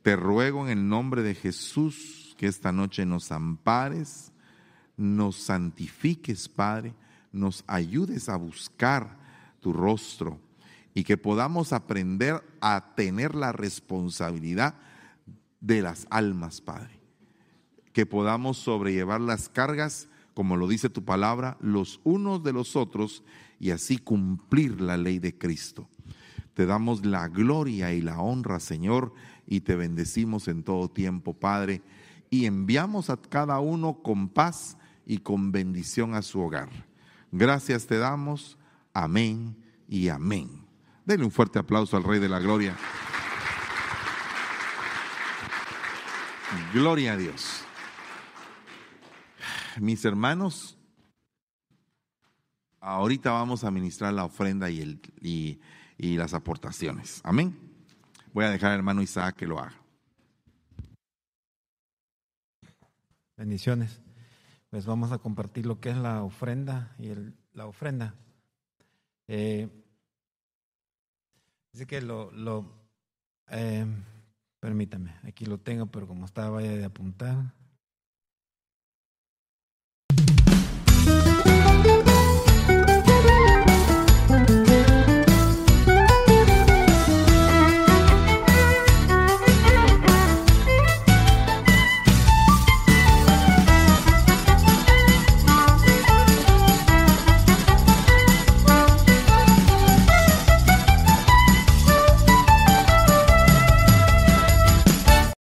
Te 0.02 0.16
ruego 0.16 0.66
en 0.66 0.78
el 0.78 0.88
nombre 0.88 1.22
de 1.22 1.36
Jesús 1.36 2.36
que 2.38 2.48
esta 2.48 2.72
noche 2.72 3.06
nos 3.06 3.32
ampares, 3.32 4.32
nos 4.96 5.36
santifiques, 5.36 6.48
Padre, 6.50 6.94
nos 7.32 7.64
ayudes 7.68 8.30
a 8.30 8.36
buscar 8.36 9.18
tu 9.60 9.74
rostro 9.74 10.40
y 10.94 11.04
que 11.04 11.18
podamos 11.18 11.74
aprender 11.74 12.44
a 12.62 12.96
tener 12.96 13.36
la 13.36 13.52
responsabilidad 13.52 14.76
de 15.62 15.82
las 15.82 16.08
almas, 16.10 16.62
Padre. 16.62 17.00
Que 17.94 18.06
podamos 18.06 18.58
sobrellevar 18.58 19.22
las 19.22 19.50
cargas, 19.50 20.08
como 20.34 20.56
lo 20.56 20.68
dice 20.68 20.90
tu 20.90 21.04
palabra, 21.04 21.58
los 21.60 22.00
unos 22.04 22.44
de 22.44 22.54
los 22.54 22.76
otros 22.76 23.24
y 23.60 23.72
así 23.72 23.98
cumplir 23.98 24.82
la 24.82 24.98
ley 24.98 25.20
de 25.20 25.38
Cristo. 25.38 25.88
Te 26.58 26.66
damos 26.66 27.06
la 27.06 27.28
gloria 27.28 27.94
y 27.94 28.02
la 28.02 28.20
honra, 28.20 28.60
Señor, 28.60 29.14
y 29.46 29.60
te 29.60 29.76
bendecimos 29.76 30.48
en 30.48 30.64
todo 30.64 30.90
tiempo, 30.90 31.36
Padre, 31.36 31.84
y 32.32 32.48
enviamos 32.48 33.12
a 33.12 33.18
cada 33.18 33.60
uno 33.60 34.02
con 34.02 34.28
paz 34.28 34.76
y 35.06 35.20
con 35.20 35.52
bendición 35.52 36.16
a 36.16 36.24
su 36.24 36.40
hogar. 36.40 36.70
Gracias 37.32 37.86
te 37.86 38.00
damos. 38.00 38.58
Amén 38.92 39.56
y 39.88 40.10
amén. 40.10 40.66
Denle 41.06 41.26
un 41.26 41.32
fuerte 41.32 41.60
aplauso 41.60 41.96
al 41.96 42.04
Rey 42.04 42.20
de 42.20 42.28
la 42.28 42.40
Gloria. 42.40 42.76
Gloria 46.74 47.14
a 47.14 47.18
Dios. 47.18 47.62
Mis 49.80 50.04
hermanos, 50.06 50.76
ahorita 52.80 53.30
vamos 53.30 53.64
a 53.64 53.70
ministrar 53.70 54.12
la 54.12 54.24
ofrenda 54.24 54.72
y, 54.72 54.82
el, 54.82 55.60
y 55.98 56.18
las 56.18 56.34
aportaciones. 56.34 57.22
Amén. 57.24 57.58
Voy 58.34 58.46
a 58.46 58.50
dejar 58.50 58.72
al 58.72 58.78
hermano 58.78 59.02
Isaac 59.02 59.36
que 59.36 59.48
lo 59.48 59.60
haga. 59.60 59.76
Bendiciones. 63.36 64.02
Pues 64.70 64.86
vamos 64.86 65.12
a 65.12 65.18
compartir 65.18 65.66
lo 65.66 65.80
que 65.80 65.90
es 65.90 65.98
la 65.98 66.24
ofrenda 66.24 66.96
y 67.00 67.10
el, 67.10 67.36
la 67.54 67.66
ofrenda. 67.66 68.16
Eh, 69.28 69.70
así 71.74 71.86
que 71.86 72.02
lo, 72.02 72.32
lo 72.32 72.78
eh, 73.50 73.86
permítame, 74.60 75.16
aquí 75.24 75.46
lo 75.46 75.60
tengo, 75.60 75.86
pero 75.88 76.08
como 76.08 76.26
estaba 76.26 76.50
vaya 76.50 76.72
de 76.72 76.86
apuntar. 76.86 77.54